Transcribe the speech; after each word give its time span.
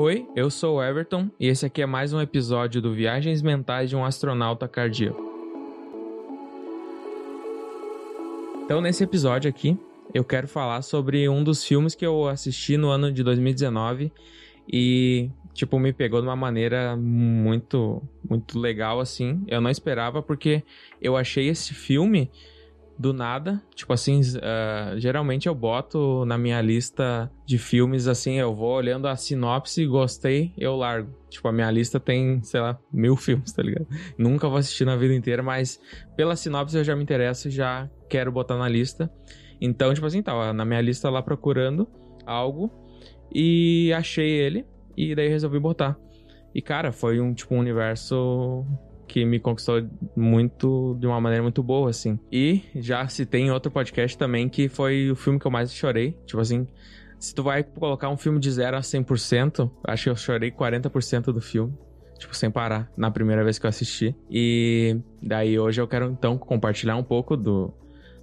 Oi, 0.00 0.28
eu 0.36 0.48
sou 0.48 0.76
o 0.76 0.80
Everton 0.80 1.28
e 1.40 1.48
esse 1.48 1.66
aqui 1.66 1.82
é 1.82 1.86
mais 1.86 2.12
um 2.12 2.20
episódio 2.20 2.80
do 2.80 2.94
Viagens 2.94 3.42
Mentais 3.42 3.90
de 3.90 3.96
um 3.96 4.04
Astronauta 4.04 4.68
Cardíaco. 4.68 5.20
Então, 8.64 8.80
nesse 8.80 9.02
episódio 9.02 9.50
aqui, 9.50 9.76
eu 10.14 10.22
quero 10.22 10.46
falar 10.46 10.82
sobre 10.82 11.28
um 11.28 11.42
dos 11.42 11.64
filmes 11.64 11.96
que 11.96 12.06
eu 12.06 12.28
assisti 12.28 12.76
no 12.76 12.90
ano 12.90 13.10
de 13.10 13.24
2019 13.24 14.12
e, 14.72 15.30
tipo, 15.52 15.80
me 15.80 15.92
pegou 15.92 16.20
de 16.20 16.28
uma 16.28 16.36
maneira 16.36 16.96
muito, 16.96 18.00
muito 18.30 18.56
legal, 18.56 19.00
assim. 19.00 19.42
Eu 19.48 19.60
não 19.60 19.68
esperava 19.68 20.22
porque 20.22 20.62
eu 21.02 21.16
achei 21.16 21.48
esse 21.48 21.74
filme 21.74 22.30
do 22.98 23.12
nada. 23.12 23.62
Tipo 23.74 23.92
assim, 23.92 24.20
uh, 24.20 24.98
geralmente 24.98 25.46
eu 25.46 25.54
boto 25.54 26.24
na 26.24 26.36
minha 26.36 26.60
lista 26.60 27.30
de 27.46 27.56
filmes 27.56 28.08
assim, 28.08 28.34
eu 28.34 28.54
vou 28.54 28.72
olhando 28.72 29.06
a 29.06 29.14
sinopse, 29.14 29.86
gostei, 29.86 30.52
eu 30.58 30.74
largo. 30.74 31.16
Tipo, 31.30 31.48
a 31.48 31.52
minha 31.52 31.70
lista 31.70 32.00
tem, 32.00 32.42
sei 32.42 32.60
lá, 32.60 32.78
mil 32.92 33.14
filmes, 33.14 33.52
tá 33.52 33.62
ligado? 33.62 33.86
Nunca 34.18 34.48
vou 34.48 34.58
assistir 34.58 34.84
na 34.84 34.96
vida 34.96 35.14
inteira, 35.14 35.42
mas 35.42 35.80
pela 36.16 36.34
sinopse 36.34 36.76
eu 36.76 36.84
já 36.84 36.96
me 36.96 37.02
interesso 37.02 37.48
e 37.48 37.50
já 37.50 37.88
quero 38.08 38.32
botar 38.32 38.56
na 38.56 38.68
lista. 38.68 39.10
Então, 39.60 39.92
tipo 39.94 40.06
assim, 40.06 40.22
tava 40.22 40.52
na 40.52 40.64
minha 40.64 40.80
lista 40.80 41.08
lá 41.10 41.22
procurando 41.22 41.88
algo 42.26 42.70
e 43.32 43.92
achei 43.92 44.30
ele 44.30 44.64
e 44.96 45.14
daí 45.14 45.28
resolvi 45.28 45.58
botar. 45.60 45.96
E 46.54 46.62
cara, 46.62 46.90
foi 46.92 47.20
um 47.20 47.34
tipo 47.34 47.54
um 47.54 47.58
universo 47.58 48.64
que 49.08 49.24
me 49.24 49.40
conquistou 49.40 49.82
muito, 50.14 50.96
de 51.00 51.06
uma 51.06 51.20
maneira 51.20 51.42
muito 51.42 51.62
boa, 51.62 51.90
assim. 51.90 52.18
E 52.30 52.62
já 52.76 53.08
citei 53.08 53.40
em 53.40 53.50
outro 53.50 53.70
podcast 53.70 54.16
também 54.16 54.48
que 54.48 54.68
foi 54.68 55.10
o 55.10 55.16
filme 55.16 55.40
que 55.40 55.46
eu 55.46 55.50
mais 55.50 55.72
chorei. 55.72 56.16
Tipo 56.26 56.40
assim, 56.40 56.66
se 57.18 57.34
tu 57.34 57.42
vai 57.42 57.64
colocar 57.64 58.08
um 58.10 58.16
filme 58.16 58.38
de 58.38 58.50
0 58.50 58.76
a 58.76 58.80
100%, 58.80 59.70
acho 59.84 60.04
que 60.04 60.10
eu 60.10 60.16
chorei 60.16 60.50
40% 60.50 61.32
do 61.32 61.40
filme. 61.40 61.72
Tipo, 62.18 62.36
sem 62.36 62.50
parar, 62.50 62.90
na 62.96 63.10
primeira 63.10 63.44
vez 63.44 63.58
que 63.58 63.66
eu 63.66 63.68
assisti. 63.68 64.14
E 64.30 65.00
daí 65.22 65.58
hoje 65.58 65.80
eu 65.80 65.86
quero 65.86 66.10
então 66.10 66.36
compartilhar 66.36 66.96
um 66.96 67.02
pouco 67.02 67.36
do, 67.36 67.72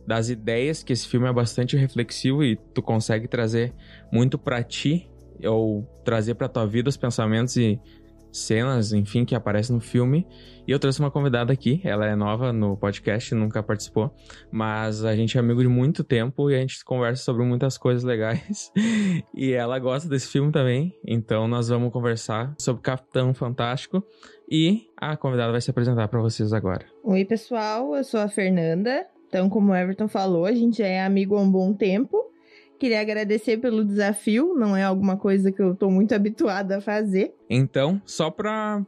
das 0.05 0.29
ideias, 0.29 0.83
que 0.83 0.93
esse 0.93 1.07
filme 1.07 1.27
é 1.27 1.33
bastante 1.33 1.77
reflexivo 1.77 2.43
e 2.43 2.57
tu 2.73 2.81
consegue 2.81 3.27
trazer 3.27 3.73
muito 4.11 4.37
para 4.37 4.61
ti, 4.61 5.09
ou 5.43 5.87
trazer 6.03 6.35
pra 6.35 6.47
tua 6.47 6.65
vida 6.65 6.89
os 6.89 6.97
pensamentos 6.97 7.55
e 7.57 7.79
cenas, 8.37 8.93
enfim, 8.93 9.25
que 9.25 9.35
aparecem 9.35 9.75
no 9.75 9.81
filme. 9.81 10.27
E 10.67 10.71
eu 10.71 10.79
trouxe 10.79 10.99
uma 10.99 11.11
convidada 11.11 11.53
aqui, 11.53 11.79
ela 11.83 12.07
é 12.07 12.15
nova 12.15 12.51
no 12.51 12.75
podcast, 12.75 13.35
nunca 13.35 13.61
participou, 13.61 14.11
mas 14.51 15.05
a 15.05 15.15
gente 15.15 15.37
é 15.37 15.39
amigo 15.39 15.61
de 15.61 15.67
muito 15.67 16.03
tempo 16.03 16.49
e 16.49 16.55
a 16.55 16.59
gente 16.59 16.83
conversa 16.83 17.23
sobre 17.23 17.45
muitas 17.45 17.77
coisas 17.77 18.03
legais. 18.03 18.71
e 19.35 19.53
ela 19.53 19.77
gosta 19.77 20.09
desse 20.09 20.27
filme 20.27 20.51
também, 20.51 20.97
então 21.05 21.47
nós 21.47 21.67
vamos 21.69 21.93
conversar 21.93 22.55
sobre 22.57 22.81
Capitão 22.81 23.33
Fantástico 23.33 24.03
e 24.49 24.87
a 24.97 25.15
convidada 25.15 25.51
vai 25.51 25.61
se 25.61 25.69
apresentar 25.69 26.07
para 26.07 26.19
vocês 26.19 26.51
agora. 26.51 26.85
Oi, 27.03 27.23
pessoal, 27.25 27.95
eu 27.95 28.03
sou 28.03 28.19
a 28.19 28.27
Fernanda. 28.27 29.05
Então, 29.27 29.49
como 29.49 29.71
o 29.71 29.75
Everton 29.75 30.07
falou, 30.07 30.45
a 30.45 30.53
gente 30.53 30.81
é 30.81 31.03
amigo 31.03 31.35
há 31.35 31.41
um 31.41 31.51
bom 31.51 31.73
tempo. 31.73 32.34
Queria 32.79 33.01
agradecer 33.01 33.57
pelo 33.57 33.85
desafio, 33.85 34.53
não 34.55 34.75
é 34.75 34.83
alguma 34.83 35.17
coisa 35.17 35.51
que 35.51 35.61
eu 35.61 35.75
tô 35.75 35.89
muito 35.89 36.13
habituada 36.13 36.77
a 36.77 36.81
fazer. 36.81 37.33
Então, 37.49 38.01
só 38.05 38.29
pra 38.29 38.83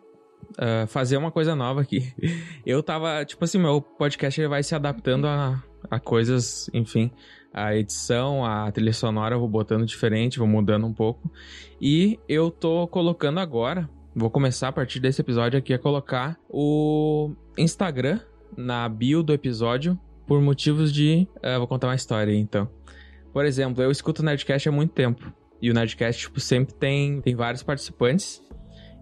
uh, 0.51 0.87
fazer 0.87 1.17
uma 1.17 1.31
coisa 1.31 1.55
nova 1.55 1.81
aqui, 1.81 2.11
eu 2.65 2.83
tava, 2.83 3.23
tipo 3.25 3.43
assim, 3.43 3.57
meu 3.57 3.81
podcast 3.81 4.39
ele 4.39 4.49
vai 4.49 4.61
se 4.61 4.75
adaptando 4.75 5.25
a, 5.27 5.63
a 5.89 5.99
coisas, 5.99 6.69
enfim, 6.73 7.11
a 7.53 7.75
edição, 7.75 8.45
a 8.45 8.71
trilha 8.71 8.93
sonora 8.93 9.35
eu 9.35 9.39
vou 9.39 9.49
botando 9.49 9.85
diferente, 9.85 10.37
vou 10.37 10.47
mudando 10.47 10.85
um 10.85 10.93
pouco. 10.93 11.31
E 11.81 12.19
eu 12.27 12.51
tô 12.51 12.87
colocando 12.87 13.39
agora, 13.39 13.89
vou 14.13 14.29
começar 14.29 14.67
a 14.67 14.71
partir 14.71 14.99
desse 14.99 15.21
episódio 15.21 15.57
aqui 15.57 15.73
a 15.73 15.79
colocar 15.79 16.37
o 16.49 17.31
Instagram 17.57 18.19
na 18.55 18.87
bio 18.89 19.23
do 19.23 19.33
episódio 19.33 19.99
por 20.27 20.41
motivos 20.41 20.93
de. 20.93 21.27
Uh, 21.37 21.57
vou 21.57 21.67
contar 21.67 21.87
uma 21.87 21.95
história 21.95 22.33
aí, 22.33 22.39
então. 22.39 22.76
Por 23.37 23.45
exemplo, 23.45 23.83
eu 23.83 23.91
escuto 23.91 24.23
o 24.23 24.25
Nerdcast 24.25 24.67
há 24.67 24.71
muito 24.71 24.95
tempo. 24.95 25.31
E 25.61 25.69
o 25.69 25.73
Nerdcast, 25.75 26.23
tipo, 26.23 26.39
sempre 26.39 26.73
tem, 26.73 27.21
tem 27.21 27.35
vários 27.35 27.61
participantes. 27.61 28.41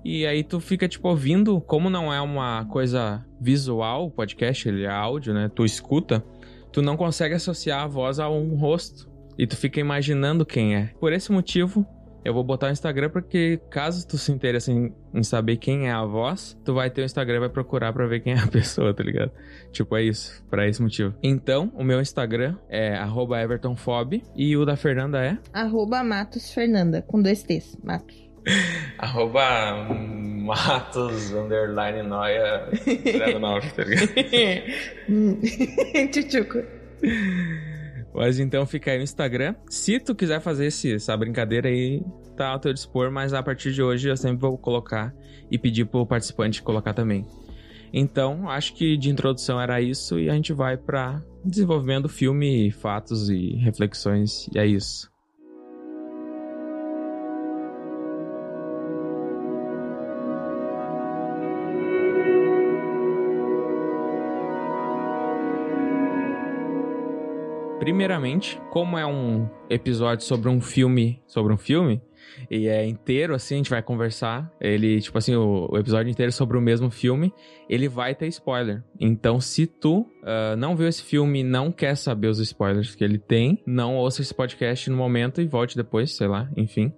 E 0.03 0.27
aí 0.27 0.43
tu 0.43 0.59
fica, 0.59 0.89
tipo, 0.89 1.07
ouvindo, 1.07 1.61
como 1.61 1.89
não 1.89 2.13
é 2.13 2.19
uma 2.19 2.65
coisa 2.65 3.25
visual, 3.39 4.07
o 4.07 4.11
podcast, 4.11 4.67
ele 4.67 4.83
é 4.83 4.89
áudio, 4.89 5.33
né? 5.33 5.49
Tu 5.55 5.63
escuta, 5.63 6.21
tu 6.69 6.81
não 6.81 6.97
consegue 6.97 7.33
associar 7.33 7.83
a 7.83 7.87
voz 7.87 8.19
a 8.19 8.29
um 8.29 8.57
rosto. 8.57 9.09
E 9.37 9.47
tu 9.47 9.55
fica 9.55 9.79
imaginando 9.79 10.45
quem 10.45 10.75
é. 10.75 10.87
Por 10.99 11.13
esse 11.13 11.31
motivo, 11.31 11.87
eu 12.25 12.33
vou 12.33 12.43
botar 12.43 12.67
o 12.67 12.71
Instagram 12.71 13.09
porque 13.11 13.61
caso 13.69 14.05
tu 14.07 14.17
se 14.17 14.31
interesse 14.31 14.71
em, 14.71 14.91
em, 15.13 15.21
saber 15.21 15.57
quem 15.57 15.87
é 15.87 15.91
a 15.91 16.03
voz, 16.03 16.57
tu 16.65 16.73
vai 16.73 16.89
ter 16.89 17.03
o 17.03 17.05
Instagram 17.05 17.35
e 17.35 17.39
vai 17.41 17.49
procurar 17.49 17.93
pra 17.93 18.07
ver 18.07 18.21
quem 18.21 18.33
é 18.33 18.39
a 18.39 18.47
pessoa, 18.49 18.91
tá 18.95 19.03
ligado? 19.03 19.31
Tipo, 19.71 19.95
é 19.95 20.01
isso, 20.03 20.43
pra 20.49 20.67
esse 20.67 20.81
motivo. 20.81 21.13
Então, 21.21 21.71
o 21.75 21.83
meu 21.83 22.01
Instagram 22.01 22.57
é 22.67 22.97
evertonfob 23.43 24.23
e 24.35 24.57
o 24.57 24.65
da 24.65 24.75
Fernanda 24.75 25.23
é? 25.23 25.37
Arroba 25.53 26.03
matosfernanda, 26.03 27.03
com 27.03 27.21
dois 27.21 27.43
T's, 27.43 27.77
Matos. 27.83 28.25
arroba 28.97 29.87
Matos, 29.91 31.31
underline 31.31 32.01
noia, 32.01 32.67
09, 33.39 33.69
tá 33.71 33.83
ligado? 33.83 34.07
Tchutchuco. 36.11 36.63
Mas 38.15 38.39
então 38.39 38.65
fica 38.65 38.91
aí 38.91 38.97
no 38.97 39.03
Instagram. 39.03 39.55
Se 39.69 39.99
tu 39.99 40.15
quiser 40.15 40.39
fazer 40.39 40.67
esse, 40.67 40.93
essa 40.93 41.15
brincadeira 41.17 41.67
aí, 41.67 42.01
tá 42.35 42.49
ao 42.49 42.59
teu 42.59 42.73
dispor, 42.73 43.11
mas 43.11 43.33
a 43.33 43.43
partir 43.43 43.73
de 43.73 43.83
hoje 43.83 44.09
eu 44.09 44.15
sempre 44.15 44.37
vou 44.37 44.57
colocar 44.57 45.13
e 45.51 45.57
pedir 45.57 45.85
pro 45.85 46.05
participante 46.05 46.63
colocar 46.63 46.93
também. 46.93 47.25
Então, 47.93 48.49
acho 48.49 48.73
que 48.73 48.97
de 48.97 49.09
introdução 49.09 49.59
era 49.59 49.81
isso 49.81 50.19
e 50.19 50.29
a 50.29 50.33
gente 50.33 50.53
vai 50.53 50.75
para 50.77 51.21
desenvolvimento 51.43 52.03
do 52.03 52.09
filme, 52.09 52.71
fatos 52.71 53.29
e 53.29 53.55
reflexões, 53.57 54.47
e 54.53 54.59
é 54.59 54.65
isso. 54.65 55.14
Primeiramente, 67.85 68.59
como 68.71 68.97
é 68.97 69.05
um 69.05 69.47
episódio 69.69 70.25
sobre 70.25 70.49
um 70.49 70.59
filme, 70.59 71.21
sobre 71.27 71.53
um 71.53 71.57
filme, 71.57 72.01
e 72.49 72.67
é 72.67 72.83
inteiro, 72.83 73.35
assim, 73.35 73.53
a 73.53 73.57
gente 73.57 73.69
vai 73.69 73.83
conversar. 73.83 74.51
Ele, 74.59 74.99
tipo 74.99 75.15
assim, 75.15 75.35
o, 75.35 75.69
o 75.71 75.77
episódio 75.77 76.09
inteiro 76.09 76.31
sobre 76.31 76.57
o 76.57 76.61
mesmo 76.61 76.89
filme, 76.89 77.31
ele 77.69 77.87
vai 77.87 78.15
ter 78.15 78.25
spoiler. 78.25 78.83
Então, 78.99 79.39
se 79.39 79.67
tu 79.67 79.99
uh, 79.99 80.55
não 80.57 80.75
viu 80.75 80.87
esse 80.87 81.03
filme 81.03 81.41
e 81.41 81.43
não 81.43 81.71
quer 81.71 81.95
saber 81.95 82.27
os 82.27 82.39
spoilers 82.39 82.95
que 82.95 83.03
ele 83.03 83.19
tem, 83.19 83.61
não 83.67 83.95
ouça 83.97 84.23
esse 84.23 84.33
podcast 84.33 84.89
no 84.89 84.97
momento 84.97 85.39
e 85.39 85.45
volte 85.45 85.77
depois, 85.77 86.11
sei 86.15 86.25
lá, 86.25 86.49
enfim. 86.57 86.91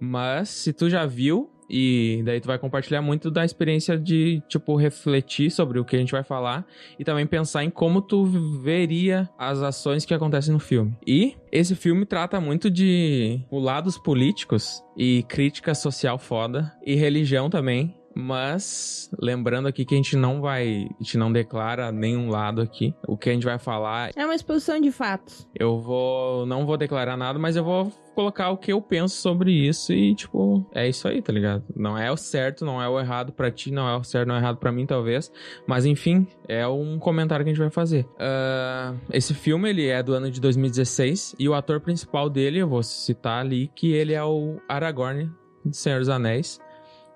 Mas, 0.00 0.48
se 0.48 0.72
tu 0.72 0.90
já 0.90 1.06
viu, 1.06 1.48
e 1.68 2.22
daí 2.24 2.40
tu 2.40 2.46
vai 2.46 2.58
compartilhar 2.58 3.02
muito 3.02 3.30
da 3.30 3.44
experiência 3.44 3.98
de, 3.98 4.42
tipo, 4.48 4.76
refletir 4.76 5.50
sobre 5.50 5.78
o 5.78 5.84
que 5.84 5.96
a 5.96 5.98
gente 5.98 6.12
vai 6.12 6.22
falar 6.22 6.66
e 6.98 7.04
também 7.04 7.26
pensar 7.26 7.64
em 7.64 7.70
como 7.70 8.00
tu 8.00 8.24
veria 8.62 9.28
as 9.38 9.62
ações 9.62 10.04
que 10.04 10.14
acontecem 10.14 10.52
no 10.52 10.60
filme. 10.60 10.96
E 11.06 11.36
esse 11.50 11.74
filme 11.74 12.04
trata 12.04 12.40
muito 12.40 12.70
de 12.70 13.40
lados 13.50 13.98
políticos 13.98 14.82
e 14.96 15.22
crítica 15.24 15.74
social 15.74 16.18
foda 16.18 16.72
e 16.84 16.94
religião 16.94 17.48
também. 17.48 17.94
Mas, 18.14 19.10
lembrando 19.20 19.66
aqui 19.66 19.84
que 19.84 19.94
a 19.94 19.96
gente 19.96 20.16
não 20.16 20.40
vai, 20.40 20.88
a 20.88 21.02
gente 21.02 21.18
não 21.18 21.32
declara 21.32 21.90
nenhum 21.90 22.28
lado 22.30 22.60
aqui. 22.60 22.94
O 23.06 23.16
que 23.16 23.28
a 23.28 23.32
gente 23.32 23.44
vai 23.44 23.58
falar 23.58 24.10
é 24.14 24.24
uma 24.24 24.34
exposição 24.34 24.80
de 24.80 24.92
fatos. 24.92 25.48
Eu 25.54 25.80
vou, 25.80 26.46
não 26.46 26.64
vou 26.64 26.76
declarar 26.76 27.16
nada, 27.16 27.38
mas 27.38 27.56
eu 27.56 27.64
vou 27.64 27.92
colocar 28.14 28.50
o 28.50 28.56
que 28.56 28.72
eu 28.72 28.80
penso 28.80 29.16
sobre 29.16 29.50
isso 29.50 29.92
e, 29.92 30.14
tipo, 30.14 30.64
é 30.72 30.88
isso 30.88 31.08
aí, 31.08 31.20
tá 31.20 31.32
ligado? 31.32 31.64
Não 31.74 31.98
é 31.98 32.10
o 32.12 32.16
certo, 32.16 32.64
não 32.64 32.80
é 32.80 32.88
o 32.88 33.00
errado 33.00 33.32
para 33.32 33.50
ti, 33.50 33.72
não 33.72 33.88
é 33.88 33.96
o 33.96 34.04
certo, 34.04 34.28
não 34.28 34.36
é 34.36 34.38
o 34.38 34.40
errado 34.40 34.58
para 34.58 34.70
mim, 34.70 34.86
talvez. 34.86 35.32
Mas, 35.66 35.84
enfim, 35.84 36.26
é 36.46 36.66
um 36.66 36.98
comentário 36.98 37.44
que 37.44 37.50
a 37.50 37.52
gente 37.52 37.60
vai 37.60 37.70
fazer. 37.70 38.04
Uh, 38.14 38.96
esse 39.12 39.34
filme, 39.34 39.68
ele 39.68 39.88
é 39.88 40.02
do 40.02 40.14
ano 40.14 40.30
de 40.30 40.40
2016 40.40 41.34
e 41.38 41.48
o 41.48 41.54
ator 41.54 41.80
principal 41.80 42.30
dele, 42.30 42.60
eu 42.60 42.68
vou 42.68 42.82
citar 42.82 43.40
ali, 43.40 43.70
que 43.74 43.92
ele 43.92 44.12
é 44.12 44.22
o 44.22 44.60
Aragorn 44.68 45.30
de 45.64 45.76
Senhor 45.76 45.98
dos 45.98 46.08
Anéis 46.08 46.60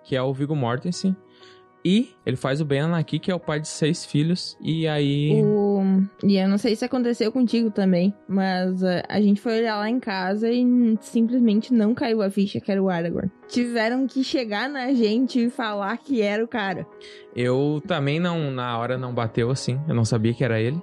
que 0.09 0.17
é 0.17 0.23
o 0.23 0.33
Viggo 0.33 0.57
Mortensen. 0.57 1.15
E 1.85 2.11
ele 2.27 2.37
faz 2.37 2.61
o 2.61 2.65
Ben 2.65 2.81
Anaki, 2.81 3.19
que 3.19 3.31
é 3.31 3.35
o 3.35 3.39
pai 3.39 3.61
de 3.61 3.69
seis 3.69 4.05
filhos. 4.05 4.57
E 4.61 4.89
aí. 4.89 5.43
O... 5.45 6.03
E 6.25 6.37
eu 6.37 6.49
não 6.49 6.57
sei 6.59 6.75
se 6.75 6.85
aconteceu 6.85 7.31
contigo 7.31 7.71
também, 7.71 8.13
mas 8.27 8.83
uh, 8.83 9.03
a 9.07 9.21
gente 9.21 9.41
foi 9.41 9.59
olhar 9.59 9.77
lá 9.77 9.89
em 9.89 10.01
casa 10.01 10.51
e 10.51 10.65
simplesmente 11.01 11.73
não 11.73 11.95
caiu 11.95 12.23
a 12.23 12.31
ficha 12.31 12.59
que 12.59 12.73
era 12.73 12.83
o 12.83 12.89
Aragorn. 12.89 13.31
Tiveram 13.49 14.07
que 14.07 14.25
chegar 14.25 14.69
na 14.69 14.93
gente 14.93 15.45
e 15.45 15.51
falar 15.51 15.97
que 15.99 16.21
era 16.23 16.43
o 16.43 16.49
cara. 16.49 16.87
Eu 17.37 17.83
também 17.87 18.19
não, 18.19 18.51
na 18.51 18.77
hora 18.77 18.99
não 18.99 19.15
bateu 19.15 19.51
assim. 19.51 19.79
Eu 19.87 19.95
não 19.95 20.05
sabia 20.05 20.35
que 20.35 20.43
era 20.43 20.59
ele. 20.59 20.83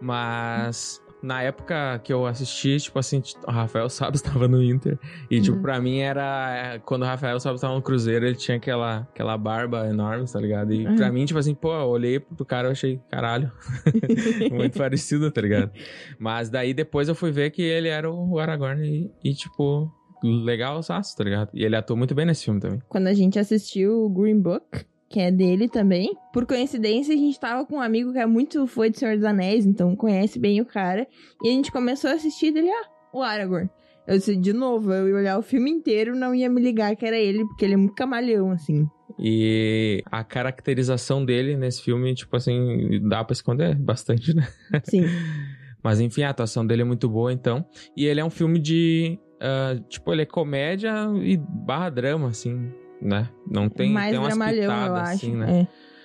Mas 0.00 1.02
na 1.26 1.42
época 1.42 1.98
que 2.04 2.12
eu 2.12 2.24
assisti, 2.24 2.76
tipo 2.78 2.98
assim, 2.98 3.20
o 3.46 3.50
Rafael 3.50 3.88
Sabes 3.90 4.20
estava 4.20 4.46
no 4.46 4.62
Inter. 4.62 4.98
E, 5.30 5.40
tipo, 5.40 5.56
Uhum. 5.56 5.62
pra 5.62 5.80
mim 5.80 5.98
era. 5.98 6.80
Quando 6.84 7.02
o 7.02 7.04
Rafael 7.04 7.38
Sabes 7.40 7.58
estava 7.58 7.74
no 7.74 7.82
Cruzeiro, 7.82 8.24
ele 8.26 8.36
tinha 8.36 8.56
aquela, 8.56 8.98
aquela 9.12 9.36
barba 9.36 9.86
enorme, 9.88 10.24
tá 10.30 10.40
ligado? 10.40 10.72
E 10.72 10.86
Uhum. 10.86 10.96
pra 10.96 11.10
mim, 11.10 11.24
tipo 11.24 11.38
assim, 11.38 11.54
pô, 11.54 11.72
eu 11.74 11.88
olhei 11.88 12.20
pro 12.20 12.44
cara 12.44 12.68
e 12.68 12.72
achei, 12.72 13.00
caralho. 13.10 13.50
Muito 14.52 14.78
parecido, 14.78 15.30
tá 15.30 15.40
ligado? 15.40 15.70
Mas 16.18 16.48
daí 16.48 16.72
depois 16.72 17.08
eu 17.08 17.14
fui 17.14 17.30
ver 17.30 17.50
que 17.50 17.62
ele 17.62 17.88
era 17.88 18.10
o 18.10 18.38
Aragorn 18.38 18.86
e, 18.86 19.10
e 19.30 19.34
tipo, 19.34 19.90
legal 20.22 20.80
tá 20.82 21.24
ligado? 21.24 21.50
E 21.52 21.64
ele 21.64 21.76
atuou 21.76 21.96
muito 21.96 22.14
bem 22.14 22.24
nesse 22.26 22.44
filme 22.44 22.60
também. 22.60 22.80
Quando 22.88 23.06
a 23.08 23.14
gente 23.14 23.38
assistiu 23.38 24.04
o 24.04 24.08
Green 24.08 24.40
Book, 24.40 24.84
que 25.08 25.20
é 25.20 25.30
dele 25.30 25.68
também, 25.68 26.16
por 26.32 26.46
coincidência 26.46 27.14
a 27.14 27.16
gente 27.16 27.38
tava 27.38 27.64
com 27.64 27.76
um 27.76 27.80
amigo 27.80 28.12
que 28.12 28.18
é 28.18 28.26
muito 28.26 28.66
fã 28.66 28.90
de 28.90 28.98
Senhor 28.98 29.16
dos 29.16 29.24
Anéis, 29.24 29.64
então 29.64 29.94
conhece 29.94 30.38
bem 30.38 30.60
o 30.60 30.66
cara. 30.66 31.06
E 31.42 31.48
a 31.48 31.52
gente 31.52 31.70
começou 31.70 32.10
a 32.10 32.14
assistir 32.14 32.52
dele, 32.52 32.70
ah, 32.70 32.88
o 33.12 33.22
Aragorn. 33.22 33.70
Eu 34.06 34.18
disse, 34.18 34.36
de 34.36 34.52
novo, 34.52 34.92
eu 34.92 35.08
ia 35.08 35.16
olhar 35.16 35.38
o 35.38 35.42
filme 35.42 35.70
inteiro 35.70 36.14
não 36.14 36.34
ia 36.34 36.48
me 36.48 36.60
ligar 36.60 36.94
que 36.94 37.04
era 37.04 37.18
ele, 37.18 37.44
porque 37.44 37.64
ele 37.64 37.74
é 37.74 37.76
muito 37.76 37.94
camalhão, 37.94 38.50
assim. 38.52 38.88
E 39.18 40.02
a 40.10 40.22
caracterização 40.22 41.24
dele 41.24 41.56
nesse 41.56 41.82
filme, 41.82 42.14
tipo 42.14 42.36
assim, 42.36 43.00
dá 43.08 43.24
pra 43.24 43.32
esconder 43.32 43.74
bastante, 43.74 44.34
né? 44.34 44.46
Sim. 44.84 45.04
Mas 45.82 46.00
enfim, 46.00 46.22
a 46.22 46.30
atuação 46.30 46.66
dele 46.66 46.82
é 46.82 46.84
muito 46.84 47.08
boa, 47.08 47.32
então. 47.32 47.64
E 47.96 48.06
ele 48.06 48.20
é 48.20 48.24
um 48.24 48.30
filme 48.30 48.58
de. 48.58 49.18
ah, 49.40 49.80
tipo, 49.88 50.12
ele 50.12 50.22
é 50.22 50.26
comédia 50.26 50.92
e 51.22 51.36
barra 51.36 51.90
drama, 51.90 52.28
assim, 52.28 52.72
né? 53.00 53.28
Não 53.48 53.68
tem, 53.68 53.92
Mais 53.92 54.10
tem 54.10 54.18
umas 54.18 54.34
pitadas, 54.34 55.00
acho. 55.00 55.12
assim, 55.14 55.34
né? 55.34 55.62
É. 55.62 55.96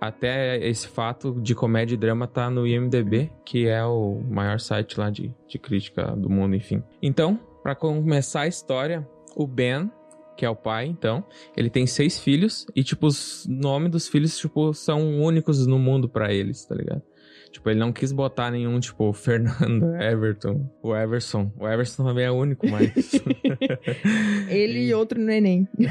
Até 0.00 0.68
esse 0.68 0.86
fato 0.86 1.40
de 1.40 1.54
comédia 1.54 1.94
e 1.94 1.98
drama 1.98 2.26
tá 2.26 2.50
no 2.50 2.66
IMDB, 2.66 3.32
que 3.44 3.66
é 3.66 3.84
o 3.84 4.20
maior 4.28 4.60
site 4.60 4.98
lá 4.98 5.10
de, 5.10 5.34
de 5.46 5.58
crítica 5.58 6.14
do 6.14 6.28
mundo, 6.28 6.54
enfim. 6.54 6.82
Então, 7.02 7.40
pra 7.62 7.74
começar 7.74 8.42
a 8.42 8.46
história, 8.46 9.08
o 9.34 9.46
Ben, 9.46 9.90
que 10.36 10.44
é 10.44 10.50
o 10.50 10.54
pai, 10.54 10.86
então, 10.86 11.24
ele 11.56 11.68
tem 11.68 11.86
seis 11.86 12.18
filhos 12.20 12.66
e, 12.76 12.84
tipo, 12.84 13.06
os 13.06 13.44
nomes 13.48 13.90
dos 13.90 14.06
filhos, 14.06 14.38
tipo, 14.38 14.72
são 14.72 15.20
únicos 15.20 15.66
no 15.66 15.78
mundo 15.78 16.08
pra 16.08 16.32
eles, 16.32 16.64
tá 16.64 16.74
ligado? 16.74 17.02
Tipo, 17.50 17.70
ele 17.70 17.80
não 17.80 17.92
quis 17.92 18.12
botar 18.12 18.50
nenhum, 18.50 18.78
tipo, 18.80 19.12
Fernando, 19.28 19.94
Everton, 19.96 20.70
o 20.82 20.94
Everson. 20.94 21.52
O 21.58 21.68
Everson 21.68 22.04
também 22.04 22.24
é 22.24 22.30
único, 22.30 22.66
mas... 22.68 22.92
Ele 24.48 24.86
e 24.86 24.94
outro 24.94 25.20
neném. 25.20 25.68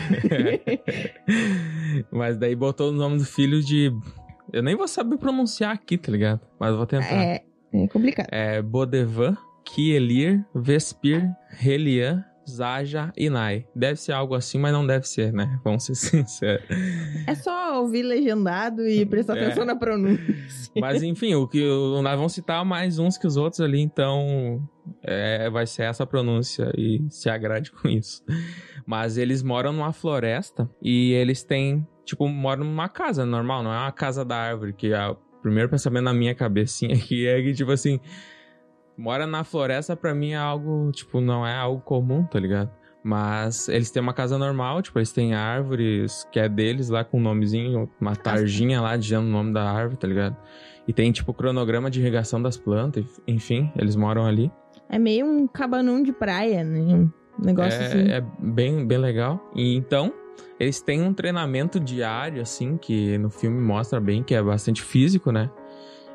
Mas 2.12 2.38
daí 2.38 2.56
botou 2.56 2.90
o 2.90 2.94
nome 2.94 3.18
do 3.18 3.26
filho 3.26 3.62
de. 3.62 3.92
Eu 4.52 4.64
nem 4.64 4.76
vou 4.76 4.88
saber 4.88 5.18
pronunciar 5.18 5.74
aqui, 5.74 5.98
tá 5.98 6.12
ligado? 6.12 6.42
Mas 6.60 6.76
vou 6.76 6.86
tentar. 6.86 7.14
É, 7.14 7.44
é 7.74 7.88
complicado. 7.88 8.28
É 8.32 8.62
Bodevan, 8.62 9.36
Kielir, 9.66 10.46
Vespir, 10.54 11.30
Relian, 11.50 12.24
Zaja 12.50 13.12
e 13.18 13.30
Nai. 13.30 13.66
Deve 13.76 14.00
ser 14.00 14.12
algo 14.14 14.34
assim, 14.36 14.58
mas 14.58 14.72
não 14.74 14.86
deve 14.86 15.08
ser, 15.08 15.34
né? 15.34 15.60
Vamos 15.64 15.84
ser 15.86 15.96
sinceros. 15.96 16.66
É 17.28 17.36
só 17.36 17.80
ouvir 17.82 18.04
legendado 18.04 18.88
e 18.88 19.06
prestar 19.06 19.38
É. 19.38 19.46
atenção 19.46 19.66
na 19.66 19.76
pronúncia. 19.76 20.26
Mas 20.80 21.02
enfim, 21.04 21.34
o 21.36 21.48
que 21.48 21.62
nós 22.04 22.16
vamos 22.16 22.34
citar 22.34 22.64
mais 22.64 23.00
uns 23.00 23.18
que 23.18 23.26
os 23.26 23.36
outros 23.36 23.60
ali, 23.62 23.82
então 23.82 24.62
é, 25.04 25.50
vai 25.50 25.66
ser 25.66 25.84
essa 25.84 26.06
pronúncia 26.06 26.72
e 26.78 27.02
se 27.10 27.30
agrade 27.30 27.72
com 27.72 27.88
isso. 27.90 28.24
Mas 28.86 29.18
eles 29.18 29.42
moram 29.42 29.74
numa 29.74 29.92
floresta 29.92 30.70
e 30.82 31.12
eles 31.14 31.44
têm, 31.44 31.86
tipo, 32.06 32.28
moram 32.28 32.64
numa 32.64 32.88
casa 32.88 33.26
normal, 33.26 33.64
não 33.64 33.74
é 33.74 33.78
uma 33.80 33.92
casa 33.92 34.24
da 34.24 34.36
árvore, 34.38 34.74
que 34.74 34.94
é 34.94 35.08
o 35.08 35.16
primeiro 35.42 35.68
pensamento 35.70 36.04
na 36.04 36.14
minha 36.14 36.36
cabecinha 36.36 36.96
aqui 36.96 37.26
é 37.28 37.42
que, 37.42 37.54
tipo 37.54 37.72
assim, 37.72 38.00
mora 38.98 39.28
na 39.28 39.44
floresta 39.44 39.96
pra 39.96 40.14
mim 40.14 40.32
é 40.32 40.38
algo, 40.38 40.92
tipo, 40.92 41.22
não 41.22 41.46
é 41.46 41.56
algo 41.56 41.82
comum, 41.82 42.24
tá 42.24 42.40
ligado? 42.40 42.72
Mas 43.04 43.70
eles 43.70 43.90
têm 43.92 44.02
uma 44.02 44.14
casa 44.14 44.38
normal, 44.38 44.82
tipo, 44.82 44.98
eles 45.00 45.12
têm 45.12 45.34
árvores 45.34 46.28
que 46.32 46.40
é 46.40 46.50
deles 46.50 46.90
lá 46.90 47.04
com 47.06 47.20
um 47.20 47.22
nomezinho, 47.22 47.90
uma 48.02 48.16
tarjinha 48.16 48.82
lá 48.82 48.98
dizendo 48.98 49.28
o 49.28 49.30
nome 49.30 49.54
da 49.54 49.70
árvore, 49.70 49.98
tá 49.98 50.08
ligado? 50.08 50.36
E 50.88 50.92
tem, 50.92 51.12
tipo, 51.12 51.34
cronograma 51.34 51.90
de 51.90 52.02
irrigação 52.02 52.42
das 52.42 52.58
plantas, 52.58 53.06
enfim, 53.28 53.72
eles 53.78 53.96
moram 53.96 54.26
ali. 54.26 54.52
É 54.90 54.98
meio 54.98 55.26
um 55.26 55.48
cabanão 55.48 56.02
de 56.02 56.12
praia, 56.12 56.64
né? 56.64 56.80
Um 56.80 57.12
negócio 57.46 57.80
é, 57.80 57.86
assim. 57.86 58.10
é 58.10 58.24
bem, 58.40 58.86
bem 58.86 58.98
legal. 58.98 59.52
E 59.56 59.76
então, 59.76 60.12
eles 60.60 60.82
têm 60.82 61.02
um 61.02 61.14
treinamento 61.14 61.80
diário, 61.80 62.42
assim, 62.42 62.78
que 62.78 63.18
no 63.18 63.30
filme 63.30 63.60
mostra 63.62 64.00
bem 64.00 64.24
que 64.24 64.34
é 64.34 64.42
bastante 64.42 64.82
físico, 64.82 65.32
né? 65.32 65.50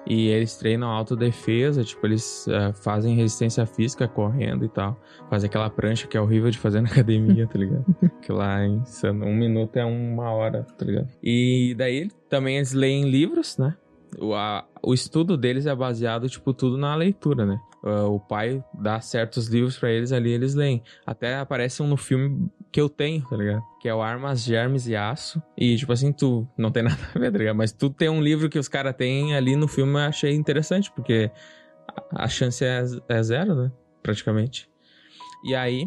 E 0.07 0.29
eles 0.29 0.57
treinam 0.57 0.89
autodefesa, 0.89 1.85
tipo, 1.85 2.05
eles 2.07 2.47
eh, 2.49 2.73
fazem 2.73 3.15
resistência 3.15 3.65
física 3.67 4.09
correndo 4.09 4.65
e 4.65 4.69
tal. 4.69 5.01
Fazem 5.31 5.49
aquela 5.49 5.71
prancha 5.71 6.07
que 6.09 6.17
é 6.17 6.21
horrível 6.21 6.51
de 6.51 6.59
fazer 6.59 6.81
na 6.83 6.89
academia, 6.89 7.47
tá 7.47 7.59
ligado? 7.59 7.85
que 8.21 8.33
lá 8.33 8.63
é 8.63 8.67
insano. 8.67 9.25
Um 9.27 9.35
minuto 9.35 9.77
é 9.77 9.85
uma 9.85 10.31
hora, 10.33 10.65
tá 10.77 10.85
ligado? 10.85 11.09
E 11.23 11.75
daí 11.79 12.09
também 12.29 12.57
eles 12.57 12.73
leem 12.73 13.09
livros, 13.09 13.57
né? 13.59 13.77
O, 14.19 14.35
a- 14.35 14.67
o 14.83 14.93
estudo 14.93 15.37
deles 15.37 15.67
é 15.67 15.75
baseado, 15.75 16.29
tipo, 16.29 16.53
tudo 16.53 16.77
na 16.77 16.95
leitura, 16.97 17.47
né? 17.47 17.59
Ah, 17.85 18.07
o 18.07 18.19
pai 18.21 18.63
dá 18.75 19.01
certos 19.01 19.47
livros 19.49 19.79
pra 19.79 19.91
eles 19.91 20.13
ali, 20.13 20.31
eles 20.31 20.55
leem. 20.55 20.83
Até 21.07 21.37
aparece 21.37 21.83
um 21.83 21.87
no 21.87 21.97
filme 21.97 22.49
que 22.73 22.81
eu 22.81 22.89
tenho, 22.89 23.23
tá 23.29 23.37
ligado? 23.37 23.63
Que 23.79 23.89
é 23.89 23.95
o 23.95 24.01
Armas, 24.01 24.43
Germes 24.43 24.89
e 24.89 24.97
Aço. 24.97 25.43
E, 25.57 25.77
tipo 25.77 25.93
assim, 25.93 26.11
tu 26.11 26.49
não 26.57 26.73
tem 26.73 26.83
nada 26.83 26.99
a 27.15 27.19
ver, 27.19 27.31
tá 27.31 27.39
ligado? 27.39 27.57
Mas 27.57 27.71
tu 27.71 27.91
tem 27.91 28.09
um 28.09 28.23
livro 28.23 28.49
que 28.49 28.59
os 28.59 28.67
caras 28.67 28.97
têm 28.97 29.37
ali 29.37 29.55
no 29.55 29.69
filme, 29.69 29.93
eu 29.93 29.99
achei 29.99 30.35
interessante, 30.35 30.91
porque 30.91 31.31
a, 32.11 32.27
chance 32.29 32.65
é, 32.65 32.83
é 33.09 33.23
zero, 33.23 33.55
né? 33.55 33.73
Praticamente. 34.03 34.71
E 35.45 35.55
aí, 35.55 35.85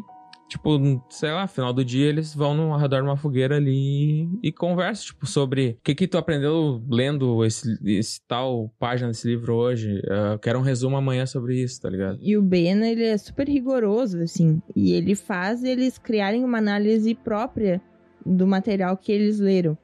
tipo, 0.48 0.80
sei 1.10 1.32
lá, 1.32 1.48
final 1.48 1.74
do 1.74 1.84
dia 1.84 2.08
eles 2.08 2.34
vão 2.34 2.54
no 2.54 2.76
redor 2.78 3.02
de 3.02 3.08
uma 3.08 3.18
fogueira 3.18 3.58
ali 3.58 4.30
e 4.44 4.52
conversam, 4.52 5.06
tipo, 5.08 5.26
sobre 5.26 5.78
o 5.80 5.84
que 5.84 5.96
que 5.96 6.08
tu 6.08 6.18
aprendeu 6.18 6.84
lendo 6.90 7.44
esse, 7.44 7.78
esse 7.84 8.22
tal 8.28 8.72
página 8.80 9.10
desse 9.10 9.28
livro 9.28 9.56
hoje. 9.56 10.02
Eu 10.06 10.40
quero 10.40 10.60
um 10.60 10.62
resumo 10.62 10.98
amanhã 10.98 11.26
sobre 11.26 11.62
isso, 11.62 11.82
tá 11.82 11.90
ligado? 11.90 12.20
E 12.22 12.38
o 12.38 12.42
Ben, 12.42 12.84
ele 12.86 13.04
é 13.04 13.18
super 13.18 13.48
rigoroso, 13.48 14.22
assim. 14.22 14.62
E 14.76 14.94
ele 14.94 15.16
faz 15.16 15.64
eles 15.64 15.98
criarem 15.98 16.44
uma 16.44 16.58
análise 16.58 17.14
própria 17.16 17.82
do 18.26 18.48
material 18.48 18.96
que 18.98 19.12
eles 19.12 19.40
leram. 19.40 19.78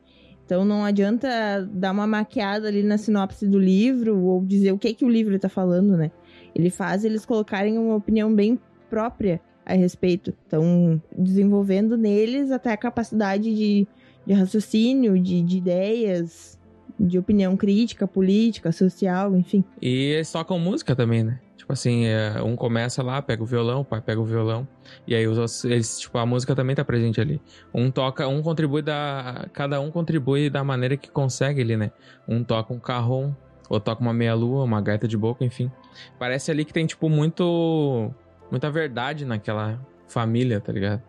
Então 0.46 0.66
não 0.66 0.84
adianta 0.84 1.66
dar 1.72 1.92
uma 1.92 2.06
maquiada 2.06 2.68
ali 2.68 2.84
na 2.84 2.98
sinopse 2.98 3.48
do 3.48 3.58
livro 3.58 4.20
ou 4.20 4.44
dizer 4.46 4.74
o 4.74 4.78
que 4.78 4.94
que 4.94 5.06
o 5.06 5.10
livro 5.10 5.40
tá 5.40 5.48
falando, 5.48 5.96
né? 5.96 6.12
Ele 6.54 6.70
faz 6.70 7.06
eles 7.06 7.26
colocarem 7.26 7.78
uma 7.78 7.96
opinião 7.96 8.34
bem 8.34 8.60
própria 8.90 9.40
a 9.66 9.74
respeito. 9.74 10.34
Então, 10.48 11.02
desenvolvendo 11.18 11.98
neles 11.98 12.52
até 12.52 12.72
a 12.72 12.78
capacidade 12.78 13.54
de, 13.56 13.88
de 14.26 14.34
raciocínio, 14.34 15.20
de, 15.20 15.42
de 15.42 15.58
ideias, 15.58 16.60
de 17.00 17.18
opinião 17.18 17.58
crítica, 17.58 18.08
política, 18.08 18.72
social, 18.72 19.36
enfim. 19.36 19.64
E 19.82 19.88
eles 19.88 20.32
tocam 20.32 20.60
música 20.60 20.96
também, 20.96 21.24
né? 21.24 21.40
Tipo 21.58 21.74
assim, 21.74 22.06
é, 22.06 22.42
um 22.42 22.56
começa 22.56 23.02
lá, 23.02 23.22
pega 23.22 23.42
o 23.44 23.46
violão, 23.46 23.82
o 23.82 23.86
pai 23.86 24.02
pega 24.02 24.20
o 24.20 24.26
violão. 24.26 24.68
E 25.08 25.16
aí 25.16 25.28
os 25.28 25.64
eles, 25.64 26.00
tipo, 26.00 26.18
a 26.18 26.26
música 26.26 26.56
também 26.56 26.76
tá 26.76 26.84
presente 26.84 27.22
ali. 27.22 27.42
Um 27.74 27.90
toca, 27.90 28.28
um 28.28 28.42
contribui 28.42 28.82
da. 28.82 29.48
Cada 29.54 29.80
um 29.80 29.90
contribui 29.90 30.50
da 30.50 30.64
maneira 30.64 30.98
que 30.98 31.10
consegue 31.10 31.62
ali, 31.62 31.78
né? 31.78 31.92
Um 32.28 32.44
toca 32.44 32.74
um 32.74 32.80
carrom, 32.80 33.32
outro 33.70 33.86
toca 33.92 34.02
uma 34.02 34.14
meia-lua, 34.14 34.64
uma 34.64 34.82
gaita 34.82 35.08
de 35.08 35.16
boca, 35.16 35.46
enfim. 35.46 35.72
Parece 36.20 36.52
ali 36.52 36.66
que 36.66 36.74
tem, 36.74 36.86
tipo, 36.86 37.08
muito. 37.10 38.12
Muita 38.52 38.70
verdade 38.70 39.26
naquela 39.26 39.80
família, 40.08 40.60
tá 40.60 40.72
ligado? 40.72 41.02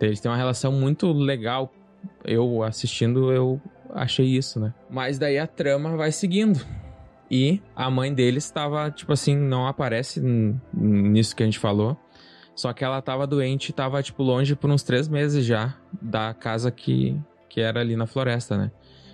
Eles 0.00 0.20
têm 0.20 0.30
uma 0.30 0.36
relação 0.36 0.70
muito 0.70 1.12
legal. 1.12 1.72
Eu 2.24 2.62
assistindo, 2.62 3.32
eu 3.32 3.60
achei 3.94 4.26
isso, 4.26 4.60
né? 4.60 4.72
Mas 4.88 5.18
daí 5.18 5.38
a 5.38 5.46
trama 5.46 5.96
vai 5.96 6.12
seguindo. 6.12 6.60
E 7.30 7.62
a 7.76 7.90
mãe 7.90 8.12
deles 8.12 8.44
estava, 8.44 8.90
tipo 8.90 9.12
assim, 9.12 9.36
não 9.36 9.66
aparece 9.66 10.20
nisso 10.72 11.34
que 11.34 11.42
a 11.42 11.46
gente 11.46 11.58
falou. 11.58 11.96
Só 12.54 12.72
que 12.72 12.84
ela 12.84 13.00
tava 13.00 13.26
doente 13.26 13.68
e 13.70 13.72
tava, 13.72 14.02
tipo, 14.02 14.22
longe 14.22 14.54
por 14.56 14.68
uns 14.68 14.82
três 14.82 15.08
meses 15.08 15.44
já 15.44 15.76
da 16.02 16.34
casa 16.34 16.70
que, 16.70 17.18
que 17.48 17.60
era 17.60 17.80
ali 17.80 17.96
na 17.96 18.06
floresta, 18.06 18.56
né? 18.58 18.70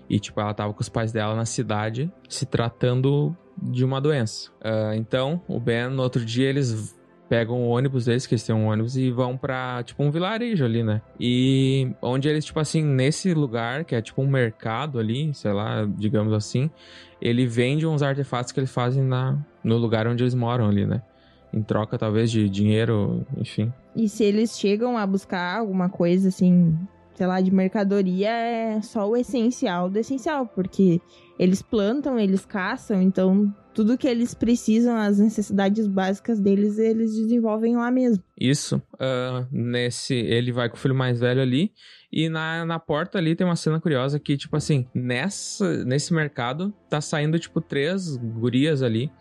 E, 0.08 0.18
tipo, 0.18 0.40
ela 0.40 0.54
tava 0.54 0.72
com 0.72 0.80
os 0.80 0.88
pais 0.88 1.12
dela 1.12 1.34
na 1.34 1.44
cidade 1.44 2.10
se 2.28 2.46
tratando 2.46 3.36
de 3.60 3.84
uma 3.84 4.00
doença. 4.00 4.50
Ah, 4.62 4.96
então, 4.96 5.42
o 5.46 5.60
Ben, 5.60 5.88
no 5.88 6.02
outro 6.02 6.24
dia, 6.24 6.48
eles 6.48 6.95
pegam 7.28 7.60
o 7.62 7.68
ônibus 7.68 8.04
deles, 8.04 8.26
que 8.26 8.34
eles 8.34 8.44
têm 8.44 8.54
um 8.54 8.66
ônibus, 8.66 8.96
e 8.96 9.10
vão 9.10 9.36
pra, 9.36 9.82
tipo, 9.82 10.02
um 10.02 10.10
vilarejo 10.10 10.64
ali, 10.64 10.82
né? 10.82 11.00
E 11.18 11.90
onde 12.00 12.28
eles, 12.28 12.44
tipo 12.44 12.60
assim, 12.60 12.82
nesse 12.82 13.34
lugar, 13.34 13.84
que 13.84 13.94
é 13.94 14.02
tipo 14.02 14.22
um 14.22 14.28
mercado 14.28 14.98
ali, 14.98 15.32
sei 15.34 15.52
lá, 15.52 15.86
digamos 15.96 16.32
assim, 16.32 16.70
ele 17.20 17.46
vende 17.46 17.86
uns 17.86 18.02
artefatos 18.02 18.52
que 18.52 18.60
eles 18.60 18.70
fazem 18.70 19.02
na, 19.02 19.38
no 19.62 19.76
lugar 19.76 20.06
onde 20.06 20.22
eles 20.22 20.34
moram 20.34 20.68
ali, 20.68 20.86
né? 20.86 21.02
Em 21.52 21.62
troca, 21.62 21.96
talvez, 21.98 22.30
de 22.30 22.48
dinheiro, 22.48 23.24
enfim. 23.36 23.72
E 23.94 24.08
se 24.08 24.24
eles 24.24 24.58
chegam 24.58 24.98
a 24.98 25.06
buscar 25.06 25.58
alguma 25.58 25.88
coisa 25.88 26.28
assim 26.28 26.76
sei 27.16 27.26
lá, 27.26 27.40
de 27.40 27.50
mercadoria 27.50 28.30
é 28.30 28.80
só 28.82 29.08
o 29.08 29.16
essencial 29.16 29.88
do 29.88 29.98
essencial, 29.98 30.46
porque 30.46 31.00
eles 31.38 31.62
plantam, 31.62 32.18
eles 32.18 32.44
caçam, 32.44 33.00
então 33.00 33.54
tudo 33.74 33.98
que 33.98 34.08
eles 34.08 34.32
precisam, 34.32 34.96
as 34.96 35.18
necessidades 35.18 35.86
básicas 35.86 36.40
deles, 36.40 36.78
eles 36.78 37.14
desenvolvem 37.14 37.76
lá 37.76 37.90
mesmo. 37.90 38.24
Isso. 38.40 38.76
Uh, 38.94 39.46
nesse, 39.52 40.14
ele 40.14 40.50
vai 40.50 40.70
com 40.70 40.76
o 40.76 40.78
filho 40.78 40.94
mais 40.94 41.20
velho 41.20 41.42
ali. 41.42 41.72
E 42.10 42.30
na, 42.30 42.64
na 42.64 42.78
porta 42.78 43.18
ali 43.18 43.36
tem 43.36 43.46
uma 43.46 43.54
cena 43.54 43.78
curiosa 43.78 44.18
que, 44.18 44.34
tipo 44.36 44.56
assim, 44.56 44.86
nessa, 44.94 45.84
nesse 45.84 46.14
mercado 46.14 46.72
tá 46.88 47.02
saindo, 47.02 47.38
tipo, 47.38 47.60
três 47.60 48.16
gurias 48.16 48.82
ali. 48.82 49.12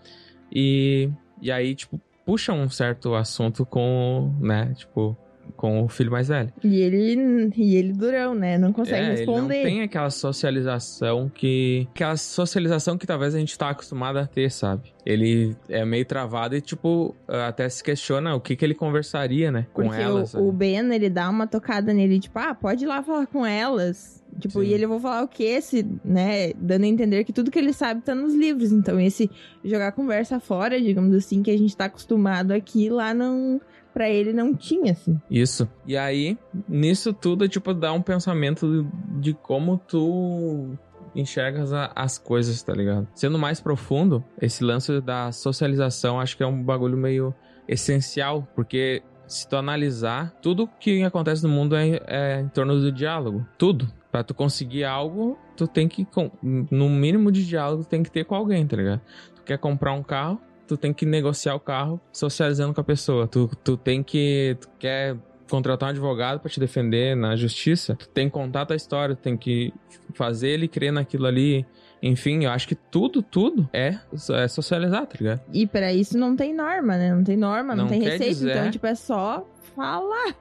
E, 0.49 1.09
e 1.41 1.51
aí, 1.51 1.75
tipo, 1.75 1.99
puxa 2.25 2.53
um 2.53 2.69
certo 2.69 3.13
assunto 3.13 3.65
com, 3.65 4.33
né, 4.39 4.73
tipo, 4.73 5.17
com 5.55 5.83
o 5.83 5.87
filho 5.87 6.11
mais 6.11 6.27
velho. 6.27 6.51
E 6.63 6.81
ele, 6.81 7.51
e 7.55 7.75
ele 7.75 7.93
durão, 7.93 8.33
né? 8.35 8.57
Não 8.57 8.71
consegue 8.73 9.05
é, 9.05 9.11
responder. 9.11 9.55
Ele 9.55 9.63
não 9.63 9.69
tem 9.69 9.81
aquela 9.81 10.09
socialização 10.09 11.29
que. 11.33 11.87
Aquela 11.93 12.17
socialização 12.17 12.97
que 12.97 13.07
talvez 13.07 13.35
a 13.35 13.39
gente 13.39 13.57
tá 13.57 13.69
acostumado 13.69 14.17
a 14.17 14.27
ter, 14.27 14.51
sabe? 14.51 14.93
Ele 15.05 15.55
é 15.69 15.85
meio 15.85 16.05
travado 16.05 16.55
e, 16.55 16.61
tipo, 16.61 17.15
até 17.27 17.69
se 17.69 17.83
questiona 17.83 18.35
o 18.35 18.41
que, 18.41 18.55
que 18.55 18.65
ele 18.65 18.73
conversaria, 18.73 19.51
né? 19.51 19.67
Com 19.73 19.83
Porque 19.83 20.01
elas. 20.01 20.33
o, 20.33 20.47
o 20.47 20.51
Ben, 20.51 20.93
ele 20.93 21.09
dá 21.09 21.29
uma 21.29 21.47
tocada 21.47 21.93
nele, 21.93 22.19
tipo, 22.19 22.37
ah, 22.39 22.55
pode 22.55 22.83
ir 22.83 22.87
lá 22.87 23.03
falar 23.03 23.27
com 23.27 23.45
elas. 23.45 24.23
Tipo, 24.39 24.61
Sim. 24.61 24.67
e 24.67 24.73
ele 24.73 24.85
vai 24.85 24.99
falar 24.99 25.23
o 25.23 25.27
quê? 25.27 25.61
Se, 25.61 25.85
né? 26.03 26.51
Dando 26.53 26.83
a 26.83 26.87
entender 26.87 27.23
que 27.23 27.31
tudo 27.31 27.49
que 27.49 27.57
ele 27.57 27.71
sabe 27.71 28.01
tá 28.01 28.13
nos 28.13 28.33
livros. 28.33 28.71
Então, 28.71 28.99
esse 28.99 29.29
jogar 29.63 29.93
conversa 29.93 30.39
fora, 30.39 30.79
digamos 30.81 31.15
assim, 31.15 31.41
que 31.41 31.51
a 31.51 31.57
gente 31.57 31.75
tá 31.75 31.85
acostumado 31.85 32.51
aqui, 32.51 32.89
lá 32.89 33.13
não. 33.13 33.61
Pra 33.95 34.09
ele 34.09 34.33
não 34.33 34.53
tinha, 34.53 34.91
assim. 34.91 35.19
Isso. 35.31 35.67
E 35.87 35.95
aí, 35.95 36.37
nisso 36.67 37.13
tudo, 37.13 37.47
tipo, 37.47 37.73
dá 37.73 37.93
um 37.93 38.01
pensamento 38.01 38.85
de 39.19 39.33
como 39.33 39.77
tu 39.77 40.75
enxergas 41.15 41.71
a- 41.71 41.91
as 41.95 42.17
coisas, 42.17 42.61
tá 42.61 42.73
ligado? 42.73 43.07
Sendo 43.15 43.39
mais 43.39 43.61
profundo, 43.61 44.21
esse 44.41 44.63
lance 44.65 44.99
da 44.99 45.31
socialização 45.31 46.19
acho 46.19 46.35
que 46.35 46.43
é 46.43 46.45
um 46.45 46.61
bagulho 46.61 46.97
meio 46.97 47.33
essencial, 47.69 48.45
porque 48.53 49.01
se 49.27 49.47
tu 49.47 49.55
analisar, 49.55 50.31
tudo 50.41 50.69
que 50.79 51.01
acontece 51.03 51.41
no 51.43 51.49
mundo 51.49 51.75
é, 51.75 52.01
é 52.05 52.41
em 52.41 52.49
torno 52.49 52.79
do 52.79 52.91
diálogo. 52.91 53.45
Tudo. 53.57 53.87
Pra 54.11 54.23
tu 54.23 54.33
conseguir 54.33 54.83
algo, 54.83 55.37
tu 55.57 55.67
tem 55.67 55.87
que, 55.87 56.05
no 56.43 56.89
mínimo 56.89 57.31
de 57.31 57.45
diálogo, 57.45 57.83
tem 57.85 58.03
que 58.03 58.11
ter 58.11 58.23
com 58.25 58.35
alguém, 58.35 58.65
tá 58.67 58.77
ligado? 58.77 59.01
Tu 59.35 59.41
quer 59.43 59.57
comprar 59.57 59.93
um 59.93 60.03
carro, 60.03 60.39
tu 60.67 60.77
tem 60.77 60.93
que 60.93 61.05
negociar 61.05 61.55
o 61.55 61.59
carro 61.59 61.99
socializando 62.11 62.73
com 62.73 62.81
a 62.81 62.83
pessoa. 62.83 63.27
Tu, 63.27 63.49
tu 63.63 63.77
tem 63.77 64.01
que. 64.03 64.57
Tu 64.59 64.69
quer 64.79 65.15
contratar 65.49 65.87
um 65.87 65.91
advogado 65.91 66.39
pra 66.39 66.49
te 66.49 66.59
defender 66.59 67.15
na 67.15 67.35
justiça, 67.35 67.95
tu 67.95 68.09
tem 68.09 68.27
que 68.27 68.33
contar 68.33 68.65
tua 68.65 68.75
história, 68.75 69.15
tu 69.15 69.21
tem 69.21 69.37
que 69.37 69.71
fazer 70.15 70.49
ele 70.49 70.67
crer 70.67 70.91
naquilo 70.91 71.25
ali. 71.27 71.65
Enfim, 72.01 72.43
eu 72.45 72.51
acho 72.51 72.67
que 72.67 72.75
tudo, 72.75 73.21
tudo 73.23 73.67
é, 73.73 73.97
é 74.33 74.47
socializar, 74.47 75.07
tá 75.07 75.15
ligado? 75.19 75.41
E 75.51 75.65
pra 75.65 75.91
isso 75.93 76.17
não 76.17 76.35
tem 76.35 76.53
norma, 76.53 76.97
né? 76.97 77.13
Não 77.15 77.23
tem 77.23 77.37
norma, 77.37 77.75
não, 77.75 77.85
Não 77.85 77.89
tem 77.89 78.01
receita. 78.01 78.25
dizer- 78.25 78.51
Então, 78.57 78.71
tipo, 78.71 78.85
é 78.85 78.93
só 78.95 79.47
falar. 79.75 80.35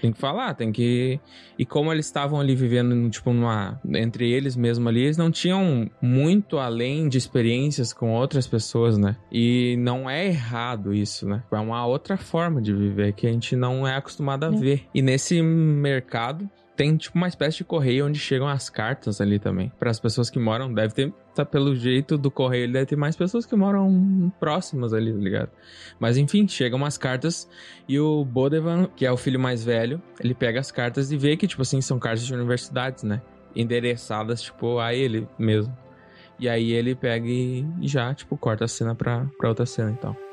Tem 0.00 0.12
que 0.12 0.18
falar, 0.18 0.54
tem 0.54 0.70
que. 0.72 1.18
E 1.58 1.64
como 1.66 1.92
eles 1.92 2.06
estavam 2.06 2.38
ali 2.40 2.54
vivendo, 2.54 3.08
tipo, 3.10 3.32
numa. 3.32 3.80
Entre 3.94 4.30
eles 4.30 4.56
mesmo 4.56 4.88
ali, 4.88 5.02
eles 5.02 5.16
não 5.16 5.30
tinham 5.30 5.90
muito 6.00 6.58
além 6.58 7.08
de 7.08 7.18
experiências 7.18 7.92
com 7.92 8.12
outras 8.12 8.46
pessoas, 8.46 8.96
né? 8.96 9.16
E 9.30 9.76
não 9.78 10.08
é 10.08 10.26
errado 10.26 10.94
isso, 10.94 11.26
né? 11.28 11.42
É 11.50 11.56
uma 11.58 11.84
outra 11.86 12.16
forma 12.16 12.60
de 12.62 12.72
viver 12.74 13.12
que 13.14 13.26
a 13.26 13.32
gente 13.32 13.56
não 13.56 13.86
é 13.86 13.96
acostumado 13.96 14.44
a 14.44 14.48
É. 14.48 14.56
ver. 14.56 14.84
E 14.94 15.02
nesse 15.02 15.40
mercado. 15.42 16.48
Tem 16.76 16.94
tipo 16.96 17.16
uma 17.16 17.26
espécie 17.26 17.58
de 17.58 17.64
correio 17.64 18.06
onde 18.06 18.18
chegam 18.18 18.46
as 18.46 18.68
cartas 18.68 19.20
ali 19.20 19.38
também. 19.38 19.72
Para 19.78 19.90
as 19.90 19.98
pessoas 19.98 20.28
que 20.28 20.38
moram, 20.38 20.72
deve 20.72 20.92
ter, 20.92 21.12
tá 21.34 21.44
pelo 21.44 21.74
jeito 21.74 22.18
do 22.18 22.30
correio, 22.30 22.70
deve 22.70 22.84
ter 22.84 22.96
mais 22.96 23.16
pessoas 23.16 23.46
que 23.46 23.56
moram 23.56 24.30
próximas 24.38 24.92
ali, 24.92 25.10
tá 25.10 25.18
ligado? 25.18 25.50
Mas 25.98 26.18
enfim, 26.18 26.46
chegam 26.46 26.76
umas 26.76 26.98
cartas 26.98 27.48
e 27.88 27.98
o 27.98 28.22
Bodevan, 28.24 28.88
que 28.94 29.06
é 29.06 29.10
o 29.10 29.16
filho 29.16 29.40
mais 29.40 29.64
velho, 29.64 30.02
ele 30.20 30.34
pega 30.34 30.60
as 30.60 30.70
cartas 30.70 31.10
e 31.10 31.16
vê 31.16 31.36
que, 31.36 31.46
tipo 31.46 31.62
assim, 31.62 31.80
são 31.80 31.98
cartas 31.98 32.26
de 32.26 32.34
universidades, 32.34 33.02
né? 33.02 33.22
Endereçadas, 33.54 34.42
tipo, 34.42 34.78
a 34.78 34.92
ele 34.92 35.26
mesmo. 35.38 35.74
E 36.38 36.46
aí 36.46 36.72
ele 36.72 36.94
pega 36.94 37.26
e 37.26 37.66
já, 37.80 38.12
tipo, 38.12 38.36
corta 38.36 38.66
a 38.66 38.68
cena 38.68 38.94
pra, 38.94 39.26
pra 39.38 39.48
outra 39.48 39.64
cena 39.64 39.92
e 39.92 39.96
tal. 39.96 40.25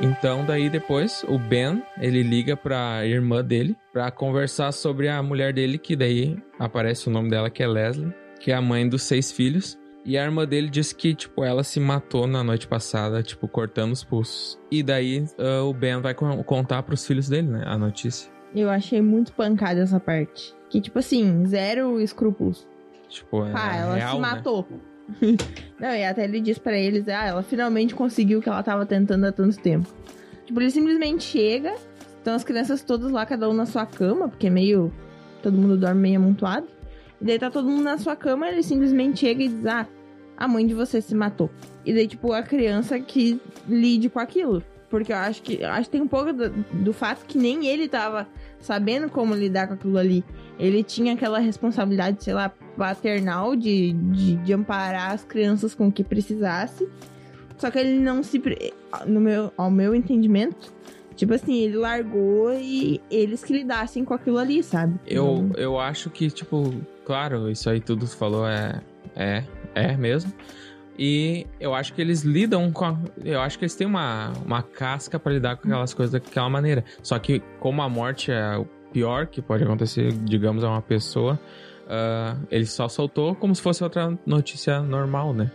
Então, 0.00 0.44
daí 0.44 0.68
depois, 0.68 1.24
o 1.26 1.38
Ben, 1.38 1.82
ele 1.98 2.22
liga 2.22 2.56
pra 2.56 3.06
irmã 3.06 3.42
dele 3.42 3.74
pra 3.92 4.10
conversar 4.10 4.70
sobre 4.72 5.08
a 5.08 5.22
mulher 5.22 5.52
dele, 5.54 5.78
que 5.78 5.96
daí 5.96 6.36
aparece 6.58 7.08
o 7.08 7.10
nome 7.10 7.30
dela, 7.30 7.48
que 7.48 7.62
é 7.62 7.66
Leslie, 7.66 8.12
que 8.38 8.52
é 8.52 8.54
a 8.54 8.60
mãe 8.60 8.86
dos 8.88 9.02
seis 9.02 9.32
filhos. 9.32 9.78
E 10.04 10.16
a 10.16 10.22
irmã 10.24 10.46
dele 10.46 10.68
disse 10.68 10.94
que, 10.94 11.14
tipo, 11.14 11.42
ela 11.42 11.64
se 11.64 11.80
matou 11.80 12.26
na 12.26 12.44
noite 12.44 12.68
passada, 12.68 13.22
tipo, 13.22 13.48
cortando 13.48 13.92
os 13.92 14.04
pulsos. 14.04 14.58
E 14.70 14.82
daí 14.82 15.24
ah, 15.38 15.62
o 15.64 15.72
Ben 15.72 16.00
vai 16.00 16.14
con- 16.14 16.42
contar 16.44 16.82
pros 16.82 17.04
filhos 17.06 17.28
dele, 17.28 17.48
né, 17.48 17.64
a 17.66 17.76
notícia. 17.76 18.30
Eu 18.54 18.70
achei 18.70 19.00
muito 19.00 19.32
pancada 19.32 19.80
essa 19.80 19.98
parte. 19.98 20.54
Que, 20.70 20.80
tipo 20.80 20.98
assim, 20.98 21.44
zero 21.46 22.00
escrúpulos. 22.00 22.68
Tipo, 23.08 23.46
é 23.46 23.52
Pá, 23.52 23.74
ela 23.76 23.94
real, 23.94 24.16
se 24.16 24.20
né? 24.22 24.28
Não, 25.78 25.94
e 25.94 26.04
até 26.04 26.24
ele 26.24 26.40
diz 26.40 26.58
pra 26.58 26.76
eles, 26.76 27.08
ah, 27.08 27.24
ela 27.24 27.42
finalmente 27.42 27.94
conseguiu 27.94 28.38
o 28.38 28.42
que 28.42 28.48
ela 28.48 28.62
tava 28.62 28.86
tentando 28.86 29.26
há 29.26 29.32
tanto 29.32 29.58
tempo. 29.58 29.88
Tipo, 30.44 30.60
ele 30.60 30.70
simplesmente 30.70 31.24
chega, 31.24 31.74
estão 32.18 32.34
as 32.34 32.44
crianças 32.44 32.82
todas 32.82 33.10
lá, 33.10 33.26
cada 33.26 33.48
um 33.48 33.52
na 33.52 33.66
sua 33.66 33.86
cama, 33.86 34.28
porque 34.28 34.46
é 34.46 34.50
meio. 34.50 34.92
Todo 35.42 35.56
mundo 35.56 35.76
dorme 35.76 36.00
meio 36.00 36.16
amontoado. 36.16 36.66
E 37.20 37.24
daí 37.24 37.38
tá 37.38 37.50
todo 37.50 37.68
mundo 37.68 37.82
na 37.82 37.98
sua 37.98 38.16
cama, 38.16 38.48
ele 38.48 38.62
simplesmente 38.62 39.20
chega 39.20 39.42
e 39.42 39.48
diz, 39.48 39.66
ah, 39.66 39.86
a 40.36 40.48
mãe 40.48 40.66
de 40.66 40.74
você 40.74 41.00
se 41.00 41.14
matou. 41.14 41.50
E 41.84 41.92
daí, 41.92 42.06
tipo, 42.06 42.32
a 42.32 42.42
criança 42.42 42.98
que 42.98 43.40
lide 43.68 44.08
com 44.08 44.18
aquilo. 44.18 44.62
Porque 44.88 45.12
eu 45.12 45.16
acho 45.16 45.42
que. 45.42 45.60
eu 45.60 45.70
acho 45.70 45.84
que 45.84 45.90
tem 45.90 46.00
um 46.00 46.08
pouco 46.08 46.32
do, 46.32 46.50
do 46.50 46.92
fato 46.92 47.24
que 47.26 47.36
nem 47.36 47.66
ele 47.66 47.88
tava 47.88 48.26
sabendo 48.60 49.08
como 49.08 49.34
lidar 49.34 49.66
com 49.66 49.74
aquilo 49.74 49.98
ali. 49.98 50.24
Ele 50.58 50.82
tinha 50.82 51.14
aquela 51.14 51.38
responsabilidade, 51.38 52.22
sei 52.22 52.34
lá, 52.34 52.50
paternal 52.76 53.56
de, 53.56 53.92
de, 53.92 54.36
de 54.36 54.52
amparar 54.52 55.12
as 55.12 55.24
crianças 55.24 55.74
com 55.74 55.88
o 55.88 55.92
que 55.92 56.04
precisasse. 56.04 56.88
Só 57.58 57.70
que 57.70 57.78
ele 57.78 57.98
não 57.98 58.22
se. 58.22 58.40
No 59.06 59.20
meu, 59.20 59.52
ao 59.56 59.70
meu 59.70 59.94
entendimento, 59.94 60.72
tipo 61.14 61.34
assim, 61.34 61.62
ele 61.62 61.76
largou 61.76 62.52
e 62.54 63.00
eles 63.10 63.42
que 63.42 63.52
lidassem 63.52 64.04
com 64.04 64.14
aquilo 64.14 64.38
ali, 64.38 64.62
sabe? 64.62 64.98
Eu, 65.06 65.50
eu 65.56 65.78
acho 65.78 66.10
que, 66.10 66.30
tipo, 66.30 66.74
claro, 67.04 67.50
isso 67.50 67.68
aí 67.68 67.80
tudo 67.80 68.06
falou 68.06 68.46
é, 68.46 68.80
é, 69.14 69.44
é 69.74 69.96
mesmo. 69.96 70.32
E 70.98 71.46
eu 71.60 71.74
acho 71.74 71.92
que 71.92 72.00
eles 72.00 72.22
lidam 72.22 72.70
com. 72.72 72.84
A, 72.84 72.98
eu 73.24 73.40
acho 73.40 73.58
que 73.58 73.64
eles 73.64 73.74
têm 73.74 73.86
uma, 73.86 74.32
uma 74.44 74.62
casca 74.62 75.18
pra 75.18 75.32
lidar 75.32 75.56
com 75.56 75.68
aquelas 75.68 75.92
coisas 75.92 76.12
daquela 76.12 76.48
maneira. 76.48 76.84
Só 77.02 77.18
que, 77.18 77.40
como 77.60 77.82
a 77.82 77.88
morte 77.88 78.30
é 78.32 78.56
o 78.56 78.64
pior 78.92 79.26
que 79.26 79.42
pode 79.42 79.62
acontecer, 79.64 80.10
digamos, 80.12 80.64
a 80.64 80.68
uma 80.70 80.80
pessoa, 80.82 81.38
ah, 81.88 82.36
ele 82.50 82.64
só 82.66 82.88
soltou 82.88 83.34
como 83.34 83.54
se 83.54 83.60
fosse 83.60 83.82
outra 83.84 84.18
notícia 84.24 84.80
normal, 84.80 85.34
né? 85.34 85.50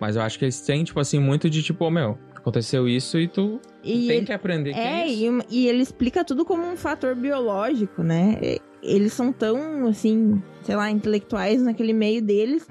Mas 0.00 0.16
eu 0.16 0.22
acho 0.22 0.38
que 0.38 0.44
eles 0.46 0.60
têm, 0.60 0.82
tipo 0.84 0.98
assim, 1.00 1.18
muito 1.18 1.48
de 1.50 1.62
tipo, 1.62 1.84
ô, 1.84 1.90
meu, 1.90 2.18
aconteceu 2.34 2.88
isso 2.88 3.18
e 3.18 3.26
tu 3.28 3.60
E 3.82 4.06
tem 4.06 4.16
ele- 4.18 4.26
que 4.26 4.32
aprender 4.32 4.72
que 4.72 4.78
É, 4.78 5.02
é 5.02 5.08
e, 5.08 5.26
e 5.50 5.68
ele 5.68 5.82
explica 5.82 6.24
tudo 6.24 6.44
como 6.44 6.62
um 6.66 6.76
fator 6.76 7.14
biológico, 7.14 8.02
né? 8.02 8.38
Eles 8.82 9.12
são 9.14 9.32
tão, 9.32 9.86
assim, 9.88 10.40
sei 10.62 10.76
lá, 10.76 10.90
intelectuais 10.90 11.62
naquele 11.62 11.92
meio 11.92 12.22
deles, 12.22 12.68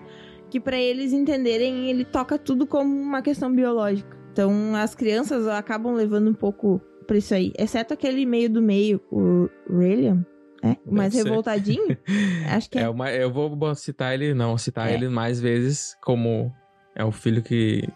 que 0.50 0.60
pra 0.60 0.78
eles 0.80 1.14
entenderem, 1.14 1.90
ele 1.90 2.06
toca 2.06 2.38
tudo 2.38 2.66
como 2.68 2.94
uma 2.96 3.22
questão 3.22 3.54
biológica. 3.54 4.16
Então, 4.32 4.75
as 4.75 4.94
crianças 4.94 5.48
acabam 5.48 5.94
levando 5.94 6.30
um 6.30 6.34
pouco 6.34 6.82
pra 7.08 7.18
isso 7.18 7.34
aí. 7.34 7.54
Exceto 7.58 7.94
aquele 7.94 8.25
meio 8.25 8.50
do 8.50 8.62
meio, 8.62 9.02
o 9.12 9.50
William, 9.70 10.25
né? 10.62 10.78
O 10.86 10.94
mais 10.94 11.14
Deve 11.14 11.30
revoltadinho. 11.30 11.98
Acho 12.52 12.70
que 12.70 12.78
é. 12.78 12.82
É 12.84 12.90
uma, 12.90 13.12
eu 13.12 13.32
vou 13.32 13.74
citar 13.75 14.14
ele, 14.14 14.34
não, 14.34 14.58
citar 14.58 14.90
É. 14.90 14.94
ele 14.94 15.08
mais 15.08 15.40
vezes 15.40 15.96
como 16.02 16.52
é 16.96 17.04
o 17.06 17.12
filho 17.12 17.42
que, 17.42 17.88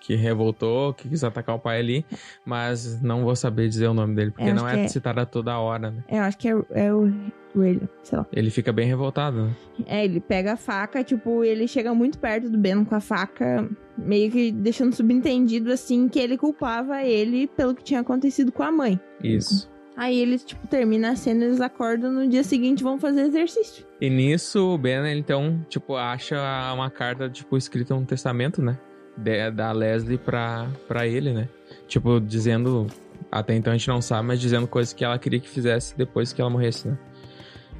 que 0.00 0.14
revoltou, 0.14 0.92
que 0.94 1.08
quis 1.08 1.22
atacar 1.24 1.54
o 1.56 1.58
pai 1.58 1.78
ali, 1.80 2.06
mas 2.44 3.00
não 3.02 3.24
vou 3.24 3.36
saber 3.36 3.68
dizer 3.68 3.88
o 3.88 3.94
nome 3.94 4.14
dele, 4.14 4.30
porque 4.30 4.52
não 4.52 4.68
é 4.68 4.84
é- 4.84 4.88
citado 4.88 5.20
a 5.20 5.26
toda 5.26 5.58
hora, 5.58 5.90
né? 5.90 6.04
Eu 6.08 6.22
acho 6.22 6.38
que 6.38 6.48
é, 6.48 6.54
é 6.70 6.92
o 6.92 7.12
William, 7.56 7.88
sei 8.02 8.18
lá. 8.18 8.26
Ele 8.32 8.50
fica 8.50 8.72
bem 8.72 8.86
revoltado, 8.86 9.44
né? 9.46 9.56
É, 9.86 10.04
ele 10.04 10.20
pega 10.20 10.52
a 10.52 10.56
faca, 10.56 11.02
tipo, 11.02 11.44
ele 11.44 11.66
chega 11.66 11.94
muito 11.94 12.18
perto 12.18 12.48
do 12.48 12.58
Ben 12.58 12.84
com 12.84 12.94
a 12.94 13.00
faca, 13.00 13.68
meio 13.96 14.30
que 14.30 14.52
deixando 14.52 14.94
subentendido, 14.94 15.72
assim, 15.72 16.08
que 16.08 16.18
ele 16.18 16.36
culpava 16.36 17.02
ele 17.02 17.46
pelo 17.48 17.74
que 17.74 17.82
tinha 17.82 18.00
acontecido 18.00 18.52
com 18.52 18.62
a 18.62 18.70
mãe. 18.70 19.00
Isso. 19.22 19.70
Aí 19.96 20.16
eles, 20.20 20.44
tipo, 20.44 20.64
termina 20.68 21.10
a 21.10 21.16
cena, 21.16 21.44
eles 21.44 21.60
acordam 21.60 22.12
no 22.12 22.28
dia 22.28 22.44
seguinte 22.44 22.80
e 22.80 22.84
vão 22.84 23.00
fazer 23.00 23.22
exercício. 23.22 23.84
E 24.00 24.08
nisso, 24.08 24.74
o 24.74 24.78
Ben, 24.78 25.04
ele, 25.04 25.18
então, 25.18 25.60
tipo, 25.68 25.96
acha 25.96 26.36
uma 26.72 26.88
carta, 26.88 27.28
tipo, 27.28 27.56
escrita 27.56 27.96
um 27.96 28.04
testamento, 28.04 28.62
né? 28.62 28.78
De- 29.22 29.50
da 29.50 29.72
Leslie 29.72 30.18
pra, 30.18 30.68
pra 30.86 31.06
ele, 31.06 31.32
né? 31.32 31.48
Tipo, 31.86 32.20
dizendo. 32.20 32.86
Até 33.30 33.54
então 33.54 33.72
a 33.72 33.76
gente 33.76 33.88
não 33.88 34.00
sabe, 34.00 34.26
mas 34.26 34.40
dizendo 34.40 34.66
coisas 34.66 34.94
que 34.94 35.04
ela 35.04 35.18
queria 35.18 35.38
que 35.38 35.48
fizesse 35.48 35.96
depois 35.96 36.32
que 36.32 36.40
ela 36.40 36.48
morresse, 36.48 36.88
né? 36.88 36.98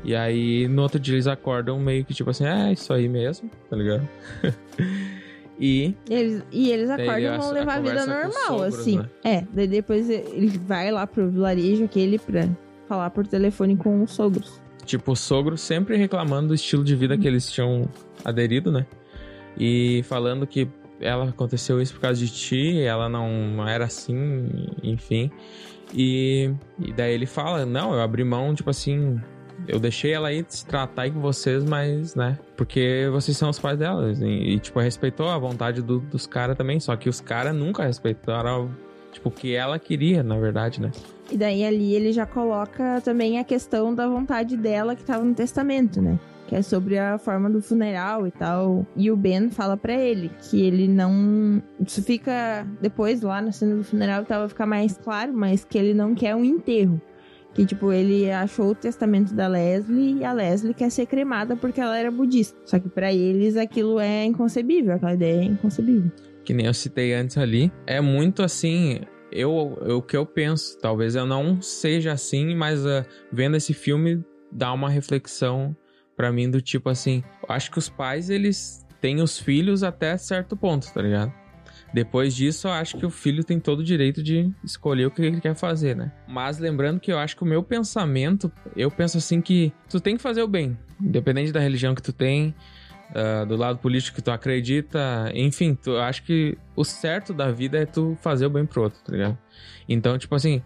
E 0.05 0.15
aí, 0.15 0.69
no 0.69 0.83
outro 0.83 1.01
dia 1.01 1.15
eles 1.15 1.27
acordam 1.27 1.79
meio 1.79 2.05
que 2.05 2.15
tipo 2.15 2.31
assim, 2.31 2.45
é 2.45 2.73
isso 2.73 2.93
aí 2.93 3.09
mesmo, 3.09 3.51
tá 3.69 3.77
ligado? 3.77 4.09
e. 5.59 5.95
Eles, 6.09 6.43
e 6.53 6.71
eles 6.71 6.91
acordam 6.91 7.35
e 7.35 7.39
vão 7.39 7.53
levar 7.53 7.75
a, 7.75 7.81
vida 7.81 8.07
normal, 8.07 8.33
sogros, 8.47 8.79
assim. 8.79 8.99
Né? 8.99 9.09
É, 9.25 9.45
daí 9.53 9.67
depois 9.67 10.09
ele 10.11 10.49
vai 10.67 10.91
lá 10.91 11.07
pro 11.07 11.29
vilarejo 11.31 11.85
aquele 11.85 12.19
pra 12.19 12.49
falar 12.87 13.11
por 13.11 13.27
telefone 13.27 13.77
com 13.77 14.03
os 14.03 14.13
sogros. 14.13 14.61
Tipo, 14.85 15.13
o 15.13 15.17
sogro 15.17 15.57
sempre 15.59 15.97
reclamando 15.97 16.49
do 16.49 16.55
estilo 16.55 16.85
de 16.85 16.95
vida 16.95 17.19
que 17.19 17.27
eles 17.27 17.51
tinham 17.51 17.89
aderido, 18.25 18.71
né? 18.73 18.87
E 19.59 20.03
falando 20.05 20.47
que 20.47 20.69
ela 21.01 21.29
aconteceu 21.29 21.81
isso 21.81 21.95
por 21.95 22.01
causa 22.01 22.19
de 22.19 22.31
ti, 22.31 22.81
ela 22.81 23.09
não 23.09 23.67
era 23.67 23.85
assim, 23.85 24.49
enfim. 24.83 25.31
E, 25.95 26.53
e 26.79 26.93
daí 26.93 27.13
ele 27.15 27.27
fala: 27.27 27.65
Não, 27.65 27.95
eu 27.95 28.01
abri 28.01 28.25
mão, 28.25 28.55
tipo 28.55 28.71
assim, 28.71 29.21
eu 29.67 29.81
deixei 29.81 30.13
ela 30.13 30.29
aí 30.29 30.45
se 30.49 30.65
tratar 30.67 31.03
aí 31.03 31.11
com 31.11 31.21
vocês, 31.21 31.65
mas, 31.65 32.15
né? 32.15 32.39
Porque 32.57 33.09
vocês 33.11 33.37
são 33.37 33.51
os 33.51 33.59
pais 33.59 33.79
dela. 33.79 34.13
E, 34.13 34.55
e 34.55 34.59
tipo, 34.59 34.79
respeitou 34.81 35.29
a 35.29 35.39
vontade 35.39 35.83
do, 35.83 35.99
dos 35.99 36.27
caras 36.27 36.57
também. 36.57 36.79
Só 36.79 36.95
que 36.97 37.09
os 37.09 37.21
caras 37.21 37.55
nunca 37.55 37.85
respeitaram, 37.85 38.71
tipo, 39.13 39.29
o 39.29 39.33
que 39.33 39.55
ela 39.55 39.79
queria, 39.79 40.23
na 40.23 40.39
verdade, 40.39 40.81
né? 40.81 40.91
E 41.31 41.37
daí 41.37 41.65
ali 41.65 41.95
ele 41.95 42.13
já 42.13 42.25
coloca 42.25 43.01
também 43.03 43.39
a 43.39 43.45
questão 43.45 43.95
da 43.95 44.09
vontade 44.09 44.57
dela 44.57 44.95
que 44.95 45.05
tava 45.05 45.25
no 45.25 45.35
testamento, 45.35 46.01
né? 46.01 46.19
Que 46.49 46.57
é 46.57 46.63
sobre 46.63 46.99
a 46.99 47.19
forma 47.19 47.51
do 47.51 47.61
funeral 47.61 48.27
e 48.27 48.31
tal. 48.31 48.87
E 48.97 49.11
o 49.11 49.17
Ben 49.17 49.51
fala 49.51 49.77
para 49.77 49.93
ele 49.93 50.31
que 50.41 50.63
ele 50.63 50.89
não. 50.89 51.63
Isso 51.87 52.03
fica 52.03 52.67
depois 52.81 53.21
lá 53.21 53.43
na 53.43 53.53
cena 53.53 53.77
do 53.77 53.85
funeral 53.85 54.25
tava 54.25 54.49
ficar 54.49 54.67
mais 54.67 54.97
claro, 54.97 55.33
mas 55.33 55.65
que 55.65 55.77
ele 55.77 55.93
não 55.93 56.15
quer 56.15 56.35
um 56.35 56.43
enterro. 56.43 57.01
Que, 57.53 57.67
tipo, 57.67 57.93
ele 57.93 58.31
achou 58.31 58.71
o 58.71 58.75
testamento 58.75 59.35
da 59.35 59.47
Leslie 59.47 60.19
e 60.19 60.25
a 60.25 60.33
Leslie 60.33 60.73
quer 60.73 60.91
ser 60.91 61.07
cremada 61.07 61.55
porque 61.55 61.81
ela 61.81 61.99
era 61.99 62.11
budista. 62.11 62.59
Só 62.65 62.79
que 62.79 62.89
para 62.89 63.13
eles 63.13 63.57
aquilo 63.57 64.01
é 64.01 64.25
inconcebível, 64.25 64.95
aquela 64.95 65.15
ideia 65.15 65.41
é 65.41 65.45
inconcebível. 65.45 66.11
Que 66.45 66.55
nem 66.55 66.67
eu 66.67 66.75
citei 66.75 67.13
antes 67.13 67.37
ali. 67.37 67.71
É 67.87 68.01
muito 68.01 68.43
assim. 68.43 69.01
Eu, 69.31 69.79
eu, 69.83 69.99
o 69.99 70.03
que 70.03 70.17
eu 70.17 70.25
penso, 70.25 70.79
talvez 70.79 71.15
eu 71.15 71.27
não 71.27 71.61
seja 71.61 72.13
assim, 72.13 72.55
mas 72.55 72.87
uh, 72.87 73.05
vendo 73.31 73.57
esse 73.57 73.75
filme 73.75 74.25
dá 74.51 74.73
uma 74.73 74.89
reflexão 74.89 75.77
para 76.19 76.33
mim 76.33 76.51
do 76.51 76.61
tipo 76.61 76.89
assim, 76.89 77.23
acho 77.49 77.71
que 77.71 77.79
os 77.79 77.89
pais 77.89 78.29
eles 78.29 78.85
têm 79.01 79.23
os 79.23 79.39
filhos 79.39 79.85
até 79.85 80.17
certo 80.17 80.57
ponto, 80.57 80.93
tá 80.93 81.01
ligado? 81.01 81.33
Depois 81.95 82.35
disso, 82.35 82.67
eu 82.67 82.73
acho 82.73 82.99
que 82.99 83.07
o 83.07 83.11
filho 83.11 83.45
tem 83.45 83.61
todo 83.61 83.79
o 83.79 83.85
direito 83.85 84.21
de 84.21 84.53
escolher 84.65 85.07
o 85.07 85.13
que 85.13 85.23
ele 85.23 85.41
quer 85.41 85.55
fazer, 85.55 85.95
né? 85.95 86.11
Mas 86.27 86.59
lembrando 86.59 86.99
que 86.99 87.13
eu 87.13 87.19
acho 87.19 87.37
que 87.37 87.45
o 87.45 87.47
meu 87.47 87.63
pensamento, 87.63 88.51
eu 88.77 88.91
penso 88.91 89.17
assim 89.17 89.41
que 89.41 89.73
tu 89.89 90.01
tem 90.01 90.17
que 90.17 90.23
fazer 90.23 90.43
o 90.43 90.49
bem, 90.49 90.77
independente 91.01 91.53
da 91.53 91.61
religião 91.61 91.95
que 91.95 92.03
tu 92.03 92.13
tem, 92.13 92.53
uh, 93.11 93.47
do 93.47 93.57
lado 93.57 93.79
político 93.79 94.17
que 94.17 94.23
tu 94.23 94.33
acredita, 94.33 95.31
enfim, 95.33 95.77
tu 95.77 95.97
acho 95.99 96.25
que 96.25 96.59
o 96.75 96.85
certo 96.85 97.33
da 97.33 97.53
vida 97.53 97.79
é 97.79 97.87
tu 97.87 98.19
fazer 98.21 98.47
o 98.47 98.51
bem 98.51 98.67
pro 98.67 98.83
outro, 98.83 98.99
tá 99.05 99.13
ligado? 99.13 99.39
Então, 99.89 100.19
tipo 100.19 100.35
assim, 100.35 100.63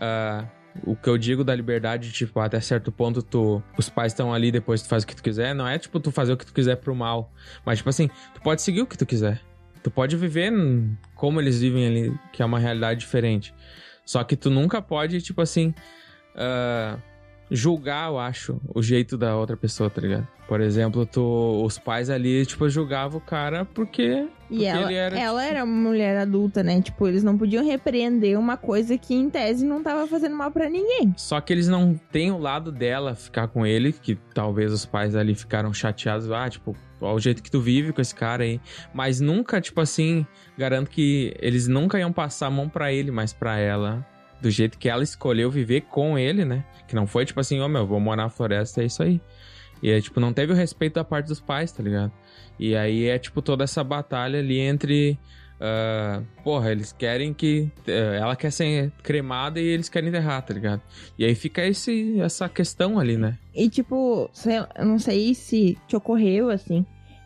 uh, 0.00 0.48
o 0.82 0.96
que 0.96 1.08
eu 1.08 1.16
digo 1.16 1.44
da 1.44 1.54
liberdade, 1.54 2.10
tipo, 2.12 2.40
até 2.40 2.60
certo 2.60 2.90
ponto, 2.90 3.22
tu, 3.22 3.62
os 3.78 3.88
pais 3.88 4.12
estão 4.12 4.34
ali, 4.34 4.50
depois 4.50 4.82
tu 4.82 4.88
faz 4.88 5.04
o 5.04 5.06
que 5.06 5.14
tu 5.14 5.22
quiser. 5.22 5.54
Não 5.54 5.66
é, 5.66 5.78
tipo, 5.78 6.00
tu 6.00 6.10
fazer 6.10 6.32
o 6.32 6.36
que 6.36 6.46
tu 6.46 6.52
quiser 6.52 6.76
pro 6.76 6.94
mal. 6.94 7.32
Mas, 7.64 7.78
tipo 7.78 7.90
assim, 7.90 8.08
tu 8.34 8.40
pode 8.42 8.62
seguir 8.62 8.82
o 8.82 8.86
que 8.86 8.98
tu 8.98 9.06
quiser. 9.06 9.40
Tu 9.82 9.90
pode 9.90 10.16
viver 10.16 10.52
como 11.14 11.40
eles 11.40 11.60
vivem 11.60 11.86
ali, 11.86 12.18
que 12.32 12.42
é 12.42 12.44
uma 12.44 12.58
realidade 12.58 13.00
diferente. 13.00 13.54
Só 14.04 14.22
que 14.24 14.36
tu 14.36 14.50
nunca 14.50 14.82
pode, 14.82 15.20
tipo 15.20 15.40
assim, 15.40 15.74
uh, 16.34 17.00
julgar, 17.50 18.10
eu 18.10 18.18
acho, 18.18 18.60
o 18.74 18.82
jeito 18.82 19.16
da 19.16 19.36
outra 19.36 19.56
pessoa, 19.56 19.90
tá 19.90 20.00
ligado? 20.00 20.26
Por 20.46 20.60
exemplo, 20.60 21.06
tu, 21.06 21.62
os 21.64 21.78
pais 21.78 22.10
ali, 22.10 22.44
tipo, 22.44 22.68
julgavam 22.68 23.18
o 23.18 23.20
cara 23.20 23.64
porque. 23.64 24.26
E 24.50 24.56
porque 24.56 24.66
ela, 24.66 24.92
era, 24.92 25.18
ela 25.18 25.40
tipo... 25.40 25.52
era 25.52 25.64
uma 25.64 25.88
mulher 25.88 26.18
adulta, 26.18 26.62
né? 26.62 26.82
Tipo, 26.82 27.08
eles 27.08 27.24
não 27.24 27.38
podiam 27.38 27.64
repreender 27.64 28.38
uma 28.38 28.56
coisa 28.56 28.98
que, 28.98 29.14
em 29.14 29.30
tese, 29.30 29.64
não 29.64 29.82
tava 29.82 30.06
fazendo 30.06 30.36
mal 30.36 30.50
para 30.50 30.68
ninguém. 30.68 31.14
Só 31.16 31.40
que 31.40 31.50
eles 31.50 31.66
não 31.66 31.98
têm 32.12 32.30
o 32.30 32.38
lado 32.38 32.70
dela 32.70 33.14
ficar 33.14 33.48
com 33.48 33.66
ele, 33.66 33.90
que 33.92 34.18
talvez 34.34 34.70
os 34.70 34.84
pais 34.84 35.16
ali 35.16 35.34
ficaram 35.34 35.72
chateados. 35.72 36.30
Ah, 36.30 36.48
tipo, 36.48 36.76
o 37.00 37.18
jeito 37.18 37.42
que 37.42 37.50
tu 37.50 37.60
vive 37.60 37.92
com 37.92 38.02
esse 38.02 38.14
cara 38.14 38.44
aí. 38.44 38.60
Mas 38.92 39.20
nunca, 39.20 39.62
tipo 39.62 39.80
assim, 39.80 40.26
garanto 40.58 40.90
que 40.90 41.34
eles 41.40 41.66
nunca 41.66 41.98
iam 41.98 42.12
passar 42.12 42.48
a 42.48 42.50
mão 42.50 42.68
para 42.68 42.92
ele, 42.92 43.10
mas 43.10 43.32
para 43.32 43.58
ela 43.58 44.06
do 44.44 44.50
jeito 44.50 44.78
que 44.78 44.90
ela 44.90 45.02
escolheu 45.02 45.50
viver 45.50 45.80
com 45.82 46.18
ele, 46.18 46.44
né? 46.44 46.66
Que 46.86 46.94
não 46.94 47.06
foi 47.06 47.24
tipo 47.24 47.40
assim, 47.40 47.60
ô 47.60 47.64
oh, 47.64 47.68
meu, 47.68 47.86
vou 47.86 47.98
morar 47.98 48.24
na 48.24 48.28
floresta, 48.28 48.82
é 48.82 48.84
isso 48.84 49.02
aí. 49.02 49.18
E 49.82 49.90
é 49.90 49.98
tipo, 49.98 50.20
não 50.20 50.34
teve 50.34 50.52
o 50.52 50.54
respeito 50.54 50.94
da 50.94 51.04
parte 51.04 51.28
dos 51.28 51.40
pais, 51.40 51.72
tá 51.72 51.82
ligado? 51.82 52.12
E 52.58 52.76
aí 52.76 53.06
é 53.06 53.18
tipo 53.18 53.40
toda 53.40 53.64
essa 53.64 53.82
batalha 53.82 54.38
ali 54.38 54.60
entre. 54.60 55.18
Uh, 55.54 56.22
porra, 56.42 56.72
eles 56.72 56.92
querem 56.92 57.32
que. 57.32 57.70
Uh, 57.88 58.14
ela 58.20 58.36
quer 58.36 58.52
ser 58.52 58.92
cremada 59.02 59.58
e 59.58 59.64
eles 59.64 59.88
querem 59.88 60.10
enterrar, 60.10 60.42
tá 60.42 60.52
ligado? 60.52 60.82
E 61.18 61.24
aí 61.24 61.34
fica 61.34 61.64
esse, 61.64 62.20
essa 62.20 62.46
questão 62.46 62.98
ali, 62.98 63.16
né? 63.16 63.38
E 63.54 63.70
tipo, 63.70 64.30
eu 64.76 64.84
não 64.84 64.98
sei 64.98 65.34
se 65.34 65.78
te 65.88 65.96
ocorreu 65.96 66.50
assim, 66.50 66.84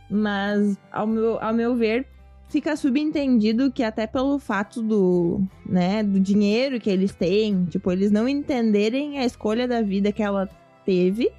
mas 0.09 0.79
ao 0.93 1.07
meu, 1.07 1.43
ao 1.43 1.53
meu 1.53 1.75
ver, 1.75 2.07
fica 2.49 2.77
subentendido 2.77 3.71
que 3.71 3.83
até 3.83 4.07
pelo 4.07 4.39
fato 4.39 4.83
do, 4.83 5.43
né, 5.67 6.03
do 6.03 6.19
dinheiro 6.19 6.81
que 6.81 6.91
eles 6.91 7.15
têm, 7.15 7.65
tipo, 7.67 7.93
eles 7.93 8.11
não 8.11 8.29
entenderem 8.29 9.19
a 9.19 9.25
escolha 9.25 9.69
da 9.69 9.83
vida 9.83 10.11
que 10.11 10.23
ela 10.23 10.49
teve, 10.85 11.31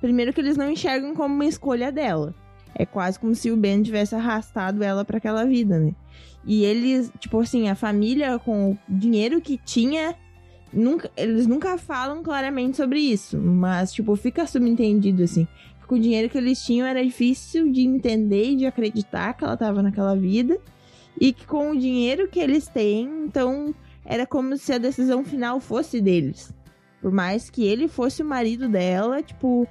primeiro 0.00 0.32
que 0.32 0.40
eles 0.40 0.56
não 0.56 0.70
enxergam 0.70 1.14
como 1.14 1.34
uma 1.34 1.46
escolha 1.46 1.92
dela. 1.92 2.34
É 2.74 2.84
quase 2.84 3.18
como 3.20 3.34
se 3.34 3.50
o 3.50 3.56
Ben 3.56 3.82
tivesse 3.82 4.14
arrastado 4.14 4.82
ela 4.82 5.04
para 5.04 5.18
aquela 5.18 5.44
vida, 5.44 5.78
né? 5.78 5.94
E 6.44 6.64
eles, 6.64 7.12
tipo 7.20 7.38
assim, 7.40 7.68
a 7.68 7.74
família 7.74 8.38
com 8.38 8.72
o 8.72 8.78
dinheiro 8.88 9.40
que 9.40 9.58
tinha, 9.58 10.14
nunca, 10.72 11.10
eles 11.16 11.46
nunca 11.46 11.78
falam 11.78 12.22
claramente 12.22 12.76
sobre 12.76 12.98
isso, 12.98 13.38
mas 13.38 13.92
tipo, 13.92 14.16
fica 14.16 14.46
subentendido 14.46 15.22
assim 15.22 15.46
com 15.86 15.96
o 15.96 16.00
dinheiro 16.00 16.28
que 16.28 16.38
eles 16.38 16.62
tinham 16.62 16.86
era 16.86 17.04
difícil 17.04 17.70
de 17.70 17.82
entender 17.82 18.50
e 18.50 18.56
de 18.56 18.66
acreditar 18.66 19.34
que 19.34 19.44
ela 19.44 19.54
estava 19.54 19.82
naquela 19.82 20.16
vida. 20.16 20.58
E 21.20 21.32
que 21.32 21.46
com 21.46 21.70
o 21.70 21.78
dinheiro 21.78 22.28
que 22.28 22.40
eles 22.40 22.66
têm, 22.66 23.08
então 23.26 23.74
era 24.04 24.26
como 24.26 24.56
se 24.56 24.72
a 24.72 24.78
decisão 24.78 25.24
final 25.24 25.60
fosse 25.60 26.00
deles. 26.00 26.52
Por 27.00 27.12
mais 27.12 27.48
que 27.48 27.64
ele 27.64 27.86
fosse 27.86 28.22
o 28.22 28.26
marido 28.26 28.68
dela, 28.68 29.22
tipo, 29.22 29.68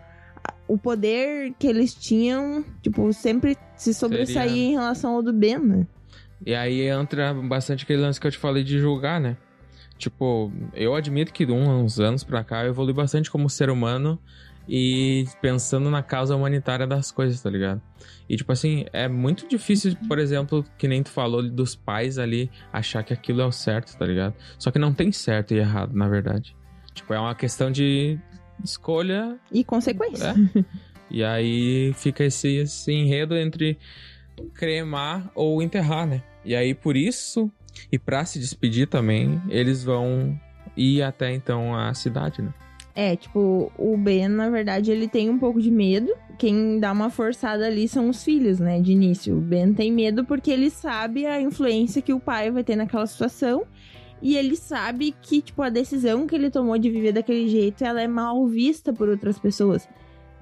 o 0.68 0.78
poder 0.78 1.54
que 1.60 1.68
eles 1.68 1.94
tinham, 1.94 2.64
tipo, 2.82 3.12
sempre 3.12 3.58
se 3.76 3.94
sobressaía 3.94 4.50
Seria... 4.50 4.64
em 4.64 4.72
relação 4.72 5.16
ao 5.16 5.22
do 5.22 5.34
Ben, 5.34 5.58
né? 5.58 5.88
E 6.46 6.54
aí 6.54 6.82
entra 6.88 7.34
bastante 7.34 7.84
aquele 7.84 8.02
lance 8.02 8.20
que 8.20 8.28
eu 8.28 8.32
te 8.32 8.38
falei 8.38 8.64
de 8.64 8.80
julgar, 8.80 9.20
né? 9.20 9.38
Tipo, 9.98 10.52
eu 10.74 10.96
admito 10.96 11.32
que 11.32 11.46
de 11.46 11.52
uns 11.52 12.00
anos 12.00 12.24
pra 12.24 12.44
cá 12.44 12.64
eu 12.64 12.70
evolui 12.70 12.94
bastante 12.94 13.32
como 13.32 13.50
ser 13.50 13.70
humano 13.70 14.20
e 14.68 15.26
pensando 15.42 15.90
na 15.90 16.02
causa 16.02 16.36
humanitária 16.36 16.88
das 16.88 17.12
coisas, 17.12 17.42
tá 17.42 17.50
ligado? 17.50 17.82
E, 18.30 18.38
tipo 18.38 18.52
assim, 18.52 18.86
é 18.94 19.08
muito 19.08 19.48
difícil, 19.48 19.96
por 20.08 20.18
exemplo, 20.20 20.66
que 20.78 20.88
nem 20.88 21.04
tu 21.04 21.10
falou 21.10 21.44
dos 21.44 21.76
pais 21.76 22.18
ali 22.18 22.50
achar 22.72 23.04
que 23.04 23.14
aquilo 23.14 23.42
é 23.42 23.46
o 23.46 23.52
certo, 23.52 23.98
tá 23.98 24.06
ligado? 24.06 24.34
Só 24.58 24.72
que 24.72 24.80
não 24.80 24.94
tem 24.94 25.12
certo 25.12 25.54
e 25.54 25.58
errado, 25.58 25.94
na 25.94 26.08
verdade. 26.08 26.56
Tipo, 26.94 27.14
é 27.14 27.20
uma 27.20 27.36
questão 27.36 27.72
de 27.72 28.18
escolha. 28.64 29.38
E 29.52 29.64
consequência. 29.64 30.30
É. 30.30 30.66
e 31.10 31.24
aí 31.24 31.94
fica 31.94 32.24
esse, 32.24 32.56
esse 32.58 32.92
enredo 32.92 33.36
entre 33.36 33.78
cremar 34.54 35.30
ou 35.36 35.62
enterrar, 35.62 36.08
né? 36.08 36.24
E 36.46 36.56
aí, 36.56 36.74
por 36.74 36.96
isso, 36.96 37.52
e 37.92 38.00
pra 38.00 38.26
se 38.26 38.40
despedir 38.40 38.88
também, 38.88 39.42
eles 39.50 39.84
vão 39.84 40.40
ir 40.76 41.02
até 41.04 41.34
então 41.34 41.76
a 41.76 41.94
cidade, 41.94 42.42
né? 42.42 42.54
É, 42.96 43.16
tipo, 43.16 43.72
o 43.78 43.98
Ben, 43.98 44.28
na 44.28 44.50
verdade, 44.50 44.92
ele 44.92 45.08
tem 45.08 45.30
um 45.30 45.40
pouco 45.40 45.60
de 45.60 45.72
medo. 45.72 46.14
Quem 46.38 46.80
dá 46.80 46.92
uma 46.92 47.10
forçada 47.10 47.66
ali 47.66 47.88
são 47.88 48.08
os 48.10 48.24
filhos, 48.24 48.60
né, 48.60 48.80
de 48.80 48.92
início. 48.92 49.38
O 49.38 49.42
Ben 49.42 49.74
tem 49.74 49.92
medo 49.92 50.24
porque 50.24 50.52
ele 50.52 50.70
sabe 50.70 51.26
a 51.26 51.42
influência 51.42 52.02
que 52.02 52.14
o 52.14 52.20
pai 52.20 52.52
vai 52.52 52.64
ter 52.64 52.76
naquela 52.76 53.08
situação. 53.08 53.66
E 54.22 54.38
ele 54.38 54.56
sabe 54.56 55.14
que, 55.22 55.42
tipo, 55.42 55.62
a 55.62 55.70
decisão 55.70 56.28
que 56.28 56.36
ele 56.36 56.52
tomou 56.52 56.78
de 56.78 56.90
viver 56.90 57.12
daquele 57.12 57.48
jeito, 57.48 57.84
ela 57.84 58.02
é 58.02 58.08
mal 58.08 58.48
vista 58.48 58.94
por 58.94 59.10
outras 59.10 59.40
pessoas. 59.40 59.90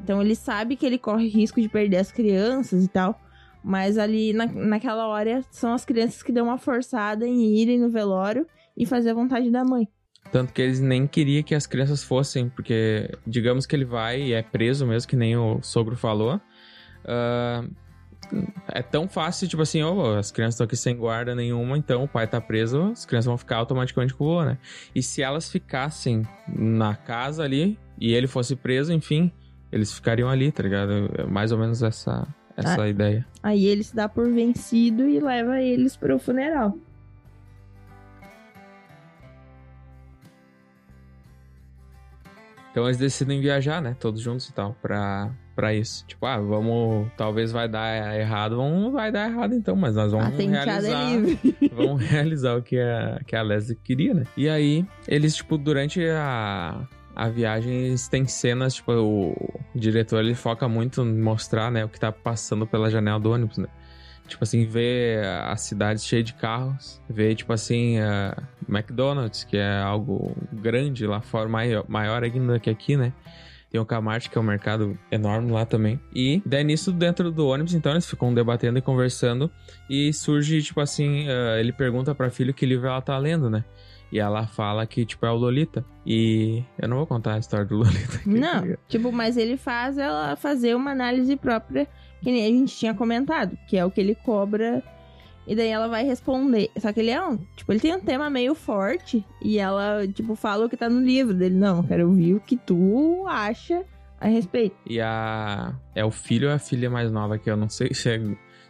Então 0.03 0.21
ele 0.21 0.35
sabe 0.35 0.75
que 0.75 0.85
ele 0.85 0.97
corre 0.97 1.27
risco 1.27 1.61
de 1.61 1.69
perder 1.69 1.97
as 1.97 2.11
crianças 2.11 2.83
e 2.83 2.87
tal. 2.87 3.19
Mas 3.63 3.97
ali, 3.97 4.33
na, 4.33 4.45
naquela 4.45 5.07
hora, 5.07 5.43
são 5.51 5.73
as 5.73 5.85
crianças 5.85 6.21
que 6.21 6.31
dão 6.31 6.45
uma 6.45 6.57
forçada 6.57 7.25
em 7.27 7.55
irem 7.57 7.79
no 7.79 7.89
velório 7.89 8.45
e 8.75 8.85
fazer 8.85 9.11
a 9.11 9.13
vontade 9.13 9.49
da 9.49 9.63
mãe. 9.63 9.87
Tanto 10.31 10.53
que 10.53 10.61
eles 10.61 10.79
nem 10.79 11.07
queriam 11.07 11.43
que 11.43 11.53
as 11.55 11.67
crianças 11.67 12.03
fossem, 12.03 12.47
porque 12.49 13.09
digamos 13.27 13.65
que 13.65 13.75
ele 13.75 13.85
vai 13.85 14.21
e 14.21 14.33
é 14.33 14.41
preso 14.41 14.85
mesmo, 14.87 15.09
que 15.09 15.15
nem 15.15 15.35
o 15.35 15.61
sogro 15.61 15.95
falou. 15.95 16.39
Uh, 17.03 17.69
é 18.69 18.81
tão 18.81 19.09
fácil, 19.09 19.47
tipo 19.47 19.61
assim, 19.61 19.83
oh, 19.83 20.15
as 20.17 20.31
crianças 20.31 20.55
estão 20.55 20.65
aqui 20.65 20.77
sem 20.77 20.95
guarda 20.95 21.35
nenhuma, 21.35 21.77
então 21.77 22.03
o 22.03 22.07
pai 22.07 22.27
tá 22.27 22.39
preso, 22.39 22.91
as 22.91 23.05
crianças 23.05 23.25
vão 23.25 23.37
ficar 23.37 23.57
automaticamente 23.57 24.13
com 24.13 24.23
o 24.23 24.27
vô, 24.27 24.43
né? 24.43 24.57
E 24.95 25.03
se 25.03 25.21
elas 25.21 25.49
ficassem 25.51 26.25
na 26.47 26.95
casa 26.95 27.43
ali 27.43 27.77
e 27.99 28.13
ele 28.13 28.27
fosse 28.27 28.55
preso, 28.55 28.93
enfim, 28.93 29.31
eles 29.69 29.91
ficariam 29.91 30.29
ali, 30.29 30.49
tá 30.51 30.63
ligado? 30.63 31.11
É 31.17 31.25
mais 31.25 31.51
ou 31.51 31.57
menos 31.57 31.83
essa, 31.83 32.25
essa 32.55 32.83
Ah. 32.83 32.87
ideia. 32.87 33.25
Aí 33.43 33.65
ele 33.65 33.83
se 33.83 33.93
dá 33.95 34.07
por 34.07 34.29
vencido 34.31 35.09
e 35.09 35.19
leva 35.19 35.59
eles 35.61 35.97
pro 35.97 36.17
funeral. 36.17 36.77
Então 42.71 42.85
eles 42.85 42.97
decidem 42.97 43.41
viajar, 43.41 43.81
né? 43.81 43.95
Todos 43.99 44.21
juntos 44.21 44.47
e 44.47 44.53
tal, 44.53 44.75
pra, 44.81 45.29
pra 45.55 45.73
isso. 45.73 46.05
Tipo, 46.07 46.25
ah, 46.25 46.37
vamos. 46.37 47.07
Talvez 47.17 47.51
vai 47.51 47.67
dar 47.67 48.17
errado, 48.17 48.55
vamos, 48.55 48.93
vai 48.93 49.11
dar 49.11 49.29
errado 49.29 49.53
então, 49.53 49.75
mas 49.75 49.95
nós 49.95 50.11
vamos 50.11 50.35
tenteada 50.35 50.65
realizar. 50.65 51.01
é 51.01 51.15
livre. 51.15 51.55
vamos 51.75 52.01
realizar 52.01 52.55
o 52.55 52.63
que 52.63 52.79
a, 52.79 53.19
que 53.27 53.35
a 53.35 53.41
Leslie 53.41 53.77
queria, 53.83 54.13
né? 54.13 54.23
E 54.37 54.47
aí, 54.47 54.85
eles, 55.05 55.35
tipo, 55.35 55.57
durante 55.57 56.01
a, 56.07 56.87
a 57.13 57.29
viagem, 57.29 57.87
eles 57.87 58.07
têm 58.07 58.25
cenas, 58.25 58.75
tipo, 58.75 58.93
o, 58.93 59.35
diretor 59.75 60.19
ele 60.19 60.35
foca 60.35 60.67
muito 60.67 61.01
em 61.01 61.19
mostrar, 61.21 61.71
né, 61.71 61.85
o 61.85 61.89
que 61.89 61.99
tá 61.99 62.11
passando 62.11 62.65
pela 62.65 62.89
janela 62.89 63.19
do 63.19 63.31
ônibus, 63.31 63.57
né? 63.57 63.67
Tipo 64.31 64.43
assim, 64.43 64.65
ver 64.65 65.23
a 65.25 65.55
cidade 65.57 66.01
cheia 66.01 66.23
de 66.23 66.33
carros, 66.33 67.01
ver, 67.09 67.35
tipo 67.35 67.51
assim, 67.53 67.99
a 67.99 68.35
McDonald's, 68.67 69.43
que 69.43 69.57
é 69.57 69.77
algo 69.79 70.35
grande 70.53 71.05
lá 71.05 71.19
fora, 71.21 71.47
maior, 71.49 71.83
maior 71.87 72.23
ainda 72.23 72.59
que 72.59 72.69
aqui, 72.69 72.95
né? 72.95 73.11
Tem 73.69 73.79
o 73.79 73.85
Kmart, 73.85 74.29
que 74.29 74.37
é 74.37 74.41
um 74.41 74.43
mercado 74.43 74.97
enorme 75.09 75.51
lá 75.51 75.65
também. 75.65 75.99
E 76.13 76.41
daí 76.45 76.63
nisso, 76.63 76.91
dentro 76.91 77.31
do 77.31 77.47
ônibus, 77.47 77.73
então, 77.73 77.91
eles 77.93 78.05
ficam 78.05 78.33
debatendo 78.33 78.77
e 78.79 78.81
conversando. 78.81 79.49
E 79.89 80.11
surge, 80.11 80.61
tipo 80.61 80.81
assim, 80.81 81.25
ah, 81.29 81.57
ele 81.59 81.71
pergunta 81.71 82.13
pra 82.13 82.29
filha 82.29 82.51
que 82.51 82.65
livro 82.65 82.87
ela 82.87 83.01
tá 83.01 83.17
lendo, 83.17 83.49
né? 83.49 83.63
E 84.11 84.19
ela 84.19 84.45
fala 84.45 84.85
que, 84.85 85.05
tipo, 85.05 85.25
é 85.25 85.31
o 85.31 85.35
Lolita. 85.35 85.85
E 86.05 86.61
eu 86.77 86.87
não 86.89 86.97
vou 86.97 87.07
contar 87.07 87.35
a 87.35 87.37
história 87.37 87.65
do 87.65 87.75
Lolita 87.79 88.15
aqui. 88.17 88.25
tá 88.25 88.29
Não, 88.39 88.61
ligado? 88.63 88.79
tipo, 88.89 89.09
mas 89.09 89.37
ele 89.37 89.55
faz 89.55 89.97
ela 89.97 90.35
fazer 90.35 90.75
uma 90.75 90.91
análise 90.91 91.33
própria, 91.37 91.87
que 92.21 92.31
nem 92.31 92.45
a 92.45 92.49
gente 92.49 92.75
tinha 92.75 92.93
comentado, 92.93 93.57
que 93.67 93.77
é 93.77 93.85
o 93.85 93.91
que 93.91 93.99
ele 94.01 94.15
cobra. 94.15 94.83
E 95.47 95.55
daí 95.55 95.69
ela 95.69 95.87
vai 95.87 96.05
responder. 96.05 96.69
Só 96.77 96.93
que 96.93 96.99
ele 96.99 97.09
é 97.09 97.21
um. 97.21 97.37
Tipo, 97.55 97.71
ele 97.73 97.79
tem 97.79 97.95
um 97.95 97.99
tema 97.99 98.29
meio 98.29 98.53
forte. 98.53 99.25
E 99.41 99.57
ela, 99.57 100.07
tipo, 100.07 100.35
fala 100.35 100.65
o 100.65 100.69
que 100.69 100.77
tá 100.77 100.87
no 100.87 101.01
livro 101.01 101.33
dele. 101.33 101.55
Não, 101.55 101.77
eu 101.77 101.83
quero 101.83 102.07
ouvir 102.07 102.35
o 102.35 102.39
que 102.39 102.55
tu 102.55 103.25
acha 103.27 103.83
a 104.19 104.27
respeito. 104.27 104.75
E 104.87 105.01
a... 105.01 105.73
É 105.95 106.05
o 106.05 106.11
filho 106.11 106.47
ou 106.47 106.53
a 106.53 106.59
filha 106.59 106.89
mais 106.91 107.11
nova, 107.11 107.39
que 107.39 107.49
eu 107.49 107.57
não 107.57 107.67
sei 107.69 107.91
se 107.93 108.07
é, 108.07 108.21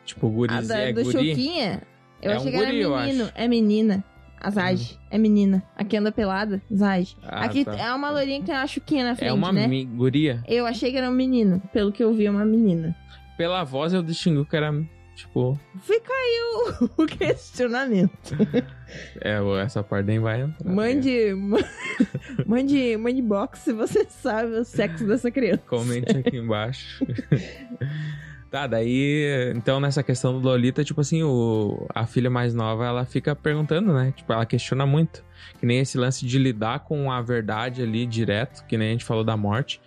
tipo, 0.05 0.27
A 0.27 0.29
gurizinha, 0.29 0.67
da, 0.67 0.79
é 0.79 0.93
do 0.93 1.03
guri. 1.03 1.29
Choquinha, 1.29 1.81
eu 2.21 2.31
É 2.31 2.35
achei 2.35 2.47
um 2.47 2.51
que 2.51 2.57
era 2.57 2.65
guri, 2.67 2.81
eu 2.81 2.97
menino. 2.97 3.29
É 3.35 3.47
menina. 3.49 4.03
A 4.39 4.49
Zage. 4.49 4.97
É 5.11 5.17
menina. 5.19 5.61
Aqui 5.75 5.97
anda 5.97 6.11
pelada. 6.11 6.61
Zage. 6.73 7.15
Ah, 7.21 7.43
Aqui 7.43 7.63
tá. 7.63 7.75
é 7.75 7.93
uma 7.93 8.09
lourinha 8.09 8.39
que 8.39 8.45
tem 8.45 8.55
uma 8.55 8.65
chuquinha 8.65 9.03
na 9.03 9.15
frente, 9.15 9.29
É 9.29 9.33
uma 9.33 9.51
né? 9.51 9.67
guria. 9.93 10.41
Eu 10.47 10.65
achei 10.65 10.89
que 10.89 10.97
era 10.97 11.07
um 11.09 11.13
menino. 11.13 11.61
Pelo 11.71 11.91
que 11.91 12.01
eu 12.03 12.11
vi, 12.13 12.25
é 12.25 12.31
uma 12.31 12.45
menina. 12.45 12.95
Pela 13.41 13.63
voz 13.63 13.91
eu 13.91 14.03
distingui 14.03 14.45
que 14.45 14.55
era, 14.55 14.71
tipo... 15.15 15.59
Fica 15.81 16.13
aí 16.13 16.39
o, 16.43 16.89
o 17.01 17.05
questionamento. 17.07 18.37
É, 19.21 19.39
essa 19.63 19.81
parte 19.81 20.05
nem 20.07 20.19
vai 20.19 20.41
entrar. 20.41 20.65
né? 20.69 20.75
Mande, 20.75 21.33
ma- 21.33 21.57
mande, 22.45 22.97
mande 22.97 23.21
box 23.21 23.61
se 23.61 23.71
você 23.73 24.05
sabe 24.09 24.51
o 24.51 24.63
sexo 24.65 25.07
dessa 25.07 25.31
criança. 25.31 25.63
Comente 25.65 26.17
aqui 26.17 26.35
embaixo. 26.37 27.03
tá, 28.51 28.67
daí, 28.67 29.53
então 29.55 29.79
nessa 29.79 30.03
questão 30.03 30.33
do 30.33 30.45
Lolita, 30.45 30.83
tipo 30.83 30.99
assim, 31.01 31.23
o, 31.23 31.87
a 31.95 32.05
filha 32.05 32.29
mais 32.29 32.53
nova, 32.53 32.85
ela 32.85 33.05
fica 33.05 33.33
perguntando, 33.33 33.93
né? 33.93 34.13
Tipo, 34.15 34.33
ela 34.33 34.45
questiona 34.45 34.85
muito. 34.85 35.23
Que 35.57 35.65
nem 35.65 35.79
esse 35.79 35.97
lance 35.97 36.25
de 36.27 36.37
lidar 36.37 36.81
com 36.81 37.09
a 37.09 37.21
verdade 37.21 37.81
ali 37.81 38.05
direto, 38.05 38.65
que 38.67 38.77
nem 38.77 38.89
a 38.89 38.91
gente 38.91 39.05
falou 39.05 39.23
da 39.23 39.35
morte. 39.37 39.81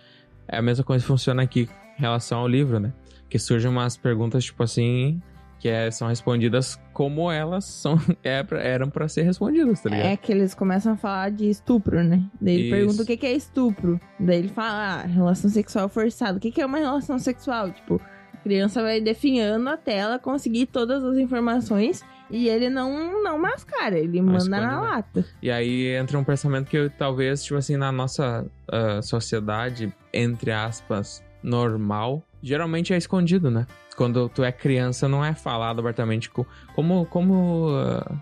É 0.47 0.57
a 0.57 0.61
mesma 0.63 0.83
coisa 0.83 1.03
que 1.03 1.07
funciona 1.07 1.43
aqui 1.43 1.69
em 1.97 2.01
relação 2.01 2.39
ao 2.39 2.47
livro, 2.47 2.79
né? 2.79 2.91
Que 3.35 3.39
surgem 3.39 3.69
umas 3.69 3.97
perguntas, 3.97 4.45
tipo 4.45 4.63
assim, 4.63 5.21
que 5.59 5.67
é- 5.67 5.91
são 5.91 6.07
respondidas 6.07 6.79
como 6.93 7.29
elas 7.29 7.65
são, 7.65 7.97
é 8.23 8.41
pra- 8.43 8.61
eram 8.61 8.89
pra 8.89 9.09
ser 9.09 9.23
respondidas, 9.23 9.81
tá 9.81 9.89
ligado? 9.89 10.05
É 10.07 10.15
que 10.15 10.31
eles 10.31 10.53
começam 10.53 10.93
a 10.93 10.95
falar 10.95 11.31
de 11.31 11.49
estupro, 11.49 12.01
né? 12.01 12.23
Daí 12.39 12.53
ele 12.53 12.63
Isso. 12.67 12.75
pergunta 12.77 13.03
o 13.03 13.05
que 13.05 13.17
que 13.17 13.25
é 13.25 13.33
estupro. 13.33 13.99
Daí 14.17 14.37
ele 14.39 14.47
fala, 14.47 15.01
ah, 15.01 15.05
relação 15.05 15.49
sexual 15.49 15.89
forçada. 15.89 16.37
O 16.37 16.39
que 16.39 16.49
que 16.49 16.61
é 16.61 16.65
uma 16.65 16.77
relação 16.77 17.19
sexual? 17.19 17.71
Tipo, 17.71 17.99
a 18.33 18.37
criança 18.37 18.81
vai 18.81 19.01
definhando 19.01 19.67
até 19.67 19.97
ela 19.97 20.17
conseguir 20.17 20.67
todas 20.67 21.03
as 21.03 21.17
informações 21.17 22.05
e 22.31 22.47
ele 22.47 22.69
não, 22.69 23.21
não 23.21 23.37
mascara, 23.37 23.99
ele 23.99 24.21
manda 24.21 24.37
esconde, 24.37 24.49
na 24.51 24.61
né? 24.61 24.75
lata. 24.77 25.25
E 25.41 25.51
aí 25.51 25.87
entra 25.87 26.17
um 26.17 26.23
pensamento 26.23 26.69
que 26.69 26.89
talvez, 26.97 27.43
tipo 27.43 27.57
assim, 27.57 27.75
na 27.75 27.91
nossa 27.91 28.45
ah, 28.71 29.01
sociedade, 29.01 29.93
entre 30.13 30.53
aspas, 30.53 31.21
normal, 31.45 32.23
geralmente 32.41 32.93
é 32.93 32.97
escondido, 32.97 33.49
né? 33.51 33.65
Quando 33.95 34.27
tu 34.27 34.43
é 34.43 34.51
criança, 34.51 35.07
não 35.07 35.23
é 35.23 35.33
falado 35.33 35.79
abertamente 35.79 36.29
co- 36.29 36.45
como, 36.75 37.05
como, 37.05 37.67
ah, 37.69 38.17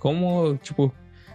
como, 0.00 0.56
tipo, 0.62 0.92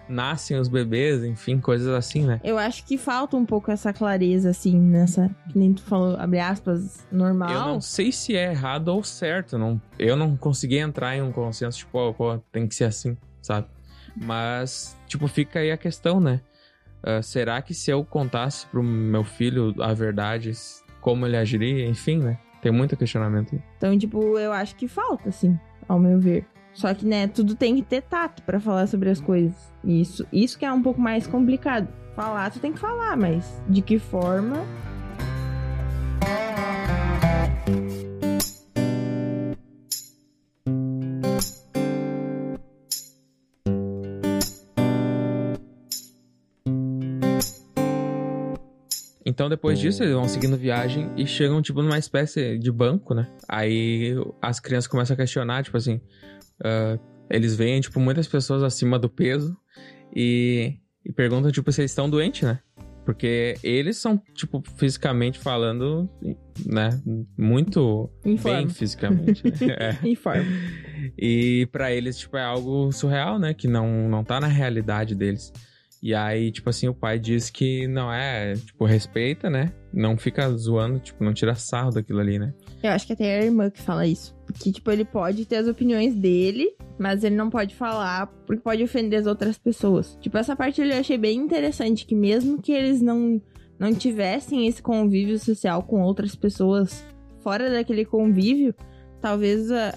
nascem 0.09 0.57
os 0.57 0.67
bebês, 0.67 1.23
enfim, 1.23 1.59
coisas 1.59 1.87
assim, 1.93 2.25
né? 2.25 2.39
Eu 2.43 2.57
acho 2.57 2.85
que 2.85 2.97
falta 2.97 3.37
um 3.37 3.45
pouco 3.45 3.71
essa 3.71 3.93
clareza, 3.93 4.49
assim, 4.49 4.77
nessa. 4.79 5.29
Que 5.49 5.57
nem 5.57 5.73
tu 5.73 5.83
falou, 5.83 6.17
abre 6.17 6.39
aspas, 6.39 7.05
normal. 7.11 7.51
Eu 7.51 7.61
não 7.61 7.81
sei 7.81 8.11
se 8.11 8.35
é 8.35 8.51
errado 8.51 8.87
ou 8.89 9.03
certo, 9.03 9.57
não, 9.57 9.79
eu 9.99 10.15
não 10.15 10.35
consegui 10.35 10.77
entrar 10.77 11.15
em 11.15 11.21
um 11.21 11.31
consenso, 11.31 11.77
tipo, 11.79 11.97
ó, 11.97 12.11
pô, 12.13 12.37
tem 12.51 12.67
que 12.67 12.75
ser 12.75 12.85
assim, 12.85 13.15
sabe? 13.41 13.67
Mas, 14.15 14.97
tipo, 15.07 15.27
fica 15.27 15.59
aí 15.59 15.71
a 15.71 15.77
questão, 15.77 16.19
né? 16.19 16.41
Ah, 17.03 17.21
será 17.21 17.61
que 17.61 17.73
se 17.73 17.91
eu 17.91 18.03
contasse 18.03 18.65
pro 18.67 18.83
meu 18.83 19.23
filho 19.23 19.73
a 19.81 19.93
verdade, 19.93 20.51
como 20.99 21.25
ele 21.25 21.37
agiria? 21.37 21.87
Enfim, 21.87 22.19
né? 22.19 22.37
Tem 22.61 22.71
muito 22.71 22.95
questionamento. 22.95 23.61
Então, 23.77 23.97
tipo, 23.97 24.37
eu 24.37 24.51
acho 24.53 24.75
que 24.75 24.87
falta, 24.87 25.29
assim, 25.29 25.57
ao 25.87 25.99
meu 25.99 26.19
ver. 26.19 26.45
Só 26.73 26.93
que, 26.93 27.05
né, 27.05 27.27
tudo 27.27 27.55
tem 27.55 27.75
que 27.75 27.81
ter 27.81 28.01
tato 28.01 28.43
pra 28.43 28.59
falar 28.59 28.87
sobre 28.87 29.09
as 29.09 29.19
coisas. 29.19 29.73
Isso, 29.83 30.25
isso 30.31 30.57
que 30.57 30.65
é 30.65 30.71
um 30.71 30.81
pouco 30.81 31.01
mais 31.01 31.27
complicado. 31.27 31.87
Falar, 32.15 32.49
tu 32.51 32.59
tem 32.59 32.71
que 32.71 32.79
falar, 32.79 33.17
mas 33.17 33.61
de 33.67 33.81
que 33.81 33.97
forma? 33.97 34.63
Então, 49.31 49.47
depois 49.47 49.79
disso, 49.79 50.03
eles 50.03 50.13
vão 50.13 50.27
seguindo 50.27 50.57
viagem 50.57 51.09
e 51.15 51.25
chegam, 51.25 51.61
tipo, 51.61 51.81
numa 51.81 51.97
espécie 51.97 52.57
de 52.59 52.69
banco, 52.69 53.13
né? 53.13 53.29
Aí 53.47 54.13
as 54.41 54.59
crianças 54.59 54.87
começam 54.87 55.13
a 55.13 55.17
questionar, 55.17 55.63
tipo 55.63 55.77
assim. 55.77 56.01
ah, 56.63 56.99
eles 57.29 57.55
veem, 57.55 57.79
tipo, 57.79 57.97
muitas 57.97 58.27
pessoas 58.27 58.61
acima 58.61 58.99
do 58.99 59.09
peso 59.09 59.55
e, 60.13 60.75
e 61.05 61.13
perguntam, 61.13 61.49
tipo, 61.49 61.71
se 61.71 61.79
eles 61.79 61.91
estão 61.91 62.09
doentes, 62.09 62.41
né? 62.41 62.59
Porque 63.05 63.55
eles 63.63 63.95
são, 63.97 64.21
tipo, 64.35 64.61
fisicamente 64.75 65.39
falando, 65.39 66.09
né? 66.65 66.89
Muito 67.37 68.09
Informe. 68.25 68.57
bem 68.65 68.69
fisicamente. 68.69 69.43
né? 69.45 69.97
É. 70.03 70.07
Informe. 70.07 70.45
E 71.17 71.67
pra 71.71 71.89
eles, 71.91 72.17
tipo, 72.19 72.35
é 72.35 72.43
algo 72.43 72.91
surreal, 72.91 73.39
né? 73.39 73.53
Que 73.53 73.67
não, 73.67 74.09
não 74.09 74.25
tá 74.25 74.41
na 74.41 74.47
realidade 74.47 75.15
deles. 75.15 75.53
E 76.01 76.15
aí, 76.15 76.51
tipo 76.51 76.67
assim, 76.69 76.87
o 76.87 76.93
pai 76.95 77.19
diz 77.19 77.49
que 77.51 77.87
não 77.87 78.11
é, 78.11 78.53
tipo, 78.55 78.85
respeita, 78.85 79.49
né? 79.51 79.71
Não 79.93 80.17
fica 80.17 80.49
zoando, 80.51 80.99
tipo, 80.99 81.23
não 81.23 81.31
tira 81.33 81.53
sarro 81.53 81.91
daquilo 81.91 82.19
ali, 82.19 82.39
né? 82.39 82.53
Eu 82.81 82.89
acho 82.89 83.05
que 83.05 83.13
até 83.13 83.39
a 83.39 83.43
irmã 83.45 83.69
que 83.69 83.79
fala 83.81 84.07
isso. 84.07 84.35
Porque, 84.47 84.71
tipo, 84.71 84.89
ele 84.89 85.05
pode 85.05 85.45
ter 85.45 85.57
as 85.57 85.67
opiniões 85.67 86.15
dele, 86.15 86.75
mas 86.97 87.23
ele 87.23 87.35
não 87.35 87.49
pode 87.51 87.75
falar 87.75 88.25
porque 88.47 88.63
pode 88.63 88.81
ofender 88.83 89.19
as 89.19 89.27
outras 89.27 89.59
pessoas. 89.59 90.17
Tipo, 90.19 90.37
essa 90.39 90.55
parte 90.55 90.81
eu 90.81 90.91
achei 90.97 91.17
bem 91.19 91.37
interessante, 91.37 92.05
que 92.07 92.15
mesmo 92.15 92.59
que 92.59 92.71
eles 92.71 92.99
não, 92.99 93.39
não 93.77 93.93
tivessem 93.93 94.65
esse 94.67 94.81
convívio 94.81 95.37
social 95.37 95.83
com 95.83 96.01
outras 96.01 96.33
pessoas 96.35 97.05
fora 97.41 97.69
daquele 97.69 98.05
convívio, 98.05 98.73
talvez 99.21 99.71
a- 99.71 99.93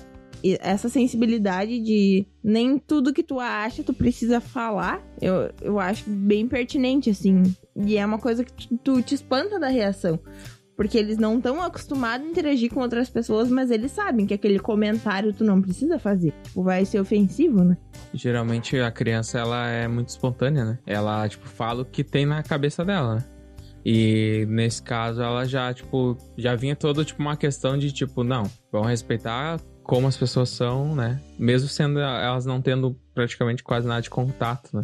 essa 0.61 0.88
sensibilidade 0.88 1.80
de 1.80 2.26
nem 2.42 2.78
tudo 2.78 3.12
que 3.12 3.22
tu 3.22 3.40
acha 3.40 3.83
tu 3.83 3.94
precisa 3.94 4.40
falar, 4.40 5.02
eu, 5.20 5.50
eu 5.62 5.80
acho 5.80 6.04
bem 6.09 6.46
pertinente, 6.46 7.11
assim. 7.11 7.42
E 7.74 7.96
é 7.96 8.04
uma 8.04 8.18
coisa 8.18 8.44
que 8.44 8.52
tu, 8.52 8.76
tu 8.76 9.02
te 9.02 9.14
espanta 9.14 9.59
da 9.59 9.68
reação. 9.68 10.20
Porque 10.76 10.98
eles 10.98 11.18
não 11.18 11.37
estão 11.37 11.62
acostumados 11.62 12.26
a 12.26 12.30
interagir 12.30 12.68
com 12.72 12.80
outras 12.80 13.09
pessoas, 13.09 13.48
mas 13.48 13.70
eles 13.70 13.92
sabem 13.92 14.26
que 14.26 14.35
aquele 14.35 14.59
comentário 14.59 15.33
tu 15.33 15.44
não 15.44 15.62
precisa 15.62 16.00
fazer. 16.00 16.33
Tipo, 16.42 16.64
vai 16.64 16.85
ser 16.85 17.00
ofensivo, 17.00 17.62
né? 17.62 17.76
Geralmente 18.12 18.78
a 18.80 18.90
criança, 18.90 19.38
ela 19.38 19.68
é 19.68 19.87
muito 19.87 20.09
espontânea, 20.09 20.64
né? 20.64 20.78
Ela, 20.85 21.28
tipo, 21.28 21.48
fala 21.48 21.83
o 21.83 21.85
que 21.85 22.02
tem 22.02 22.26
na 22.26 22.42
cabeça 22.42 22.85
dela, 22.85 23.16
né? 23.16 23.24
E 23.85 24.46
nesse 24.48 24.83
caso 24.83 25.22
ela 25.22 25.44
já, 25.44 25.72
tipo, 25.72 26.16
já 26.37 26.57
vinha 26.57 26.74
toda, 26.74 27.04
tipo, 27.04 27.20
uma 27.20 27.37
questão 27.37 27.78
de, 27.78 27.92
tipo, 27.92 28.24
não, 28.24 28.50
vamos 28.72 28.88
respeitar 28.88 29.61
como 29.85 30.09
as 30.09 30.16
pessoas 30.16 30.49
são, 30.49 30.97
né? 30.97 31.20
Mesmo 31.38 31.68
sendo 31.68 32.01
elas 32.01 32.44
não 32.44 32.61
tendo 32.61 32.99
praticamente 33.14 33.62
quase 33.62 33.87
nada 33.87 34.03
de 34.03 34.11
contato, 34.11 34.77
né? 34.77 34.83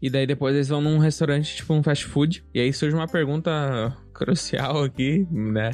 E 0.00 0.08
daí 0.08 0.26
depois 0.26 0.54
eles 0.54 0.68
vão 0.68 0.80
num 0.80 0.98
restaurante, 0.98 1.56
tipo 1.56 1.74
um 1.74 1.82
fast 1.82 2.04
food. 2.06 2.44
E 2.54 2.60
aí 2.60 2.72
surge 2.72 2.94
uma 2.94 3.08
pergunta 3.08 3.94
crucial 4.14 4.84
aqui, 4.84 5.26
né? 5.30 5.72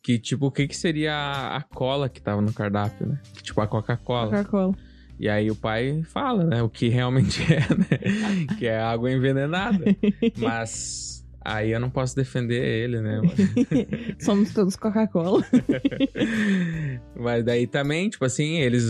Que, 0.00 0.18
tipo, 0.18 0.46
o 0.46 0.50
que, 0.50 0.68
que 0.68 0.76
seria 0.76 1.56
a 1.56 1.62
cola 1.62 2.08
que 2.08 2.22
tava 2.22 2.40
no 2.40 2.52
cardápio, 2.52 3.06
né? 3.06 3.20
Tipo, 3.42 3.60
a 3.60 3.66
Coca-Cola. 3.66 4.30
Coca-Cola. 4.30 4.74
E 5.18 5.28
aí 5.28 5.50
o 5.50 5.56
pai 5.56 6.02
fala, 6.04 6.44
né? 6.44 6.62
O 6.62 6.68
que 6.68 6.88
realmente 6.88 7.42
é, 7.52 7.60
né? 7.74 8.46
que 8.58 8.66
é 8.66 8.80
água 8.80 9.10
envenenada. 9.10 9.84
Mas 10.36 11.13
aí 11.44 11.72
eu 11.72 11.80
não 11.80 11.90
posso 11.90 12.16
defender 12.16 12.64
ele, 12.64 13.00
né? 13.00 13.20
Somos 14.18 14.52
todos 14.52 14.76
Coca-Cola. 14.76 15.44
Mas 17.14 17.44
daí 17.44 17.66
também, 17.66 18.08
tipo 18.08 18.24
assim, 18.24 18.60
eles. 18.60 18.84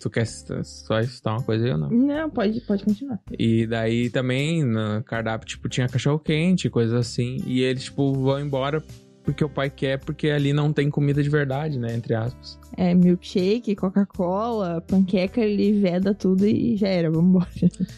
Tu 0.00 0.08
quer 0.08 0.26
só 0.26 1.02
citar 1.02 1.34
uma 1.34 1.42
coisa 1.44 1.64
aí 1.64 1.72
ou 1.72 1.78
não? 1.78 1.90
Não, 1.90 2.30
pode, 2.30 2.60
pode 2.60 2.84
continuar. 2.84 3.18
E 3.38 3.66
daí 3.66 4.08
também, 4.10 4.64
no 4.64 5.02
cardápio, 5.02 5.48
tipo, 5.48 5.68
tinha 5.68 5.88
cachorro 5.88 6.18
quente, 6.18 6.70
coisas 6.70 6.94
assim. 6.94 7.38
E 7.44 7.62
eles, 7.62 7.84
tipo, 7.84 8.12
vão 8.12 8.40
embora 8.40 8.82
porque 9.28 9.44
o 9.44 9.48
pai 9.48 9.68
quer, 9.68 9.98
porque 9.98 10.30
ali 10.30 10.54
não 10.54 10.72
tem 10.72 10.88
comida 10.88 11.22
de 11.22 11.28
verdade, 11.28 11.78
né? 11.78 11.94
Entre 11.94 12.14
aspas. 12.14 12.58
É, 12.78 12.94
milkshake, 12.94 13.76
Coca-Cola, 13.76 14.80
panqueca, 14.80 15.42
ele 15.42 15.78
veda 15.78 16.14
tudo 16.14 16.46
e 16.46 16.78
já 16.78 16.88
era, 16.88 17.10
vambora. 17.10 17.46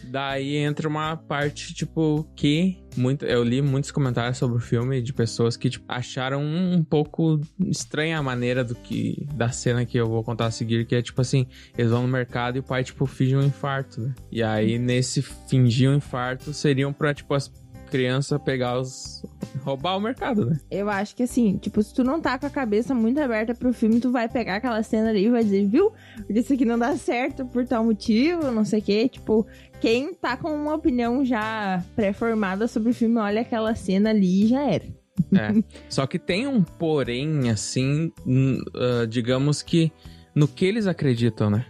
Daí 0.03 0.57
entra 0.57 0.89
uma 0.89 1.15
parte, 1.15 1.73
tipo, 1.73 2.27
que 2.35 2.81
muito, 2.97 3.25
eu 3.25 3.43
li 3.43 3.61
muitos 3.61 3.91
comentários 3.91 4.37
sobre 4.37 4.57
o 4.57 4.59
filme 4.59 5.01
de 5.01 5.13
pessoas 5.13 5.55
que 5.55 5.69
tipo, 5.69 5.85
acharam 5.87 6.43
um, 6.43 6.83
pouco 6.83 7.39
estranha 7.59 8.17
a 8.17 8.23
maneira 8.23 8.63
do 8.63 8.75
que 8.75 9.25
da 9.33 9.49
cena 9.49 9.85
que 9.85 9.97
eu 9.97 10.07
vou 10.07 10.23
contar 10.23 10.47
a 10.47 10.51
seguir, 10.51 10.85
que 10.85 10.95
é 10.95 11.01
tipo 11.01 11.21
assim, 11.21 11.47
eles 11.77 11.91
vão 11.91 12.01
no 12.01 12.07
mercado 12.09 12.57
e 12.57 12.59
o 12.59 12.63
pai 12.63 12.83
tipo 12.83 13.05
finge 13.05 13.35
um 13.37 13.43
infarto, 13.43 14.01
né? 14.01 14.13
E 14.29 14.43
aí 14.43 14.77
nesse 14.77 15.21
fingir 15.21 15.89
um 15.89 15.95
infarto 15.95 16.53
seriam 16.53 16.91
para 16.91 17.13
tipo 17.13 17.33
as 17.33 17.47
criança 17.91 18.39
pegar 18.39 18.79
os. 18.79 19.23
roubar 19.63 19.97
o 19.97 19.99
mercado, 19.99 20.45
né? 20.45 20.59
Eu 20.71 20.89
acho 20.89 21.13
que 21.13 21.23
assim, 21.23 21.57
tipo, 21.57 21.83
se 21.83 21.93
tu 21.93 22.03
não 22.03 22.21
tá 22.21 22.39
com 22.39 22.45
a 22.45 22.49
cabeça 22.49 22.95
muito 22.95 23.19
aberta 23.19 23.53
pro 23.53 23.73
filme, 23.73 23.99
tu 23.99 24.11
vai 24.11 24.29
pegar 24.29 24.55
aquela 24.55 24.81
cena 24.81 25.09
ali 25.09 25.25
e 25.25 25.29
vai 25.29 25.43
dizer, 25.43 25.67
viu? 25.67 25.91
Isso 26.29 26.53
aqui 26.53 26.63
não 26.63 26.79
dá 26.79 26.95
certo 26.95 27.45
por 27.45 27.67
tal 27.67 27.83
motivo, 27.83 28.49
não 28.49 28.63
sei 28.63 28.79
o 28.79 28.81
quê. 28.81 29.09
Tipo, 29.09 29.45
quem 29.81 30.13
tá 30.13 30.37
com 30.37 30.55
uma 30.55 30.73
opinião 30.73 31.25
já 31.25 31.83
pré-formada 31.95 32.67
sobre 32.67 32.91
o 32.91 32.93
filme, 32.93 33.17
olha 33.17 33.41
aquela 33.41 33.75
cena 33.75 34.11
ali 34.11 34.45
e 34.45 34.47
já 34.47 34.63
era. 34.63 34.85
É. 35.33 35.63
Só 35.89 36.07
que 36.07 36.17
tem 36.17 36.47
um 36.47 36.63
porém, 36.63 37.49
assim, 37.49 38.11
uh, 38.25 39.05
digamos 39.05 39.61
que 39.61 39.91
no 40.33 40.47
que 40.47 40.65
eles 40.65 40.87
acreditam, 40.87 41.49
né? 41.49 41.65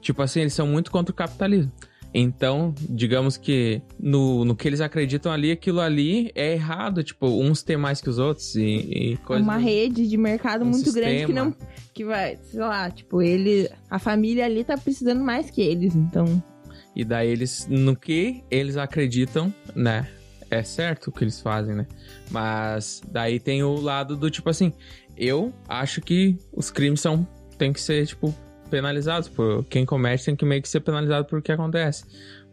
Tipo 0.00 0.22
assim, 0.22 0.40
eles 0.40 0.54
são 0.54 0.66
muito 0.66 0.90
contra 0.90 1.12
o 1.12 1.14
capitalismo. 1.14 1.70
Então, 2.18 2.74
digamos 2.80 3.36
que 3.36 3.82
no, 4.00 4.42
no 4.42 4.56
que 4.56 4.66
eles 4.66 4.80
acreditam 4.80 5.30
ali, 5.30 5.52
aquilo 5.52 5.80
ali 5.80 6.32
é 6.34 6.54
errado. 6.54 7.04
Tipo, 7.04 7.26
uns 7.26 7.62
têm 7.62 7.76
mais 7.76 8.00
que 8.00 8.08
os 8.08 8.18
outros 8.18 8.56
e, 8.56 8.62
e 8.62 9.16
coisa. 9.18 9.42
Uma 9.42 9.58
rede 9.58 10.08
de 10.08 10.16
mercado 10.16 10.62
um 10.62 10.68
muito 10.70 10.84
sistema. 10.84 11.08
grande 11.08 11.26
que 11.26 11.32
não. 11.34 11.54
Que 11.92 12.06
vai, 12.06 12.38
sei 12.42 12.60
lá, 12.60 12.90
tipo, 12.90 13.20
ele. 13.20 13.68
A 13.90 13.98
família 13.98 14.46
ali 14.46 14.64
tá 14.64 14.78
precisando 14.78 15.22
mais 15.22 15.50
que 15.50 15.60
eles, 15.60 15.94
então. 15.94 16.42
E 16.94 17.04
daí 17.04 17.28
eles. 17.28 17.66
No 17.68 17.94
que 17.94 18.42
eles 18.50 18.78
acreditam, 18.78 19.52
né? 19.74 20.08
É 20.50 20.62
certo 20.62 21.08
o 21.08 21.12
que 21.12 21.22
eles 21.22 21.38
fazem, 21.38 21.74
né? 21.74 21.86
Mas 22.30 23.02
daí 23.12 23.38
tem 23.38 23.62
o 23.62 23.74
lado 23.74 24.16
do 24.16 24.30
tipo 24.30 24.48
assim. 24.48 24.72
Eu 25.18 25.52
acho 25.68 26.00
que 26.00 26.38
os 26.50 26.70
crimes 26.70 27.02
são. 27.02 27.28
Tem 27.58 27.74
que 27.74 27.80
ser, 27.80 28.06
tipo, 28.06 28.34
penalizados 28.66 29.28
por 29.28 29.64
quem 29.64 29.86
comete 29.86 30.24
tem 30.24 30.36
que 30.36 30.44
meio 30.44 30.62
que 30.62 30.68
ser 30.68 30.80
penalizado 30.80 31.26
por 31.26 31.38
o 31.38 31.42
que 31.42 31.52
acontece. 31.52 32.04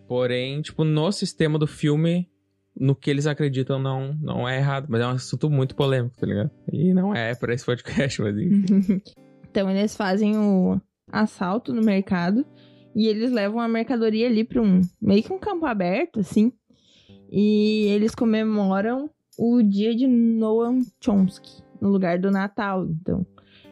Porém, 0.07 0.61
tipo, 0.61 0.83
no 0.83 1.11
sistema 1.11 1.57
do 1.57 1.67
filme, 1.67 2.29
no 2.75 2.95
que 2.95 3.09
eles 3.09 3.27
acreditam 3.27 3.79
não, 3.79 4.13
não 4.21 4.47
é 4.47 4.57
errado, 4.57 4.87
mas 4.89 5.01
é 5.01 5.07
um 5.07 5.11
assunto 5.11 5.49
muito 5.49 5.75
polêmico, 5.75 6.17
tá 6.17 6.25
ligado? 6.25 6.51
E 6.71 6.93
não 6.93 7.15
é 7.15 7.35
para 7.35 7.53
esse 7.53 7.65
podcast, 7.65 8.21
mas 8.21 8.37
enfim. 8.37 9.01
então 9.49 9.69
eles 9.69 9.95
fazem 9.95 10.37
o 10.37 10.79
assalto 11.11 11.73
no 11.73 11.81
mercado 11.81 12.45
e 12.95 13.07
eles 13.07 13.31
levam 13.31 13.59
a 13.59 13.67
mercadoria 13.67 14.27
ali 14.27 14.43
para 14.43 14.61
um 14.61 14.81
meio 15.01 15.23
que 15.23 15.33
um 15.33 15.39
campo 15.39 15.65
aberto, 15.65 16.19
assim. 16.19 16.51
E 17.31 17.85
eles 17.87 18.13
comemoram 18.13 19.09
o 19.37 19.61
dia 19.63 19.95
de 19.95 20.05
Noam 20.07 20.79
Chomsky, 21.03 21.63
no 21.81 21.89
lugar 21.89 22.19
do 22.19 22.29
Natal. 22.29 22.85
Então, 22.85 23.25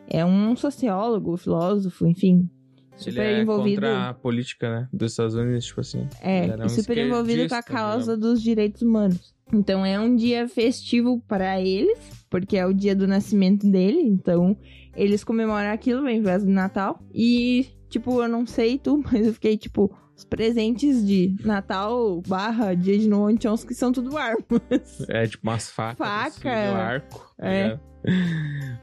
é 0.08 0.26
um 0.26 0.56
sociólogo, 0.56 1.38
filósofo, 1.38 2.06
enfim. 2.08 2.50
Super 2.96 3.26
ele 3.26 3.40
é 3.40 3.42
envolvido. 3.42 3.82
Contra 3.82 4.10
a 4.10 4.14
política, 4.14 4.70
né? 4.70 4.90
Dos 4.94 5.12
Estados 5.12 5.36
Unidos, 5.36 5.66
tipo 5.66 5.82
assim. 5.82 6.08
É, 6.22 6.68
super 6.68 6.98
envolvido 6.98 7.48
com 7.50 7.56
a 7.56 7.64
causa 7.64 8.16
dos 8.16 8.42
direitos 8.42 8.82
humanos. 8.82 9.34
Então 9.54 9.86
é 9.86 10.00
um 10.00 10.16
dia 10.16 10.48
festivo 10.48 11.22
para 11.28 11.60
eles, 11.60 12.00
porque 12.30 12.58
é 12.58 12.66
o 12.66 12.74
dia 12.74 12.96
do 12.96 13.08
nascimento 13.08 13.70
dele. 13.70 14.02
Então 14.02 14.58
eles 14.96 15.24
comemoram 15.24 15.72
aquilo 15.72 16.08
em 16.08 16.22
vez 16.22 16.44
do 16.44 16.52
Natal. 16.52 17.02
E, 17.14 17.68
tipo, 17.90 18.22
eu 18.22 18.28
não 18.28 18.46
sei 18.46 18.78
tu, 18.78 19.02
mas 19.12 19.26
eu 19.26 19.34
fiquei 19.34 19.58
tipo. 19.58 19.94
Os 20.14 20.26
presentes 20.26 21.04
de 21.04 21.36
Natal 21.44 22.22
barra 22.28 22.76
dia 22.76 22.96
de 22.96 23.10
Noam 23.10 23.36
Chomsky 23.42 23.74
são 23.74 23.92
tudo 23.92 24.16
armas. 24.16 25.04
É, 25.10 25.26
tipo 25.26 25.42
umas 25.42 25.72
facas. 25.72 25.98
Faca. 25.98 26.52
Assim, 26.52 26.76
arco. 26.76 27.34
É. 27.40 27.58
é. 27.60 27.80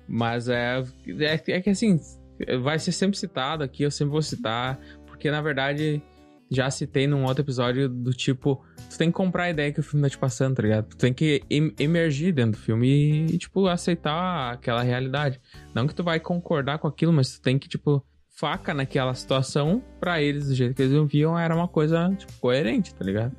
Mas 0.06 0.48
é, 0.48 0.82
é, 1.06 1.42
é 1.52 1.60
que 1.60 1.70
assim, 1.70 1.98
vai 2.62 2.78
ser 2.78 2.92
sempre 2.92 3.18
citado 3.18 3.62
aqui, 3.64 3.82
eu 3.82 3.90
sempre 3.90 4.12
vou 4.12 4.22
citar, 4.22 4.78
porque 5.06 5.30
na 5.30 5.40
verdade 5.40 6.02
já 6.50 6.70
citei 6.70 7.06
num 7.06 7.24
outro 7.24 7.42
episódio 7.42 7.88
do 7.88 8.12
tipo, 8.12 8.64
tu 8.88 8.96
tem 8.96 9.10
que 9.10 9.16
comprar 9.16 9.44
a 9.44 9.50
ideia 9.50 9.72
que 9.72 9.80
o 9.80 9.82
filme 9.82 10.02
tá 10.02 10.10
te 10.10 10.18
passando, 10.18 10.56
tá 10.56 10.62
ligado? 10.62 10.86
Tu 10.86 10.96
tem 10.96 11.12
que 11.12 11.42
emergir 11.78 12.32
dentro 12.32 12.52
do 12.52 12.64
filme 12.64 12.88
e, 12.88 13.26
e, 13.34 13.38
tipo, 13.38 13.66
aceitar 13.66 14.52
aquela 14.52 14.82
realidade. 14.82 15.40
Não 15.74 15.86
que 15.86 15.94
tu 15.94 16.02
vai 16.02 16.18
concordar 16.18 16.78
com 16.78 16.88
aquilo, 16.88 17.12
mas 17.12 17.34
tu 17.34 17.42
tem 17.42 17.58
que, 17.58 17.68
tipo, 17.68 18.02
faca 18.30 18.72
naquela 18.72 19.12
situação, 19.14 19.82
para 20.00 20.22
eles, 20.22 20.46
do 20.46 20.54
jeito 20.54 20.74
que 20.74 20.82
eles 20.82 21.10
viam, 21.10 21.38
era 21.38 21.54
uma 21.54 21.68
coisa, 21.68 22.08
tipo, 22.16 22.32
coerente, 22.40 22.94
tá 22.94 23.04
ligado? 23.04 23.36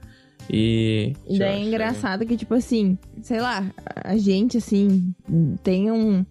E. 0.50 1.14
E 1.28 1.40
daí 1.40 1.62
é 1.62 1.66
engraçado 1.66 2.26
que, 2.26 2.38
tipo 2.38 2.54
assim, 2.54 2.98
sei 3.22 3.40
lá, 3.40 3.72
a 4.04 4.18
gente, 4.18 4.58
assim, 4.58 5.14
tem 5.64 5.92
um, 5.92 6.26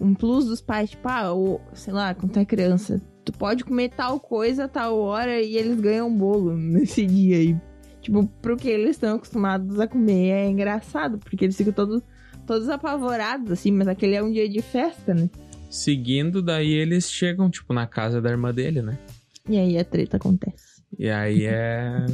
um 0.00 0.14
plus 0.14 0.46
dos 0.46 0.60
pais, 0.60 0.90
tipo, 0.90 1.08
ah, 1.08 1.32
ou, 1.32 1.60
sei 1.72 1.92
lá, 1.92 2.14
quando 2.14 2.32
tu 2.32 2.38
é 2.38 2.44
criança, 2.44 3.00
tu 3.24 3.32
pode 3.32 3.64
comer 3.64 3.90
tal 3.90 4.18
coisa 4.20 4.64
a 4.64 4.68
tal 4.68 4.98
hora 4.98 5.40
e 5.40 5.56
eles 5.56 5.80
ganham 5.80 6.14
bolo 6.14 6.56
nesse 6.56 7.06
dia 7.06 7.36
aí. 7.36 7.56
Tipo, 8.00 8.26
pro 8.40 8.56
que 8.56 8.68
eles 8.68 8.90
estão 8.90 9.16
acostumados 9.16 9.78
a 9.78 9.86
comer 9.86 10.30
é 10.30 10.48
engraçado, 10.48 11.18
porque 11.18 11.44
eles 11.44 11.56
ficam 11.56 11.72
todos, 11.72 12.02
todos 12.46 12.68
apavorados, 12.68 13.50
assim, 13.50 13.70
mas 13.70 13.88
aquele 13.88 14.14
é 14.14 14.22
um 14.22 14.32
dia 14.32 14.48
de 14.48 14.62
festa, 14.62 15.12
né? 15.12 15.28
Seguindo, 15.68 16.40
daí 16.40 16.72
eles 16.72 17.10
chegam, 17.10 17.50
tipo, 17.50 17.74
na 17.74 17.86
casa 17.86 18.22
da 18.22 18.30
irmã 18.30 18.54
dele, 18.54 18.80
né? 18.80 18.98
E 19.46 19.58
aí 19.58 19.76
a 19.76 19.84
treta 19.84 20.16
acontece. 20.16 20.67
E 20.98 21.08
aí 21.08 21.46
é. 21.46 22.04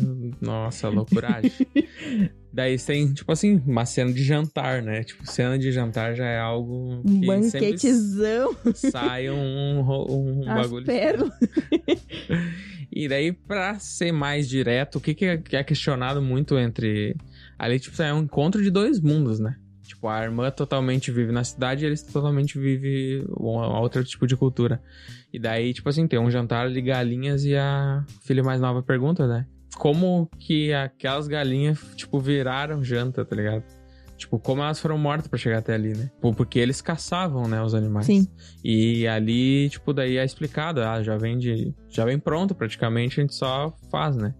Nossa, 0.40 0.90
loucuragem. 0.90 1.51
Daí 2.53 2.79
tem, 2.79 3.12
tipo 3.12 3.33
assim, 3.33 3.61
uma 3.66 3.85
cena 3.85 4.12
de 4.12 4.23
jantar, 4.23 4.81
né? 4.81 5.03
Tipo, 5.03 5.29
cena 5.29 5.59
de 5.59 5.73
jantar 5.73 6.14
já 6.14 6.27
é 6.27 6.38
algo. 6.38 7.03
Um 7.05 7.27
banquetezão. 7.27 8.55
Sai 8.75 9.29
um, 9.29 9.81
um, 9.81 10.42
um 10.42 10.44
bagulho. 10.44 10.87
e 12.92 13.09
daí, 13.09 13.33
pra 13.33 13.77
ser 13.81 14.12
mais 14.12 14.49
direto, 14.49 14.97
o 14.97 15.01
que, 15.01 15.14
que 15.14 15.57
é 15.57 15.64
questionado 15.64 16.23
muito 16.23 16.57
entre. 16.57 17.16
Ali, 17.59 17.81
tipo, 17.81 18.01
é 18.01 18.14
um 18.14 18.20
encontro 18.20 18.62
de 18.62 18.70
dois 18.70 19.01
mundos, 19.01 19.40
né? 19.40 19.57
Tipo, 19.83 20.07
a 20.07 20.23
irmã 20.23 20.49
totalmente 20.51 21.11
vive 21.11 21.33
na 21.33 21.42
cidade 21.42 21.85
e 21.85 21.87
eles 21.87 22.03
totalmente 22.03 22.59
vivem 22.59 23.27
um 23.37 23.59
outro 23.81 24.05
tipo 24.05 24.27
de 24.27 24.37
cultura. 24.37 24.81
E 25.35 25.38
daí, 25.40 25.75
tipo 25.75 25.88
assim, 25.88 26.07
tem 26.07 26.16
um 26.16 26.31
jantar 26.31 26.70
de 26.70 26.81
galinhas 26.81 27.44
e 27.44 27.57
a 27.57 28.05
filha 28.23 28.40
mais 28.40 28.61
nova 28.61 28.85
pergunta, 28.85 29.27
né? 29.27 29.44
Como 29.77 30.31
que 30.38 30.73
aquelas 30.73 31.27
galinhas, 31.27 31.81
tipo, 31.97 32.20
viraram 32.20 32.85
janta, 32.85 33.25
tá 33.25 33.35
ligado? 33.35 33.64
Tipo, 34.16 34.38
como 34.38 34.62
elas 34.62 34.79
foram 34.79 34.97
mortas 34.97 35.27
para 35.27 35.37
chegar 35.37 35.59
até 35.59 35.75
ali, 35.75 35.92
né? 35.92 36.09
Porque 36.37 36.61
eles 36.61 36.81
caçavam, 36.81 37.49
né, 37.49 37.61
os 37.61 37.75
animais. 37.75 38.07
Sim. 38.07 38.29
E 38.62 39.09
ali, 39.09 39.68
tipo, 39.70 39.92
daí 39.92 40.18
é 40.18 40.25
explicado, 40.25 40.81
ah, 40.81 41.03
já 41.03 41.16
vem 41.16 41.37
de. 41.37 41.75
Já 41.88 42.05
vem 42.05 42.16
pronto 42.16 42.55
praticamente, 42.55 43.18
a 43.18 43.23
gente 43.25 43.35
só 43.35 43.75
faz, 43.90 44.14
né? 44.14 44.37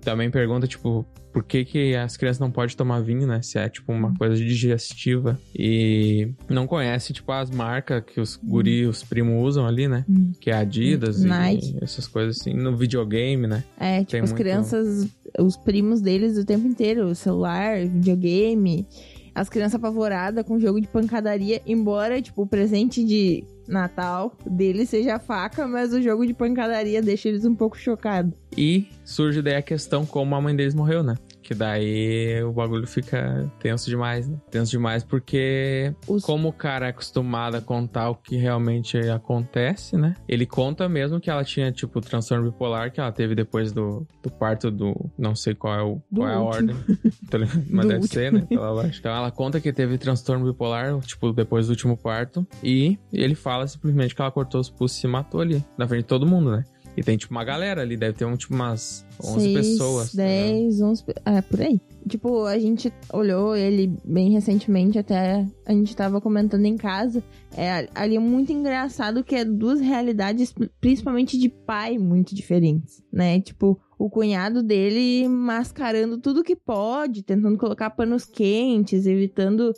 Também 0.00 0.28
pergunta, 0.28 0.66
tipo, 0.66 1.06
por 1.32 1.42
que, 1.42 1.64
que 1.64 1.96
as 1.96 2.16
crianças 2.16 2.38
não 2.38 2.50
podem 2.50 2.76
tomar 2.76 3.00
vinho, 3.00 3.26
né? 3.26 3.40
Se 3.42 3.58
é, 3.58 3.68
tipo, 3.68 3.90
uma 3.92 4.14
coisa 4.16 4.36
digestiva. 4.36 5.38
E 5.56 6.30
não 6.48 6.66
conhece, 6.66 7.12
tipo, 7.12 7.32
as 7.32 7.50
marcas 7.50 8.02
que 8.04 8.20
os 8.20 8.36
guri, 8.36 8.86
os 8.86 9.02
primos 9.02 9.42
usam 9.42 9.66
ali, 9.66 9.88
né? 9.88 10.04
Hum. 10.08 10.32
Que 10.38 10.50
é 10.50 10.54
Adidas 10.54 11.22
Nike. 11.22 11.76
e 11.80 11.84
essas 11.84 12.06
coisas 12.06 12.40
assim. 12.40 12.52
No 12.52 12.76
videogame, 12.76 13.46
né? 13.46 13.64
É, 13.78 14.00
tipo, 14.00 14.10
Tem 14.10 14.20
as 14.20 14.30
muito... 14.30 14.42
crianças, 14.42 15.08
os 15.38 15.56
primos 15.56 16.00
deles 16.00 16.36
o 16.36 16.44
tempo 16.44 16.66
inteiro. 16.66 17.14
Celular, 17.14 17.78
videogame 17.86 18.86
as 19.34 19.48
crianças 19.48 19.76
apavoradas 19.76 20.44
com 20.44 20.56
o 20.56 20.60
jogo 20.60 20.80
de 20.80 20.86
pancadaria, 20.88 21.62
embora, 21.66 22.20
tipo, 22.20 22.42
o 22.42 22.46
presente 22.46 23.02
de 23.02 23.44
Natal 23.68 24.36
dele 24.46 24.86
seja 24.86 25.18
faca, 25.18 25.66
mas 25.66 25.92
o 25.92 26.02
jogo 26.02 26.26
de 26.26 26.34
pancadaria 26.34 27.00
deixa 27.02 27.28
eles 27.28 27.44
um 27.44 27.54
pouco 27.54 27.76
chocados. 27.76 28.32
E 28.56 28.86
surge 29.04 29.40
daí 29.42 29.54
a 29.56 29.62
questão 29.62 30.04
como 30.04 30.34
a 30.34 30.40
mãe 30.40 30.54
deles 30.54 30.74
morreu, 30.74 31.02
né? 31.02 31.14
Que 31.52 31.58
daí 31.58 32.42
o 32.42 32.50
bagulho 32.50 32.86
fica 32.86 33.46
tenso 33.60 33.90
demais, 33.90 34.26
né? 34.26 34.38
Tenso 34.50 34.70
demais 34.70 35.04
porque, 35.04 35.94
Os- 36.08 36.24
como 36.24 36.48
o 36.48 36.52
cara 36.52 36.86
é 36.86 36.88
acostumado 36.88 37.56
a 37.56 37.60
contar 37.60 38.08
o 38.08 38.14
que 38.14 38.36
realmente 38.36 38.96
acontece, 39.10 39.98
né? 39.98 40.14
Ele 40.26 40.46
conta 40.46 40.88
mesmo 40.88 41.20
que 41.20 41.28
ela 41.28 41.44
tinha, 41.44 41.70
tipo, 41.70 42.00
transtorno 42.00 42.50
bipolar 42.50 42.90
que 42.90 43.00
ela 43.00 43.12
teve 43.12 43.34
depois 43.34 43.70
do, 43.70 44.06
do 44.22 44.30
parto 44.30 44.70
do. 44.70 45.10
Não 45.18 45.34
sei 45.36 45.54
qual 45.54 45.74
é, 45.78 45.82
o, 45.82 45.96
Do 46.10 46.20
qual 46.20 46.28
é 46.30 46.34
a 46.34 46.40
ordem. 46.40 46.74
Mas 47.70 47.86
Do 47.86 47.88
deve 47.88 48.00
último. 48.00 48.06
ser, 48.06 48.32
né? 48.32 48.46
Lógica. 48.50 48.96
Então 48.98 49.12
ela 49.14 49.30
conta 49.30 49.60
que 49.60 49.72
teve 49.74 49.98
transtorno 49.98 50.44
bipolar, 50.50 50.98
tipo, 51.00 51.32
depois 51.34 51.66
do 51.66 51.70
último 51.70 51.98
parto. 51.98 52.46
E 52.62 52.98
ele 53.12 53.34
fala 53.34 53.66
simplesmente 53.66 54.14
que 54.14 54.22
ela 54.22 54.30
cortou 54.30 54.58
os 54.60 54.70
pulsos 54.70 54.96
e 54.96 55.00
se 55.02 55.06
matou 55.06 55.40
ali, 55.42 55.62
na 55.76 55.86
frente 55.86 56.02
de 56.02 56.08
todo 56.08 56.26
mundo, 56.26 56.50
né? 56.52 56.64
E 56.96 57.02
tem, 57.02 57.16
tipo, 57.16 57.32
uma 57.32 57.42
galera 57.44 57.80
ali, 57.80 57.96
deve 57.96 58.18
ter, 58.18 58.24
um, 58.26 58.36
tipo, 58.36 58.54
umas 58.54 59.06
11 59.22 59.40
Seis, 59.40 59.52
pessoas. 59.54 60.12
tá 60.14 60.22
ligado? 60.22 60.52
10, 60.52 60.80
11... 60.82 61.04
pe- 61.04 61.14
É, 61.24 61.40
por 61.40 61.60
aí. 61.62 61.80
Tipo, 62.06 62.44
a 62.44 62.58
gente 62.58 62.92
olhou 63.12 63.56
ele 63.56 63.96
bem 64.04 64.30
recentemente, 64.30 64.98
até 64.98 65.46
a 65.64 65.72
gente 65.72 65.96
tava 65.96 66.20
comentando 66.20 66.66
em 66.66 66.76
casa. 66.76 67.22
É, 67.56 67.88
ali 67.94 68.16
é 68.16 68.20
muito 68.20 68.52
engraçado 68.52 69.24
que 69.24 69.34
é 69.34 69.42
duas 69.44 69.80
realidades, 69.80 70.54
principalmente 70.80 71.38
de 71.38 71.48
pai, 71.48 71.96
muito 71.96 72.34
diferentes, 72.34 73.02
né? 73.10 73.40
Tipo, 73.40 73.80
o 73.98 74.10
cunhado 74.10 74.62
dele 74.62 75.26
mascarando 75.28 76.18
tudo 76.18 76.42
que 76.44 76.56
pode, 76.56 77.22
tentando 77.22 77.56
colocar 77.56 77.88
panos 77.90 78.26
quentes, 78.26 79.06
evitando 79.06 79.72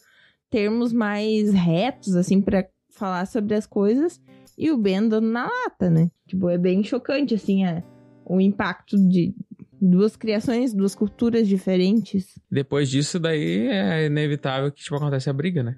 termos 0.51 0.93
mais 0.93 1.53
retos, 1.53 2.17
assim, 2.17 2.41
pra 2.41 2.65
falar 2.91 3.27
sobre 3.27 3.55
as 3.55 3.67
coisas. 3.67 4.21
E 4.57 4.71
o 4.71 4.79
Ben 4.79 5.09
dando 5.09 5.29
na 5.29 5.47
lata, 5.47 5.91
né? 5.91 6.11
Tipo, 6.27 6.49
é 6.49 6.59
bem 6.59 6.83
chocante, 6.83 7.35
assim, 7.35 7.65
a, 7.65 7.83
o 8.25 8.41
impacto 8.41 8.97
de 8.97 9.35
duas 9.81 10.17
criações, 10.17 10.73
duas 10.73 10.95
culturas 10.95 11.47
diferentes. 11.47 12.39
Depois 12.51 12.89
disso, 12.89 13.19
daí 13.19 13.69
é 13.69 14.07
inevitável 14.07 14.71
que, 14.71 14.83
tipo, 14.83 14.97
acontece 14.97 15.29
a 15.29 15.33
briga, 15.33 15.63
né? 15.63 15.77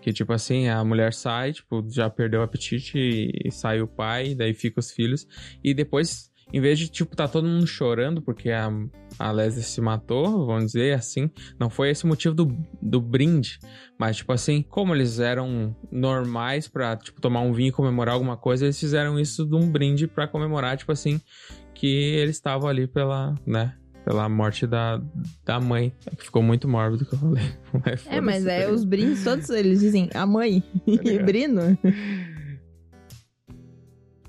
Que, 0.00 0.12
tipo 0.12 0.32
assim, 0.32 0.68
a 0.68 0.84
mulher 0.84 1.12
sai, 1.12 1.52
tipo, 1.52 1.84
já 1.88 2.08
perdeu 2.10 2.40
o 2.40 2.42
apetite 2.42 2.98
e 3.44 3.50
sai 3.50 3.80
o 3.80 3.86
pai, 3.88 4.34
daí 4.34 4.54
fica 4.54 4.80
os 4.80 4.90
filhos. 4.90 5.26
E 5.62 5.74
depois, 5.74 6.30
em 6.52 6.60
vez 6.60 6.78
de, 6.78 6.88
tipo, 6.88 7.14
tá 7.14 7.28
todo 7.28 7.46
mundo 7.46 7.66
chorando 7.66 8.22
porque 8.22 8.50
a, 8.50 8.70
a 9.18 9.30
Leslie 9.30 9.62
se 9.62 9.80
matou, 9.80 10.46
vamos 10.46 10.66
dizer 10.66 10.94
assim, 10.94 11.30
não 11.58 11.68
foi 11.68 11.90
esse 11.90 12.04
o 12.04 12.08
motivo 12.08 12.34
do, 12.34 12.56
do 12.80 13.00
brinde. 13.00 13.58
Mas, 13.98 14.16
tipo 14.16 14.32
assim, 14.32 14.62
como 14.62 14.94
eles 14.94 15.18
eram 15.18 15.76
normais 15.90 16.66
pra, 16.66 16.96
tipo, 16.96 17.20
tomar 17.20 17.40
um 17.40 17.52
vinho 17.52 17.68
e 17.68 17.72
comemorar 17.72 18.14
alguma 18.14 18.36
coisa, 18.36 18.64
eles 18.64 18.78
fizeram 18.78 19.18
isso 19.18 19.44
de 19.44 19.54
um 19.54 19.70
brinde 19.70 20.06
pra 20.06 20.26
comemorar, 20.26 20.76
tipo 20.76 20.92
assim, 20.92 21.20
que 21.74 21.86
eles 21.86 22.36
estavam 22.36 22.68
ali 22.68 22.86
pela, 22.86 23.34
né? 23.46 23.74
Pela 24.04 24.26
morte 24.26 24.66
da, 24.66 25.02
da 25.44 25.60
mãe. 25.60 25.92
É 26.10 26.16
que 26.16 26.24
ficou 26.24 26.42
muito 26.42 26.66
mórbido 26.66 27.04
que 27.04 27.14
eu 27.14 27.18
falei. 27.18 27.44
Mas 27.84 28.06
É, 28.06 28.20
mas 28.22 28.46
é 28.46 28.64
tá 28.64 28.72
os 28.72 28.82
brindes 28.82 29.22
todos 29.22 29.50
eles 29.50 29.80
dizem 29.80 30.08
a 30.14 30.24
mãe 30.24 30.62
e 30.86 30.96
ligado? 30.96 31.26
Brino. 31.26 31.78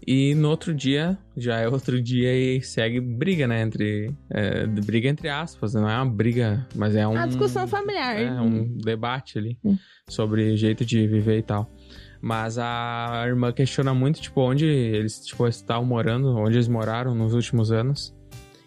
E 0.05 0.33
no 0.33 0.49
outro 0.49 0.73
dia, 0.73 1.17
já 1.39 1.57
é 1.59 1.67
outro 1.67 2.01
dia 2.01 2.33
e 2.35 2.61
segue 2.61 2.99
briga, 2.99 3.47
né? 3.47 3.61
Entre. 3.61 4.13
é, 4.29 4.65
briga 4.65 5.07
entre 5.09 5.29
aspas, 5.29 5.73
não 5.73 5.89
é 5.89 5.95
uma 5.95 6.05
briga, 6.09 6.67
mas 6.75 6.95
é 6.95 7.07
um. 7.07 7.15
A 7.17 7.25
discussão 7.25 7.67
familiar. 7.67 8.19
É, 8.19 8.31
um 8.41 8.77
debate 8.77 9.37
ali 9.37 9.57
Hum. 9.63 9.77
sobre 10.07 10.55
jeito 10.57 10.85
de 10.85 11.07
viver 11.07 11.39
e 11.39 11.43
tal. 11.43 11.69
Mas 12.21 12.57
a 12.57 13.23
irmã 13.25 13.51
questiona 13.53 13.93
muito, 13.93 14.19
tipo, 14.21 14.41
onde 14.41 14.65
eles 14.65 15.21
tipo, 15.25 15.47
estavam 15.47 15.85
morando, 15.85 16.35
onde 16.37 16.57
eles 16.57 16.67
moraram 16.67 17.15
nos 17.15 17.33
últimos 17.33 17.71
anos. 17.71 18.13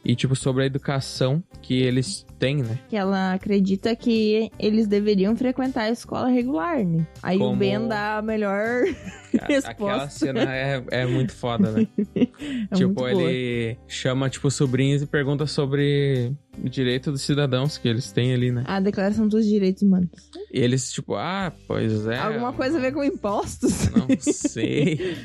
E, 0.04 0.16
tipo, 0.16 0.34
sobre 0.34 0.64
a 0.64 0.66
educação 0.66 1.44
que 1.60 1.74
eles 1.80 2.26
têm, 2.42 2.56
né? 2.56 2.76
Que 2.88 2.96
ela 2.96 3.34
acredita 3.34 3.94
que 3.94 4.50
eles 4.58 4.88
deveriam 4.88 5.36
frequentar 5.36 5.82
a 5.84 5.90
escola 5.90 6.26
regular, 6.28 6.84
né? 6.84 7.06
Aí 7.22 7.36
o 7.36 7.40
Como- 7.40 7.56
Ben 7.56 7.86
dá 7.86 8.18
a 8.18 8.22
melhor. 8.22 8.82
A- 9.40 9.46
Resposta. 9.46 9.70
Aquela 9.70 10.08
cena 10.10 10.54
é, 10.54 10.84
é 10.90 11.06
muito 11.06 11.32
foda, 11.32 11.70
né? 11.70 11.86
É 12.70 12.74
tipo, 12.74 13.06
ele 13.08 13.76
chama, 13.86 14.28
tipo, 14.28 14.50
sobrinhos 14.50 15.02
e 15.02 15.06
pergunta 15.06 15.46
sobre 15.46 16.32
o 16.62 16.68
direito 16.68 17.10
dos 17.12 17.22
cidadãos 17.22 17.78
que 17.78 17.88
eles 17.88 18.10
têm 18.12 18.34
ali, 18.34 18.50
né? 18.50 18.64
A 18.66 18.80
Declaração 18.80 19.26
dos 19.28 19.46
Direitos 19.46 19.82
Humanos. 19.82 20.08
E 20.52 20.58
eles, 20.60 20.90
tipo, 20.92 21.14
ah, 21.14 21.52
pois 21.66 22.06
é. 22.06 22.18
Alguma 22.18 22.52
coisa 22.52 22.78
a 22.78 22.80
ver 22.80 22.92
com 22.92 23.02
impostos? 23.04 23.88
Não 23.90 24.06
sei. 24.18 25.16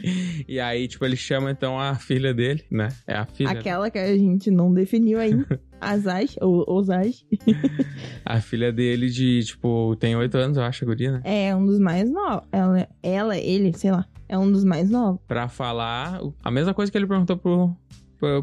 e 0.48 0.60
aí, 0.60 0.88
tipo, 0.88 1.04
ele 1.06 1.16
chama 1.18 1.52
então 1.52 1.80
a 1.80 1.96
filha 1.96 2.34
dele, 2.34 2.64
né? 2.72 2.90
É 3.06 3.16
a 3.16 3.26
filha. 3.26 3.54
né? 3.54 3.60
Aquela 3.60 3.90
que 3.90 3.98
a 4.00 4.16
gente 4.18 4.50
não 4.52 4.74
definiu 4.74 5.20
ainda. 5.20 5.60
Azaj, 5.80 6.36
ou 6.42 6.66
Ozaj. 6.68 7.24
A 8.26 8.42
filha 8.42 8.72
dele 8.72 9.10
de, 9.10 9.44
tipo, 9.44 9.96
tem 9.98 10.16
oito 10.16 10.38
anos, 10.38 10.58
eu 10.58 10.64
acho, 10.64 10.84
a 10.84 10.88
guria, 10.88 11.12
né? 11.12 11.22
É 11.24 11.56
um 11.56 11.66
dos 11.66 11.80
mais 11.80 12.10
novos. 12.10 12.48
Ela, 12.52 12.88
ela, 13.02 13.38
ele, 13.38 13.74
sei 13.74 13.92
lá. 13.92 14.06
É 14.30 14.38
um 14.38 14.52
dos 14.52 14.64
mais 14.64 14.90
novos. 14.90 15.22
Pra 15.28 15.48
falar 15.48 16.20
a 16.44 16.52
mesma 16.52 16.74
coisa 16.74 16.92
que 16.92 16.98
ele 16.98 17.08
perguntou 17.08 17.38
pro, 17.38 17.76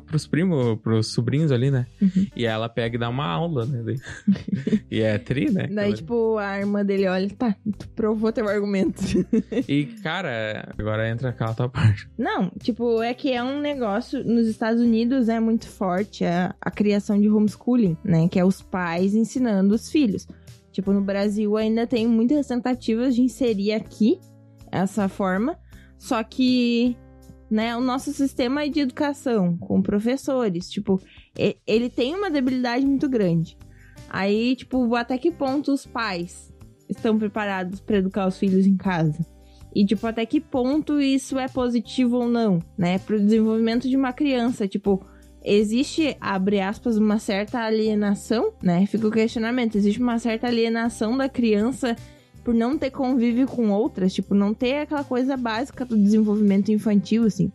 pros 0.06 0.26
primos, 0.26 0.78
pros 0.80 1.12
sobrinhos 1.12 1.50
ali, 1.52 1.70
né? 1.70 1.86
Uhum. 2.00 2.26
E 2.36 2.46
ela 2.46 2.68
pega 2.68 2.96
e 2.96 2.98
dá 2.98 3.08
uma 3.08 3.26
aula, 3.26 3.66
né? 3.66 3.82
E 4.90 5.00
é 5.00 5.18
tri, 5.18 5.50
né? 5.50 5.66
Daí, 5.66 5.92
tipo, 5.92 6.38
a 6.38 6.58
irmã 6.58 6.84
dele 6.84 7.08
olha, 7.08 7.28
tá, 7.30 7.56
tu 7.78 7.88
provou 7.90 8.32
teu 8.32 8.48
argumento. 8.48 9.02
E, 9.68 9.86
cara, 10.02 10.72
agora 10.78 11.08
entra 11.08 11.30
aquela 11.30 11.54
tua 11.54 11.68
parte. 11.68 12.08
Não, 12.16 12.50
tipo, 12.60 13.02
é 13.02 13.12
que 13.14 13.32
é 13.32 13.42
um 13.42 13.60
negócio. 13.60 14.22
Nos 14.24 14.46
Estados 14.46 14.80
Unidos 14.80 15.28
é 15.28 15.40
muito 15.40 15.66
forte 15.68 16.24
a, 16.24 16.54
a 16.60 16.70
criação 16.70 17.20
de 17.20 17.28
homeschooling, 17.28 17.96
né? 18.04 18.28
Que 18.28 18.38
é 18.38 18.44
os 18.44 18.62
pais 18.62 19.14
ensinando 19.14 19.74
os 19.74 19.90
filhos. 19.90 20.26
Tipo, 20.70 20.92
no 20.92 21.00
Brasil 21.00 21.56
ainda 21.56 21.86
tem 21.86 22.06
muitas 22.06 22.46
tentativas 22.46 23.14
de 23.14 23.22
inserir 23.22 23.72
aqui 23.72 24.18
essa 24.70 25.08
forma. 25.08 25.58
Só 25.98 26.22
que, 26.22 26.96
né, 27.54 27.76
o 27.76 27.80
nosso 27.80 28.12
sistema 28.12 28.68
de 28.68 28.80
educação 28.80 29.56
com 29.56 29.80
professores, 29.80 30.68
tipo, 30.68 31.00
ele 31.64 31.88
tem 31.88 32.12
uma 32.12 32.28
debilidade 32.28 32.84
muito 32.84 33.08
grande. 33.08 33.56
Aí, 34.10 34.56
tipo, 34.56 34.92
até 34.96 35.16
que 35.16 35.30
ponto 35.30 35.72
os 35.72 35.86
pais 35.86 36.52
estão 36.88 37.16
preparados 37.16 37.80
para 37.80 37.98
educar 37.98 38.26
os 38.26 38.36
filhos 38.36 38.66
em 38.66 38.76
casa? 38.76 39.24
E, 39.72 39.86
tipo, 39.86 40.04
até 40.04 40.26
que 40.26 40.40
ponto 40.40 41.00
isso 41.00 41.38
é 41.38 41.46
positivo 41.46 42.16
ou 42.16 42.28
não, 42.28 42.58
né? 42.76 42.98
Pro 42.98 43.20
desenvolvimento 43.20 43.88
de 43.88 43.96
uma 43.96 44.12
criança, 44.12 44.66
tipo, 44.66 45.06
existe, 45.44 46.16
abre 46.20 46.60
aspas, 46.60 46.96
uma 46.96 47.20
certa 47.20 47.60
alienação, 47.60 48.52
né? 48.60 48.84
Fica 48.86 49.06
o 49.06 49.12
questionamento, 49.12 49.76
existe 49.76 50.02
uma 50.02 50.18
certa 50.18 50.48
alienação 50.48 51.16
da 51.16 51.28
criança 51.28 51.94
por 52.44 52.52
não 52.54 52.76
ter 52.76 52.90
convívio 52.90 53.46
com 53.46 53.70
outras, 53.70 54.12
tipo, 54.12 54.34
não 54.34 54.52
ter 54.52 54.80
aquela 54.80 55.02
coisa 55.02 55.36
básica 55.36 55.84
do 55.84 55.96
desenvolvimento 55.96 56.70
infantil, 56.70 57.24
assim, 57.24 57.50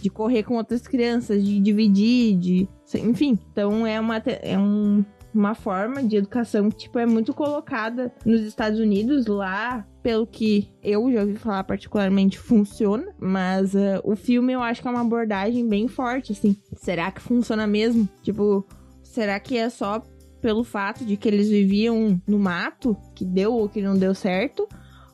de 0.00 0.10
correr 0.10 0.42
com 0.42 0.56
outras 0.56 0.82
crianças, 0.82 1.44
de 1.44 1.60
dividir, 1.60 2.36
de. 2.36 2.68
Enfim, 2.96 3.38
então 3.52 3.86
é 3.86 3.98
uma, 4.00 4.16
é 4.16 4.58
um, 4.58 5.04
uma 5.32 5.54
forma 5.54 6.02
de 6.02 6.16
educação 6.16 6.68
que, 6.68 6.76
tipo, 6.76 6.98
é 6.98 7.06
muito 7.06 7.32
colocada 7.32 8.12
nos 8.26 8.40
Estados 8.42 8.80
Unidos, 8.80 9.26
lá, 9.26 9.86
pelo 10.02 10.26
que 10.26 10.68
eu 10.82 11.10
já 11.12 11.20
ouvi 11.20 11.36
falar 11.36 11.64
particularmente, 11.64 12.36
funciona. 12.38 13.14
Mas 13.18 13.74
eh, 13.74 14.00
o 14.02 14.16
filme 14.16 14.52
eu 14.52 14.60
acho 14.60 14.82
que 14.82 14.88
é 14.88 14.90
uma 14.90 15.00
abordagem 15.00 15.66
bem 15.66 15.86
forte, 15.86 16.32
assim. 16.32 16.56
Será 16.76 17.10
que 17.10 17.22
funciona 17.22 17.66
mesmo? 17.66 18.08
Tipo, 18.22 18.66
será 19.02 19.38
que 19.38 19.56
é 19.56 19.70
só 19.70 20.02
pelo 20.42 20.64
fato 20.64 21.04
de 21.04 21.16
que 21.16 21.28
eles 21.28 21.48
viviam 21.48 22.20
no 22.26 22.38
mato, 22.38 22.96
que 23.14 23.24
deu 23.24 23.54
ou 23.54 23.68
que 23.68 23.80
não 23.80 23.96
deu 23.96 24.14
certo? 24.14 24.68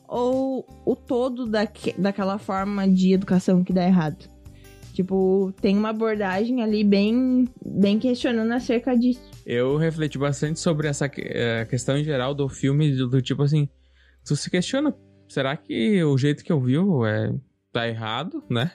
Ou 0.07 0.65
o 0.83 0.95
todo 0.95 1.45
daque, 1.45 1.93
daquela 1.97 2.39
forma 2.39 2.87
de 2.87 3.13
educação 3.13 3.63
que 3.63 3.71
dá 3.71 3.85
errado? 3.85 4.27
Tipo, 4.91 5.53
tem 5.61 5.77
uma 5.77 5.91
abordagem 5.91 6.61
ali 6.63 6.83
bem, 6.83 7.47
bem 7.63 7.99
questionando 7.99 8.51
acerca 8.51 8.97
disso. 8.97 9.21
Eu 9.45 9.77
refleti 9.77 10.17
bastante 10.17 10.59
sobre 10.59 10.87
essa 10.87 11.09
eh, 11.15 11.65
questão 11.69 11.97
em 11.97 12.03
geral 12.03 12.33
do 12.33 12.49
filme, 12.49 12.91
do, 12.93 13.07
do 13.07 13.21
tipo 13.21 13.43
assim, 13.43 13.69
tu 14.25 14.35
se 14.35 14.49
questiona, 14.49 14.93
será 15.29 15.55
que 15.55 16.03
o 16.03 16.17
jeito 16.17 16.43
que 16.43 16.51
eu 16.51 16.59
vi 16.59 16.75
é, 16.75 17.31
tá 17.71 17.87
errado, 17.87 18.43
né? 18.49 18.71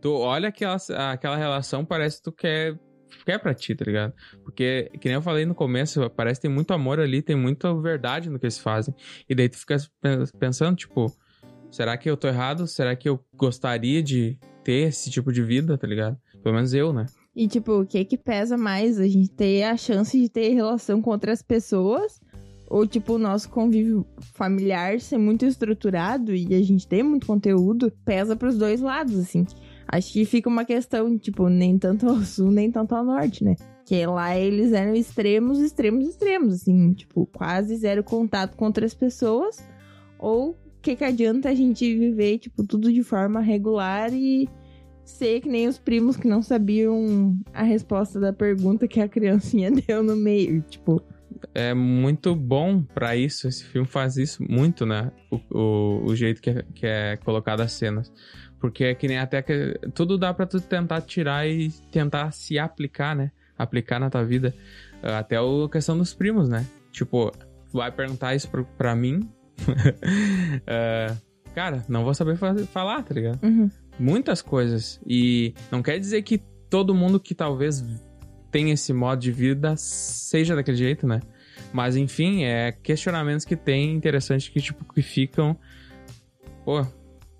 Tu 0.00 0.10
olha 0.10 0.48
aquela, 0.48 0.76
aquela 1.12 1.36
relação, 1.36 1.84
parece 1.84 2.16
que 2.16 2.24
tu 2.24 2.32
quer, 2.32 2.76
quer 3.24 3.38
pra 3.38 3.54
ti, 3.54 3.74
tá 3.74 3.84
ligado? 3.84 4.12
Porque, 4.44 4.90
que 5.00 5.08
nem 5.08 5.14
eu 5.14 5.22
falei 5.22 5.44
no 5.44 5.54
começo, 5.54 6.08
parece 6.10 6.40
que 6.40 6.46
tem 6.46 6.54
muito 6.54 6.72
amor 6.72 7.00
ali, 7.00 7.22
tem 7.22 7.36
muita 7.36 7.74
verdade 7.74 8.30
no 8.30 8.38
que 8.38 8.46
eles 8.46 8.58
fazem. 8.58 8.94
E 9.28 9.34
daí 9.34 9.48
tu 9.48 9.58
fica 9.58 9.76
pen- 10.00 10.24
pensando, 10.38 10.76
tipo, 10.76 11.12
será 11.70 11.96
que 11.96 12.08
eu 12.08 12.16
tô 12.16 12.28
errado? 12.28 12.66
Será 12.66 12.94
que 12.96 13.08
eu 13.08 13.24
gostaria 13.34 14.02
de 14.02 14.38
ter 14.64 14.88
esse 14.88 15.10
tipo 15.10 15.32
de 15.32 15.42
vida, 15.42 15.76
tá 15.78 15.86
ligado? 15.86 16.16
Pelo 16.42 16.54
menos 16.54 16.72
eu, 16.74 16.92
né? 16.92 17.06
E, 17.34 17.46
tipo, 17.46 17.80
o 17.80 17.86
que 17.86 18.04
que 18.04 18.16
pesa 18.16 18.56
mais? 18.56 18.98
A 18.98 19.06
gente 19.06 19.28
ter 19.30 19.64
a 19.64 19.76
chance 19.76 20.18
de 20.18 20.28
ter 20.28 20.50
relação 20.54 21.02
com 21.02 21.10
outras 21.10 21.42
pessoas 21.42 22.20
ou 22.68 22.84
tipo 22.86 23.12
o 23.14 23.18
nosso 23.18 23.48
convívio 23.50 24.04
familiar 24.34 24.98
ser 25.00 25.18
muito 25.18 25.44
estruturado 25.44 26.34
e 26.34 26.52
a 26.54 26.62
gente 26.62 26.86
tem 26.88 27.02
muito 27.02 27.26
conteúdo, 27.26 27.92
pesa 28.04 28.34
pros 28.34 28.58
dois 28.58 28.80
lados, 28.80 29.16
assim. 29.18 29.46
Acho 29.88 30.12
que 30.12 30.24
fica 30.24 30.48
uma 30.48 30.64
questão, 30.64 31.16
tipo, 31.16 31.48
nem 31.48 31.78
tanto 31.78 32.08
ao 32.08 32.20
sul, 32.22 32.50
nem 32.50 32.70
tanto 32.70 32.94
ao 32.94 33.04
norte, 33.04 33.44
né? 33.44 33.54
Que 33.84 34.04
lá 34.06 34.36
eles 34.36 34.72
eram 34.72 34.94
extremos, 34.94 35.60
extremos, 35.60 36.08
extremos, 36.08 36.54
assim, 36.54 36.92
tipo, 36.92 37.26
quase 37.26 37.76
zero 37.76 38.02
contato 38.02 38.56
com 38.56 38.64
outras 38.64 38.94
pessoas. 38.94 39.66
Ou 40.18 40.50
o 40.50 40.56
que, 40.82 40.96
que 40.96 41.04
adianta 41.04 41.48
a 41.48 41.54
gente 41.54 41.96
viver, 41.96 42.38
tipo, 42.38 42.66
tudo 42.66 42.92
de 42.92 43.02
forma 43.02 43.40
regular 43.40 44.12
e 44.12 44.48
ser 45.04 45.40
que 45.40 45.48
nem 45.48 45.68
os 45.68 45.78
primos 45.78 46.16
que 46.16 46.26
não 46.26 46.42
sabiam 46.42 47.38
a 47.54 47.62
resposta 47.62 48.18
da 48.18 48.32
pergunta 48.32 48.88
que 48.88 49.00
a 49.00 49.08
criancinha 49.08 49.70
deu 49.86 50.02
no 50.02 50.16
meio, 50.16 50.62
tipo. 50.62 51.00
É 51.54 51.72
muito 51.74 52.34
bom 52.34 52.82
para 52.82 53.14
isso, 53.14 53.46
esse 53.46 53.64
filme 53.64 53.86
faz 53.86 54.16
isso 54.16 54.42
muito, 54.42 54.84
né? 54.84 55.12
O, 55.30 55.36
o, 55.50 56.04
o 56.06 56.16
jeito 56.16 56.40
que 56.40 56.50
é, 56.50 56.64
que 56.74 56.86
é 56.86 57.16
colocado 57.18 57.60
as 57.60 57.72
cenas. 57.72 58.12
Porque 58.60 58.84
é 58.84 58.94
que 58.94 59.06
nem 59.06 59.18
até 59.18 59.42
que. 59.42 59.78
Tudo 59.94 60.16
dá 60.16 60.32
pra 60.32 60.46
tu 60.46 60.60
tentar 60.60 61.00
tirar 61.02 61.46
e 61.48 61.70
tentar 61.90 62.30
se 62.32 62.58
aplicar, 62.58 63.14
né? 63.14 63.30
Aplicar 63.58 63.98
na 64.00 64.10
tua 64.10 64.24
vida. 64.24 64.54
Até 65.02 65.36
a 65.36 65.68
questão 65.70 65.96
dos 65.96 66.14
primos, 66.14 66.48
né? 66.48 66.66
Tipo, 66.90 67.32
vai 67.72 67.90
perguntar 67.92 68.34
isso 68.34 68.48
pra, 68.48 68.64
pra 68.64 68.96
mim. 68.96 69.28
uh, 69.60 71.16
cara, 71.54 71.84
não 71.88 72.04
vou 72.04 72.14
saber 72.14 72.36
fazer, 72.36 72.66
falar, 72.66 73.02
tá 73.02 73.14
ligado? 73.14 73.42
Uhum. 73.42 73.70
Muitas 73.98 74.42
coisas. 74.42 75.00
E 75.06 75.54
não 75.70 75.82
quer 75.82 75.98
dizer 75.98 76.22
que 76.22 76.38
todo 76.70 76.94
mundo 76.94 77.20
que 77.20 77.34
talvez 77.34 77.84
tenha 78.50 78.72
esse 78.72 78.92
modo 78.92 79.20
de 79.20 79.30
vida 79.30 79.74
seja 79.76 80.56
daquele 80.56 80.76
jeito, 80.76 81.06
né? 81.06 81.20
Mas 81.72 81.96
enfim, 81.96 82.44
é 82.44 82.72
questionamentos 82.72 83.44
que 83.44 83.56
tem 83.56 83.94
interessantes 83.94 84.48
que, 84.48 84.60
tipo, 84.60 84.84
que 84.92 85.02
ficam. 85.02 85.56
Pô, 86.64 86.86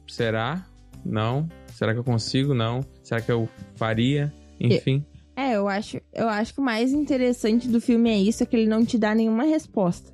será? 0.07 0.67
Não. 1.07 1.49
Será 1.73 1.93
que 1.93 2.01
eu 2.01 2.05
consigo? 2.05 2.55
Não. 2.55 2.81
Será 3.03 3.21
que 3.21 3.31
eu 3.31 3.49
faria? 3.77 4.33
Enfim. 4.59 5.05
É, 5.37 5.55
eu 5.57 5.69
acho, 5.69 6.01
eu 6.15 6.29
acho 6.29 6.55
que 6.55 6.61
o 6.61 6.65
mais 6.65 6.93
interessante 6.93 7.69
do 7.69 7.81
filme 7.81 8.09
é 8.09 8.19
isso, 8.19 8.43
é 8.43 8.47
que 8.47 8.57
ele 8.57 8.67
não 8.67 8.85
te 8.85 8.97
dá 8.97 9.15
nenhuma 9.15 9.45
resposta. 9.45 10.11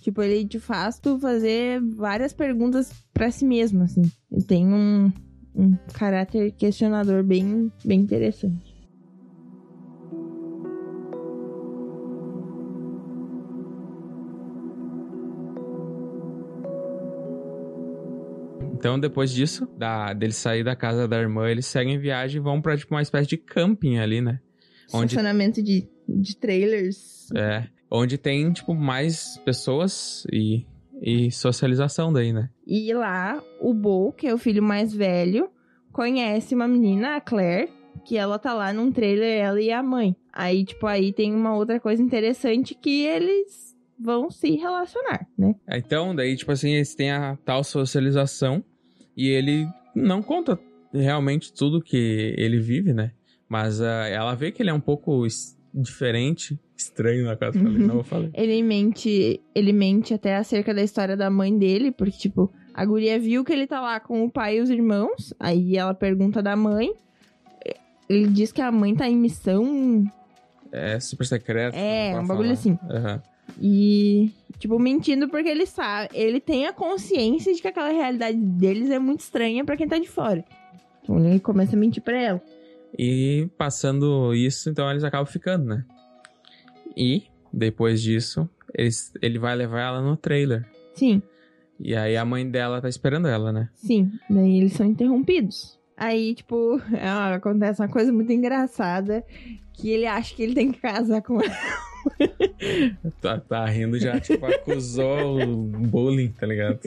Tipo, 0.00 0.22
ele 0.22 0.46
te 0.46 0.58
faz 0.58 0.98
tu 0.98 1.18
fazer 1.18 1.80
várias 1.80 2.32
perguntas 2.32 2.90
para 3.12 3.30
si 3.30 3.44
mesmo, 3.44 3.84
assim. 3.84 4.02
Ele 4.30 4.42
tem 4.42 4.66
um, 4.66 5.12
um 5.54 5.76
caráter 5.92 6.52
questionador 6.52 7.22
bem, 7.22 7.70
bem 7.84 8.00
interessante. 8.00 8.67
Então, 18.78 18.96
depois 18.98 19.32
disso, 19.32 19.66
da, 19.76 20.12
dele 20.12 20.32
sair 20.32 20.62
da 20.62 20.76
casa 20.76 21.08
da 21.08 21.18
irmã, 21.18 21.50
eles 21.50 21.66
seguem 21.66 21.98
viagem 21.98 22.40
e 22.40 22.42
vão 22.42 22.62
pra, 22.62 22.76
tipo, 22.76 22.94
uma 22.94 23.02
espécie 23.02 23.28
de 23.28 23.36
camping 23.36 23.98
ali, 23.98 24.20
né? 24.20 24.38
Onde... 24.94 25.06
Estacionamento 25.06 25.60
de, 25.60 25.88
de 26.08 26.36
trailers. 26.36 27.28
É. 27.34 27.66
Onde 27.90 28.16
tem, 28.16 28.52
tipo, 28.52 28.76
mais 28.76 29.36
pessoas 29.44 30.24
e, 30.32 30.64
e 31.02 31.28
socialização 31.32 32.12
daí, 32.12 32.32
né? 32.32 32.50
E 32.64 32.94
lá, 32.94 33.42
o 33.60 33.74
Bo, 33.74 34.12
que 34.12 34.28
é 34.28 34.32
o 34.32 34.38
filho 34.38 34.62
mais 34.62 34.94
velho, 34.94 35.50
conhece 35.92 36.54
uma 36.54 36.68
menina, 36.68 37.16
a 37.16 37.20
Claire, 37.20 37.72
que 38.04 38.16
ela 38.16 38.38
tá 38.38 38.54
lá 38.54 38.72
num 38.72 38.92
trailer, 38.92 39.40
ela 39.40 39.60
e 39.60 39.72
a 39.72 39.82
mãe. 39.82 40.14
Aí, 40.32 40.64
tipo, 40.64 40.86
aí 40.86 41.12
tem 41.12 41.34
uma 41.34 41.56
outra 41.56 41.80
coisa 41.80 42.00
interessante 42.00 42.76
que 42.76 43.04
eles 43.04 43.67
vão 43.98 44.30
se 44.30 44.56
relacionar, 44.56 45.26
né? 45.36 45.54
Então, 45.68 46.14
daí, 46.14 46.36
tipo 46.36 46.52
assim, 46.52 46.72
eles 46.72 46.94
têm 46.94 47.10
a 47.10 47.36
tal 47.44 47.64
socialização 47.64 48.62
e 49.16 49.28
ele 49.28 49.66
não 49.94 50.22
conta 50.22 50.58
realmente 50.92 51.52
tudo 51.52 51.82
que 51.82 52.34
ele 52.36 52.58
vive, 52.60 52.92
né? 52.92 53.12
Mas 53.48 53.80
uh, 53.80 53.84
ela 53.84 54.34
vê 54.34 54.52
que 54.52 54.62
ele 54.62 54.70
é 54.70 54.74
um 54.74 54.80
pouco 54.80 55.26
diferente, 55.74 56.58
estranho 56.76 57.24
na 57.24 57.36
casa, 57.36 57.58
falei, 57.58 57.78
não 57.78 57.96
vou 57.96 58.04
falar. 58.04 58.30
ele 58.34 58.62
mente, 58.62 59.40
ele 59.54 59.72
mente 59.72 60.14
até 60.14 60.36
acerca 60.36 60.72
da 60.72 60.82
história 60.82 61.16
da 61.16 61.30
mãe 61.30 61.56
dele, 61.56 61.90
porque 61.90 62.18
tipo, 62.18 62.52
a 62.74 62.84
guria 62.84 63.18
viu 63.18 63.44
que 63.44 63.52
ele 63.52 63.66
tá 63.66 63.80
lá 63.80 63.98
com 64.00 64.24
o 64.24 64.30
pai 64.30 64.58
e 64.58 64.60
os 64.60 64.70
irmãos, 64.70 65.34
aí 65.38 65.76
ela 65.76 65.94
pergunta 65.94 66.42
da 66.42 66.54
mãe, 66.54 66.92
ele 68.08 68.28
diz 68.28 68.52
que 68.52 68.62
a 68.62 68.70
mãe 68.70 68.94
tá 68.94 69.08
em 69.08 69.16
missão... 69.16 70.04
É, 70.70 71.00
super 71.00 71.26
secreta. 71.26 71.76
É, 71.76 72.18
um 72.18 72.26
bagulho 72.26 72.52
assim. 72.52 72.72
Uhum. 72.72 73.20
E, 73.60 74.32
tipo, 74.58 74.78
mentindo 74.78 75.28
porque 75.28 75.48
ele 75.48 75.66
sabe, 75.66 76.10
ele 76.14 76.40
tem 76.40 76.66
a 76.66 76.72
consciência 76.72 77.52
de 77.52 77.60
que 77.60 77.68
aquela 77.68 77.90
realidade 77.90 78.38
deles 78.38 78.90
é 78.90 78.98
muito 78.98 79.20
estranha 79.20 79.64
para 79.64 79.76
quem 79.76 79.88
tá 79.88 79.98
de 79.98 80.08
fora. 80.08 80.44
Então 81.02 81.18
ele 81.18 81.40
começa 81.40 81.74
a 81.74 81.78
mentir 81.78 82.02
pra 82.02 82.20
ela. 82.20 82.42
E 82.96 83.48
passando 83.58 84.34
isso, 84.34 84.70
então 84.70 84.90
eles 84.90 85.04
acabam 85.04 85.26
ficando, 85.26 85.64
né? 85.64 85.84
E, 86.96 87.24
depois 87.52 88.00
disso, 88.00 88.48
eles, 88.74 89.12
ele 89.20 89.38
vai 89.38 89.56
levar 89.56 89.80
ela 89.80 90.00
no 90.00 90.16
trailer. 90.16 90.66
Sim. 90.94 91.22
E 91.80 91.94
aí 91.94 92.16
a 92.16 92.24
mãe 92.24 92.48
dela 92.48 92.80
tá 92.80 92.88
esperando 92.88 93.28
ela, 93.28 93.52
né? 93.52 93.68
Sim. 93.74 94.10
Daí 94.28 94.58
eles 94.58 94.72
são 94.72 94.86
interrompidos. 94.86 95.78
Aí, 95.96 96.34
tipo, 96.34 96.80
acontece 97.34 97.82
uma 97.82 97.88
coisa 97.88 98.12
muito 98.12 98.32
engraçada 98.32 99.24
que 99.72 99.90
ele 99.90 100.06
acha 100.06 100.34
que 100.34 100.42
ele 100.42 100.54
tem 100.54 100.72
que 100.72 100.80
casar 100.80 101.22
com 101.22 101.40
ela. 101.40 101.87
tá, 103.20 103.38
tá 103.38 103.66
rindo 103.66 103.98
já, 103.98 104.18
tipo, 104.20 104.44
acusou 104.46 105.40
o 105.42 105.56
bullying, 105.56 106.28
tá 106.28 106.46
ligado? 106.46 106.80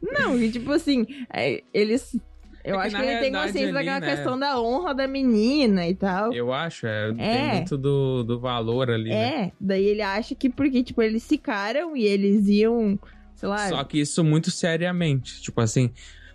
Não, 0.00 0.38
e 0.38 0.50
tipo 0.50 0.72
assim, 0.72 1.06
é, 1.32 1.62
eles 1.72 2.16
eu 2.64 2.80
é 2.80 2.80
que 2.80 2.86
acho 2.86 2.96
que 2.96 3.10
ele 3.10 3.20
tem 3.20 3.32
consciência 3.32 3.72
daquela 3.72 4.00
né? 4.00 4.14
questão 4.14 4.38
da 4.38 4.60
honra 4.60 4.94
da 4.94 5.08
menina 5.08 5.86
e 5.88 5.94
tal. 5.94 6.32
Eu 6.32 6.52
acho, 6.52 6.86
é. 6.86 7.10
é. 7.10 7.12
Tem 7.12 7.54
muito 7.54 7.76
do, 7.76 8.22
do 8.22 8.38
valor 8.38 8.90
ali. 8.90 9.10
É, 9.10 9.14
né? 9.14 9.52
daí 9.60 9.84
ele 9.84 10.02
acha 10.02 10.34
que 10.34 10.48
porque, 10.48 10.82
tipo, 10.82 11.02
eles 11.02 11.26
ficaram 11.26 11.96
e 11.96 12.04
eles 12.04 12.46
iam, 12.48 12.98
sei 13.34 13.48
lá. 13.48 13.68
Só 13.68 13.82
que 13.84 14.00
isso 14.00 14.22
muito 14.22 14.50
seriamente. 14.50 15.42
Tipo 15.42 15.60
assim, 15.60 15.90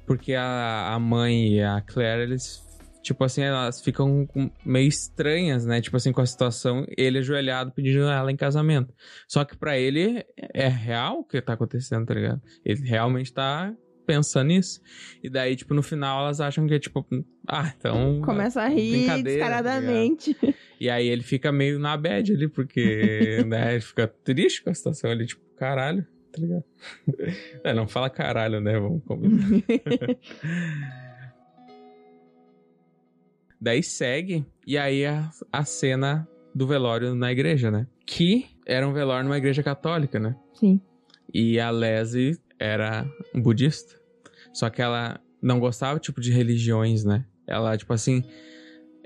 porque 0.06 0.34
a, 0.34 0.94
a 0.94 1.00
mãe 1.00 1.54
e 1.54 1.64
a 1.64 1.82
Claire, 1.82 2.24
eles 2.24 2.67
tipo 3.08 3.24
assim, 3.24 3.42
elas 3.42 3.82
ficam 3.82 4.28
meio 4.66 4.88
estranhas, 4.88 5.66
né? 5.66 5.80
Tipo 5.80 5.96
assim, 5.96 6.12
com 6.12 6.20
a 6.20 6.26
situação, 6.26 6.86
ele 6.98 7.20
ajoelhado 7.20 7.72
pedindo 7.72 8.04
ela 8.04 8.32
em 8.32 8.36
casamento. 8.36 8.94
Só 9.28 9.46
que 9.46 9.56
para 9.56 9.78
ele 9.78 10.26
é 10.54 10.68
real 10.68 11.20
o 11.20 11.24
que 11.24 11.42
tá 11.42 11.54
acontecendo, 11.54 12.06
tá 12.06 12.14
ligado? 12.14 12.42
Ele 12.66 12.82
realmente 12.82 13.34
tá 13.34 13.74
pensando 14.06 14.48
nisso. 14.48 14.82
E 15.24 15.30
daí, 15.30 15.56
tipo, 15.56 15.74
no 15.74 15.82
final 15.82 16.26
elas 16.26 16.42
acham 16.42 16.68
que 16.68 16.74
é 16.74 16.80
tipo, 16.80 17.06
ah, 17.48 17.74
então. 17.78 18.22
Começa 18.22 18.62
a 18.62 18.68
rir 18.68 19.08
tá 19.08 19.18
descaradamente. 19.18 20.34
Tá 20.34 20.54
e 20.80 20.90
aí 20.90 21.08
ele 21.08 21.24
fica 21.24 21.50
meio 21.50 21.80
na 21.80 21.96
bad 21.96 22.34
ali, 22.34 22.50
porque, 22.50 23.42
né, 23.48 23.74
ele 23.74 23.82
fica 23.82 24.06
triste 24.08 24.64
com 24.64 24.70
a 24.70 24.74
situação 24.74 25.10
ali, 25.10 25.26
tipo, 25.26 25.42
caralho, 25.56 26.06
tá 26.32 26.42
ligado? 26.42 26.64
É, 27.64 27.74
não 27.74 27.88
fala 27.88 28.10
caralho, 28.10 28.60
né? 28.60 28.78
Vamos 28.78 29.02
combinar. 29.06 29.48
Daí 33.60 33.82
segue, 33.82 34.46
e 34.66 34.78
aí 34.78 35.06
a, 35.06 35.30
a 35.52 35.64
cena 35.64 36.28
do 36.54 36.68
velório 36.68 37.16
na 37.16 37.32
igreja, 37.32 37.72
né? 37.72 37.88
Que 38.06 38.46
era 38.66 38.88
um 38.88 38.94
velório 38.94 39.24
numa 39.24 39.38
igreja 39.38 39.64
católica, 39.64 40.20
né? 40.20 40.36
Sim. 40.54 40.82
E 41.34 41.60
a 41.60 41.70
Leslie 41.70 42.38
era 42.60 43.06
budista. 43.34 43.96
Só 44.54 44.70
que 44.70 44.82
ela 44.82 45.20
não 45.42 45.60
gostava, 45.60 46.00
tipo, 46.00 46.20
de 46.20 46.32
religiões, 46.32 47.04
né? 47.04 47.26
Ela, 47.46 47.78
tipo 47.78 47.94
assim. 47.94 48.24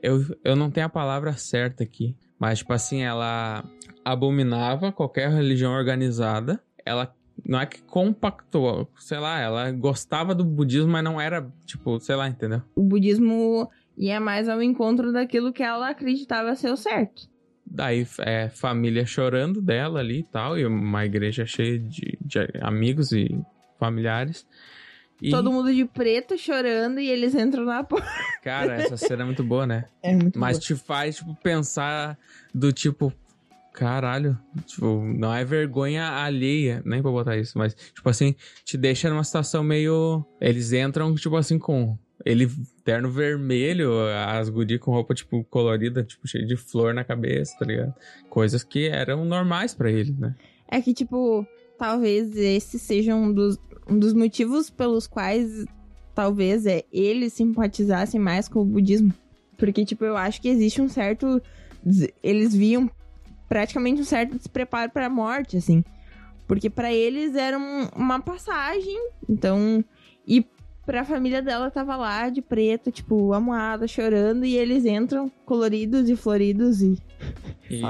Eu, 0.02 0.24
eu 0.44 0.56
não 0.56 0.72
tenho 0.72 0.88
a 0.88 0.90
palavra 0.90 1.34
certa 1.34 1.84
aqui. 1.84 2.16
Mas, 2.40 2.60
tipo 2.60 2.74
assim, 2.74 3.04
ela 3.04 3.64
abominava 4.04 4.92
qualquer 4.92 5.30
religião 5.30 5.74
organizada. 5.74 6.60
Ela 6.84 7.14
não 7.46 7.60
é 7.60 7.66
que 7.66 7.82
compactou, 7.84 8.90
sei 9.00 9.20
lá, 9.20 9.40
ela 9.40 9.72
gostava 9.72 10.34
do 10.34 10.44
budismo, 10.44 10.92
mas 10.92 11.04
não 11.04 11.20
era, 11.20 11.52
tipo, 11.66 12.00
sei 12.00 12.16
lá, 12.16 12.28
entendeu? 12.28 12.62
O 12.76 12.84
budismo 12.84 13.70
e 13.98 14.10
é 14.10 14.20
mais 14.20 14.50
ao 14.50 14.62
encontro 14.62 15.12
daquilo 15.12 15.54
que 15.54 15.64
ela 15.64 15.90
acreditava 15.90 16.56
ser 16.56 16.72
o 16.72 16.78
certo. 16.78 17.30
Daí 17.66 18.06
é 18.20 18.50
família 18.50 19.06
chorando 19.06 19.62
dela 19.62 20.00
ali 20.00 20.20
e 20.20 20.24
tal, 20.24 20.58
e 20.58 20.66
uma 20.66 21.06
igreja 21.06 21.46
cheia 21.46 21.80
de, 21.80 22.18
de 22.20 22.40
amigos 22.62 23.12
e 23.12 23.30
familiares. 23.80 24.46
E... 25.22 25.30
Todo 25.30 25.52
mundo 25.52 25.74
de 25.74 25.86
preto 25.86 26.38
chorando 26.38 27.00
e 27.00 27.08
eles 27.08 27.36
entram 27.36 27.64
na 27.64 27.84
porta. 27.84 28.08
Cara, 28.44 28.74
essa 28.74 28.98
cena 28.98 29.22
é 29.22 29.26
muito 29.26 29.44
boa, 29.44 29.68
né? 29.68 29.86
É 30.02 30.16
muito 30.16 30.38
Mas 30.38 30.58
boa. 30.58 30.68
te 30.68 30.76
faz, 30.76 31.18
tipo, 31.18 31.36
pensar 31.36 32.18
do 32.54 32.74
tipo, 32.74 33.14
caralho, 33.72 34.38
tipo, 34.66 35.02
não 35.16 35.34
é 35.34 35.46
vergonha 35.46 36.10
alheia, 36.10 36.82
nem 36.84 37.02
pra 37.02 37.12
botar 37.12 37.38
isso, 37.38 37.58
mas, 37.58 37.76
tipo 37.76 38.10
assim, 38.10 38.36
te 38.66 38.78
deixa 38.78 39.10
numa 39.10 39.24
situação 39.24 39.64
meio. 39.64 40.26
Eles 40.42 40.74
entram, 40.74 41.14
tipo 41.14 41.38
assim, 41.38 41.60
com 41.60 41.98
ele, 42.26 42.50
terno 42.84 43.10
vermelho, 43.10 43.92
as 44.28 44.50
guri 44.50 44.80
com 44.80 44.92
roupa, 44.92 45.14
tipo, 45.14 45.44
colorida, 45.46 46.04
tipo, 46.04 46.28
cheio 46.28 46.46
de 46.46 46.56
flor 46.56 46.94
na 46.94 47.04
cabeça, 47.04 47.56
tá 47.58 47.66
ligado? 47.66 47.94
Coisas 48.30 48.64
que 48.64 48.88
eram 48.88 49.26
normais 49.26 49.74
para 49.74 49.92
ele, 49.92 50.16
né? 50.18 50.36
É 50.68 50.82
que, 50.82 50.94
tipo, 50.94 51.46
talvez 51.78 52.36
esse 52.36 52.78
seja 52.80 53.16
um 53.16 53.34
dos, 53.34 53.58
um 53.90 53.98
dos 53.98 54.14
motivos 54.14 54.70
pelos 54.70 55.08
quais 55.08 55.66
talvez 56.14 56.66
é 56.66 56.84
eles 56.92 57.34
simpatizassem 57.34 58.20
mais 58.20 58.48
com 58.48 58.60
o 58.60 58.66
budismo. 58.66 59.14
Porque, 59.58 59.86
tipo, 59.86 60.06
eu 60.06 60.18
acho 60.18 60.42
que 60.42 60.50
existe 60.50 60.82
um 60.82 60.90
certo. 60.90 61.42
Eles 62.24 62.56
viam 62.56 62.90
praticamente 63.48 64.02
um 64.02 64.06
certo 64.06 64.38
despreparo 64.38 64.92
para 64.92 65.08
a 65.08 65.10
morte, 65.10 65.58
assim. 65.58 65.84
Porque 66.48 66.70
para 66.70 66.92
eles 66.92 67.36
era 67.36 67.58
um, 67.58 67.88
uma 67.96 68.20
passagem. 68.20 68.98
Então. 69.30 69.84
E 70.28 70.46
pra 70.86 71.06
família 71.06 71.42
dela 71.42 71.70
tava 71.70 71.96
lá 71.96 72.30
de 72.30 72.42
preto, 72.42 72.92
tipo, 72.92 73.34
amuada, 73.34 73.88
chorando. 73.88 74.46
E 74.46 74.56
eles 74.56 74.86
entram 74.86 75.30
coloridos 75.46 76.10
e 76.10 76.16
floridos 76.16 76.82
e. 76.82 76.98
E, 77.70 77.82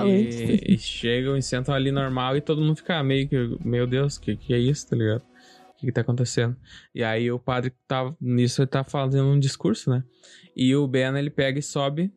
e 0.74 0.78
chegam 0.78 1.38
e 1.38 1.42
sentam 1.42 1.74
ali 1.74 1.92
normal 1.92 2.38
e 2.38 2.42
todo 2.42 2.62
mundo 2.62 2.78
fica 2.78 3.02
meio 3.04 3.28
que. 3.28 3.58
Meu 3.64 3.88
Deus, 3.88 4.18
que, 4.18 4.36
que 4.36 4.54
é 4.54 4.60
isso, 4.60 4.90
tá 4.90 4.96
ligado? 4.96 5.22
O 5.22 5.78
que, 5.78 5.88
que 5.88 5.92
tá 5.92 6.02
acontecendo? 6.02 6.56
E 6.94 7.04
aí 7.04 7.32
o 7.32 7.40
padre 7.40 7.74
tá. 7.88 8.14
Nisso 8.20 8.62
ele 8.62 8.68
tá 8.68 8.84
fazendo 8.84 9.28
um 9.28 9.40
discurso, 9.40 9.90
né? 9.90 10.04
E 10.56 10.76
o 10.76 10.88
Ben 10.88 11.18
ele 11.18 11.30
pega 11.30 11.60
e 11.60 11.64
sobe 11.64 12.12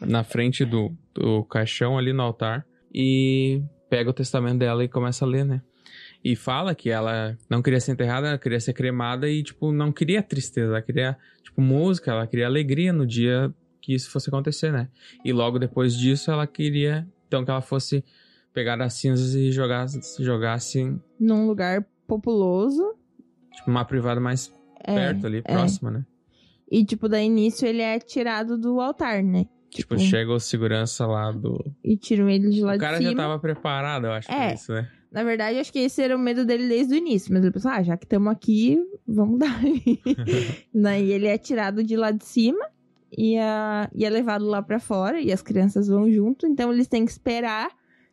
na 0.00 0.22
frente 0.22 0.64
do, 0.64 0.94
do 1.14 1.44
caixão 1.44 1.96
ali 1.96 2.12
no 2.12 2.22
altar 2.22 2.66
e 2.92 3.62
pega 3.88 4.10
o 4.10 4.12
testamento 4.12 4.58
dela 4.58 4.84
e 4.84 4.88
começa 4.88 5.24
a 5.24 5.28
ler, 5.28 5.44
né? 5.44 5.62
E 6.28 6.34
fala 6.34 6.74
que 6.74 6.90
ela 6.90 7.38
não 7.48 7.62
queria 7.62 7.78
ser 7.78 7.92
enterrada, 7.92 8.26
ela 8.26 8.38
queria 8.38 8.58
ser 8.58 8.72
cremada 8.72 9.30
e, 9.30 9.44
tipo, 9.44 9.70
não 9.70 9.92
queria 9.92 10.20
tristeza, 10.20 10.72
ela 10.72 10.82
queria, 10.82 11.16
tipo, 11.40 11.60
música, 11.60 12.10
ela 12.10 12.26
queria 12.26 12.46
alegria 12.46 12.92
no 12.92 13.06
dia 13.06 13.54
que 13.80 13.94
isso 13.94 14.10
fosse 14.10 14.28
acontecer, 14.28 14.72
né? 14.72 14.88
E 15.24 15.32
logo 15.32 15.56
depois 15.56 15.96
disso 15.96 16.32
ela 16.32 16.44
queria, 16.44 17.06
então, 17.28 17.44
que 17.44 17.50
ela 17.52 17.60
fosse 17.60 18.04
pegar 18.52 18.82
as 18.82 18.94
cinzas 18.94 19.36
e 19.36 19.52
jogar, 19.52 19.86
jogasse... 20.18 20.98
Num 21.20 21.46
lugar 21.46 21.86
populoso. 22.08 22.82
Tipo, 23.54 23.70
uma 23.70 23.84
privada 23.84 24.20
mais 24.20 24.52
é, 24.82 24.96
perto 24.96 25.28
ali, 25.28 25.38
é. 25.38 25.42
próxima, 25.42 25.92
né? 25.92 26.04
E, 26.68 26.84
tipo, 26.84 27.08
daí 27.08 27.26
início 27.26 27.68
ele 27.68 27.82
é 27.82 28.00
tirado 28.00 28.58
do 28.58 28.80
altar, 28.80 29.22
né? 29.22 29.46
Tipo, 29.70 29.94
tipo 29.94 29.98
chega 29.98 30.32
o 30.32 30.40
segurança 30.40 31.06
lá 31.06 31.30
do. 31.30 31.64
E 31.84 31.96
tiram 31.96 32.28
ele 32.28 32.50
de 32.50 32.62
lá 32.62 32.76
de 32.76 32.78
cima. 32.80 32.90
O 32.90 32.94
cara 32.94 33.00
já 33.00 33.14
tava 33.14 33.38
preparado, 33.38 34.06
eu 34.06 34.12
acho, 34.12 34.28
é. 34.28 34.34
pra 34.34 34.54
isso, 34.54 34.72
né? 34.72 34.90
Na 35.16 35.24
verdade, 35.24 35.58
acho 35.58 35.72
que 35.72 35.78
esse 35.78 36.02
era 36.02 36.14
o 36.14 36.18
medo 36.18 36.44
dele 36.44 36.68
desde 36.68 36.92
o 36.92 36.96
início. 36.98 37.32
Mas 37.32 37.42
ele 37.42 37.50
pensou, 37.50 37.70
ah, 37.70 37.82
já 37.82 37.96
que 37.96 38.04
estamos 38.04 38.30
aqui, 38.30 38.78
vamos 39.08 39.38
dar. 39.38 39.58
Daí 40.74 41.08
ele 41.10 41.26
é 41.26 41.38
tirado 41.38 41.82
de 41.82 41.96
lá 41.96 42.10
de 42.10 42.22
cima 42.22 42.62
e, 43.10 43.38
uh, 43.38 43.88
e 43.94 44.04
é 44.04 44.10
levado 44.10 44.44
lá 44.44 44.60
para 44.60 44.78
fora. 44.78 45.18
E 45.18 45.32
as 45.32 45.40
crianças 45.40 45.88
vão 45.88 46.12
junto. 46.12 46.46
Então 46.46 46.70
eles 46.70 46.86
têm 46.86 47.06
que 47.06 47.10
esperar, 47.10 47.70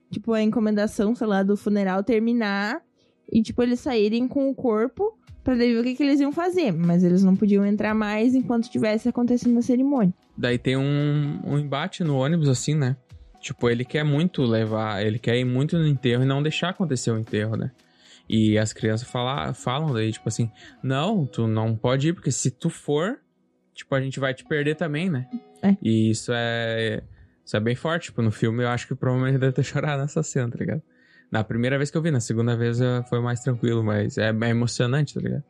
tipo, 0.09 0.31
a 0.31 0.41
encomendação, 0.41 1.13
sei 1.13 1.27
lá, 1.27 1.43
do 1.43 1.57
funeral 1.57 2.05
terminar. 2.05 2.81
E, 3.29 3.41
tipo, 3.41 3.61
eles 3.61 3.81
saírem 3.81 4.25
com 4.25 4.49
o 4.49 4.55
corpo 4.55 5.19
para 5.43 5.55
ver 5.55 5.77
o 5.77 5.83
que, 5.83 5.95
que 5.95 6.03
eles 6.03 6.21
iam 6.21 6.31
fazer. 6.31 6.71
Mas 6.71 7.03
eles 7.03 7.21
não 7.21 7.35
podiam 7.35 7.65
entrar 7.65 7.93
mais 7.93 8.33
enquanto 8.33 8.63
estivesse 8.63 9.09
acontecendo 9.09 9.59
a 9.59 9.61
cerimônia. 9.61 10.13
Daí 10.37 10.57
tem 10.57 10.77
um, 10.77 11.41
um 11.45 11.59
embate 11.59 12.01
no 12.01 12.15
ônibus, 12.15 12.47
assim, 12.47 12.75
né? 12.75 12.95
Tipo, 13.43 13.69
ele 13.69 13.83
quer 13.83 14.05
muito 14.05 14.41
levar, 14.41 15.05
ele 15.05 15.19
quer 15.19 15.37
ir 15.37 15.43
muito 15.43 15.77
no 15.77 15.85
enterro 15.85 16.23
e 16.23 16.25
não 16.25 16.41
deixar 16.41 16.69
acontecer 16.69 17.11
o 17.11 17.19
enterro, 17.19 17.57
né? 17.57 17.71
E 18.27 18.57
as 18.57 18.71
crianças 18.71 19.05
fala, 19.05 19.53
falam 19.53 19.93
daí, 19.93 20.13
tipo 20.13 20.29
assim, 20.29 20.49
não, 20.81 21.25
tu 21.25 21.45
não 21.45 21.75
pode 21.75 22.07
ir, 22.07 22.13
porque 22.13 22.31
se 22.31 22.49
tu 22.49 22.69
for, 22.69 23.19
tipo, 23.73 23.93
a 23.93 23.99
gente 23.99 24.17
vai 24.17 24.33
te 24.33 24.45
perder 24.45 24.75
também, 24.75 25.09
né? 25.09 25.27
É. 25.61 25.75
E 25.81 26.09
isso 26.09 26.31
é. 26.33 27.03
Isso 27.45 27.57
é 27.57 27.59
bem 27.59 27.75
forte, 27.75 28.05
tipo, 28.05 28.21
no 28.21 28.31
filme 28.31 28.63
eu 28.63 28.69
acho 28.69 28.87
que 28.87 28.95
provavelmente 28.95 29.37
deve 29.37 29.51
ter 29.51 29.63
chorado 29.67 30.01
nessa 30.01 30.23
cena, 30.23 30.49
tá 30.49 30.57
ligado? 30.57 30.81
Na 31.29 31.43
primeira 31.43 31.75
vez 31.77 31.91
que 31.91 31.97
eu 31.97 32.01
vi, 32.01 32.11
na 32.11 32.21
segunda 32.21 32.55
vez 32.55 32.79
foi 33.09 33.19
mais 33.19 33.41
tranquilo, 33.41 33.83
mas 33.83 34.17
é, 34.17 34.29
é 34.29 34.49
emocionante, 34.49 35.15
tá 35.15 35.19
ligado? 35.19 35.43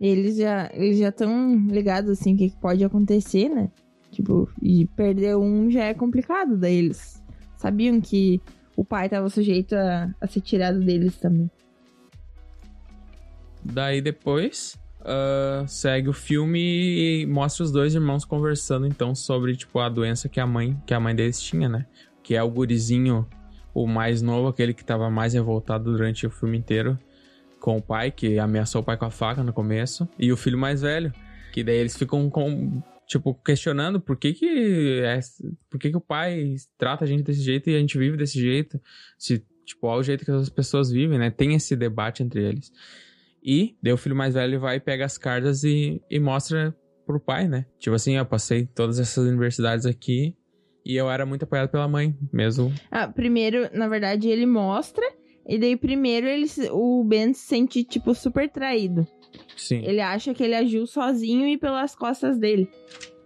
Eles 0.00 0.36
já 0.36 0.70
eles 0.72 0.98
já 0.98 1.08
estão 1.08 1.66
ligados 1.66 2.12
assim 2.12 2.34
o 2.34 2.38
que 2.38 2.54
pode 2.60 2.84
acontecer, 2.84 3.48
né? 3.48 3.68
Tipo, 4.12 4.48
e 4.62 4.86
perder 4.86 5.36
um 5.36 5.68
já 5.68 5.84
é 5.86 5.94
complicado, 5.94 6.56
daí 6.56 6.76
eles 6.76 7.19
sabiam 7.60 8.00
que 8.00 8.40
o 8.74 8.82
pai 8.82 9.04
estava 9.04 9.28
sujeito 9.28 9.74
a, 9.74 10.10
a 10.18 10.26
ser 10.26 10.40
tirado 10.40 10.80
deles 10.80 11.16
também. 11.18 11.50
Daí 13.62 14.00
depois 14.00 14.78
uh, 15.00 15.68
segue 15.68 16.08
o 16.08 16.14
filme 16.14 16.58
e 16.58 17.26
mostra 17.26 17.62
os 17.62 17.70
dois 17.70 17.94
irmãos 17.94 18.24
conversando 18.24 18.86
então 18.86 19.14
sobre 19.14 19.54
tipo 19.54 19.78
a 19.78 19.90
doença 19.90 20.30
que 20.30 20.40
a 20.40 20.46
mãe 20.46 20.80
que 20.86 20.94
a 20.94 21.00
mãe 21.00 21.14
deles 21.14 21.38
tinha, 21.38 21.68
né? 21.68 21.84
Que 22.22 22.34
é 22.34 22.42
o 22.42 22.48
gurizinho, 22.48 23.28
o 23.74 23.86
mais 23.86 24.22
novo, 24.22 24.48
aquele 24.48 24.72
que 24.72 24.80
estava 24.80 25.10
mais 25.10 25.34
revoltado 25.34 25.92
durante 25.92 26.26
o 26.26 26.30
filme 26.30 26.56
inteiro 26.56 26.98
com 27.60 27.76
o 27.76 27.82
pai, 27.82 28.10
que 28.10 28.38
ameaçou 28.38 28.80
o 28.80 28.84
pai 28.84 28.96
com 28.96 29.04
a 29.04 29.10
faca 29.10 29.44
no 29.44 29.52
começo, 29.52 30.08
e 30.18 30.32
o 30.32 30.36
filho 30.38 30.56
mais 30.56 30.80
velho, 30.80 31.12
que 31.52 31.62
daí 31.62 31.76
eles 31.76 31.94
ficam 31.94 32.30
com, 32.30 32.82
tipo, 33.10 33.34
questionando 33.34 34.00
por 34.00 34.16
que 34.16 34.32
que, 34.32 35.00
é, 35.04 35.18
por 35.68 35.80
que 35.80 35.90
que 35.90 35.96
o 35.96 36.00
pai 36.00 36.54
trata 36.78 37.04
a 37.04 37.08
gente 37.08 37.24
desse 37.24 37.42
jeito 37.42 37.68
e 37.68 37.74
a 37.74 37.78
gente 37.80 37.98
vive 37.98 38.16
desse 38.16 38.40
jeito. 38.40 38.80
Se, 39.18 39.44
tipo, 39.64 39.88
é 39.88 39.96
o 39.96 40.02
jeito 40.02 40.24
que 40.24 40.30
as 40.30 40.48
pessoas 40.48 40.92
vivem, 40.92 41.18
né? 41.18 41.28
Tem 41.28 41.54
esse 41.54 41.74
debate 41.74 42.22
entre 42.22 42.40
eles. 42.40 42.72
E 43.42 43.76
daí 43.82 43.92
o 43.92 43.96
filho 43.96 44.14
mais 44.14 44.34
velho 44.34 44.60
vai 44.60 44.76
e 44.76 44.80
pega 44.80 45.04
as 45.04 45.18
cartas 45.18 45.64
e, 45.64 46.00
e 46.08 46.20
mostra 46.20 46.72
pro 47.04 47.18
pai, 47.18 47.48
né? 47.48 47.66
Tipo 47.80 47.96
assim, 47.96 48.16
eu 48.16 48.24
passei 48.24 48.64
todas 48.64 49.00
essas 49.00 49.26
universidades 49.26 49.86
aqui 49.86 50.36
e 50.84 50.94
eu 50.94 51.10
era 51.10 51.26
muito 51.26 51.42
apoiado 51.42 51.68
pela 51.68 51.88
mãe, 51.88 52.16
mesmo. 52.32 52.72
Ah, 52.92 53.08
primeiro, 53.08 53.68
na 53.76 53.88
verdade, 53.88 54.28
ele 54.28 54.46
mostra 54.46 55.04
e 55.44 55.58
daí 55.58 55.76
primeiro 55.76 56.28
ele, 56.28 56.46
o 56.70 57.02
Ben 57.02 57.34
se 57.34 57.40
sente, 57.40 57.82
tipo, 57.82 58.14
super 58.14 58.48
traído. 58.48 59.04
Sim. 59.56 59.82
Ele 59.84 60.00
acha 60.00 60.34
que 60.34 60.42
ele 60.42 60.54
agiu 60.54 60.86
sozinho 60.86 61.46
e 61.46 61.56
pelas 61.56 61.94
costas 61.94 62.38
dele. 62.38 62.68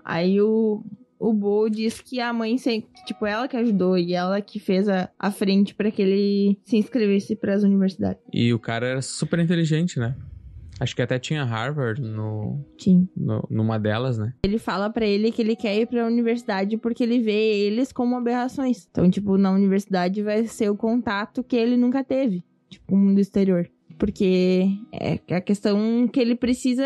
Aí 0.05 0.41
o, 0.41 0.85
o 1.19 1.33
Bo 1.33 1.69
diz 1.69 2.01
que 2.01 2.21
a 2.21 2.33
mãe, 2.33 2.57
tipo, 3.07 3.25
ela 3.25 3.49
que 3.49 3.57
ajudou 3.57 3.97
e 3.97 4.13
ela 4.13 4.41
que 4.41 4.59
fez 4.59 4.89
a, 4.89 5.09
a 5.19 5.31
frente 5.31 5.75
para 5.75 5.91
que 5.91 6.03
ele 6.03 6.59
se 6.65 6.77
inscrevesse 6.77 7.35
para 7.37 7.55
as 7.55 7.63
universidades. 7.63 8.23
E 8.33 8.53
o 8.53 8.59
cara 8.59 8.87
era 8.87 9.03
super 9.03 9.39
inteligente, 9.39 9.99
né? 9.99 10.15
Acho 10.81 10.97
que 10.97 11.03
até 11.03 11.19
tinha 11.19 11.45
Harvard 11.45 12.03
no, 12.03 12.59
Sim. 12.79 13.09
no 13.17 13.47
numa 13.49 13.79
delas, 13.79 14.19
né? 14.19 14.35
Ele 14.45 14.59
fala 14.59 14.91
para 14.91 15.07
ele 15.07 15.31
que 15.31 15.41
ele 15.41 15.55
quer 15.55 15.77
ir 15.79 15.87
para 15.87 16.03
a 16.03 16.07
universidade 16.07 16.77
porque 16.77 17.03
ele 17.05 17.21
vê 17.21 17.67
eles 17.67 17.93
como 17.93 18.17
aberrações. 18.17 18.89
Então, 18.91 19.09
tipo, 19.09 19.39
na 19.39 19.53
universidade 19.53 20.21
vai 20.23 20.47
ser 20.47 20.69
o 20.71 20.77
contato 20.77 21.45
que 21.45 21.55
ele 21.55 21.77
nunca 21.77 22.03
teve, 22.03 22.45
tipo, 22.69 22.95
o 22.95 22.99
mundo 22.99 23.21
exterior. 23.21 23.71
Porque 23.99 24.67
é 24.93 25.21
a 25.35 25.41
questão 25.41 26.09
que 26.09 26.21
ele 26.21 26.35
precisa 26.35 26.85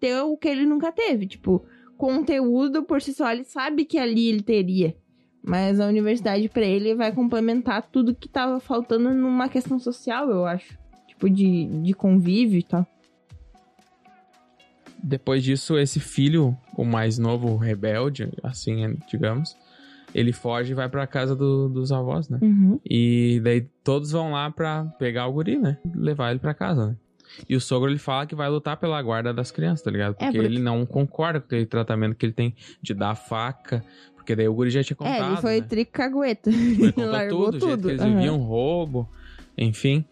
ter 0.00 0.20
o 0.22 0.36
que 0.36 0.48
ele 0.48 0.66
nunca 0.66 0.90
teve. 0.92 1.26
Tipo, 1.26 1.64
conteúdo 1.96 2.82
por 2.82 3.00
si 3.00 3.12
só, 3.12 3.30
ele 3.30 3.44
sabe 3.44 3.84
que 3.84 3.98
ali 3.98 4.28
ele 4.28 4.42
teria. 4.42 4.96
Mas 5.42 5.80
a 5.80 5.86
universidade 5.86 6.48
para 6.48 6.66
ele 6.66 6.94
vai 6.94 7.12
complementar 7.12 7.88
tudo 7.90 8.14
que 8.14 8.28
tava 8.28 8.60
faltando 8.60 9.14
numa 9.14 9.48
questão 9.48 9.78
social, 9.78 10.28
eu 10.30 10.44
acho. 10.44 10.76
Tipo, 11.06 11.30
de, 11.30 11.66
de 11.82 11.94
convívio 11.94 12.58
e 12.58 12.62
tal. 12.62 12.86
Depois 15.02 15.44
disso, 15.44 15.78
esse 15.78 16.00
filho, 16.00 16.56
o 16.76 16.84
mais 16.84 17.18
novo, 17.18 17.56
rebelde, 17.56 18.28
assim, 18.42 18.96
digamos, 19.08 19.56
ele 20.14 20.32
foge 20.32 20.72
e 20.72 20.74
vai 20.74 20.88
pra 20.88 21.06
casa 21.06 21.36
do, 21.36 21.68
dos 21.68 21.92
avós, 21.92 22.28
né? 22.28 22.38
Uhum. 22.40 22.80
E 22.84 23.40
daí 23.42 23.66
todos 23.84 24.10
vão 24.10 24.32
lá 24.32 24.50
pra 24.50 24.84
pegar 24.98 25.26
o 25.26 25.32
guri, 25.32 25.58
né? 25.58 25.78
Levar 25.94 26.30
ele 26.30 26.38
pra 26.38 26.54
casa, 26.54 26.88
né? 26.88 26.96
E 27.48 27.54
o 27.54 27.60
sogro 27.60 27.90
ele 27.90 27.98
fala 27.98 28.26
que 28.26 28.34
vai 28.34 28.48
lutar 28.48 28.76
pela 28.78 29.00
guarda 29.02 29.34
das 29.34 29.50
crianças, 29.50 29.82
tá 29.82 29.90
ligado? 29.90 30.14
Porque, 30.14 30.24
é 30.24 30.32
porque... 30.32 30.46
ele 30.46 30.58
não 30.58 30.86
concorda 30.86 31.40
com 31.40 31.46
aquele 31.46 31.66
tratamento 31.66 32.14
que 32.16 32.24
ele 32.26 32.32
tem 32.32 32.54
de 32.80 32.94
dar 32.94 33.14
faca. 33.14 33.84
Porque 34.16 34.34
daí 34.34 34.48
o 34.48 34.54
guri 34.54 34.70
já 34.70 34.82
tinha 34.82 34.96
contado. 34.96 35.22
É, 35.22 35.26
ele 35.26 35.36
foi 35.36 35.60
né? 35.60 35.66
tricagueta. 35.68 36.50
Ele 36.50 36.92
contou 36.92 37.28
tudo, 37.28 37.58
tudo. 37.58 37.64
o 37.64 37.68
jeito 37.68 37.82
que 37.82 37.88
eles 37.88 38.02
uhum. 38.02 38.14
viviam, 38.14 38.38
roubo, 38.38 39.08
enfim. 39.56 40.04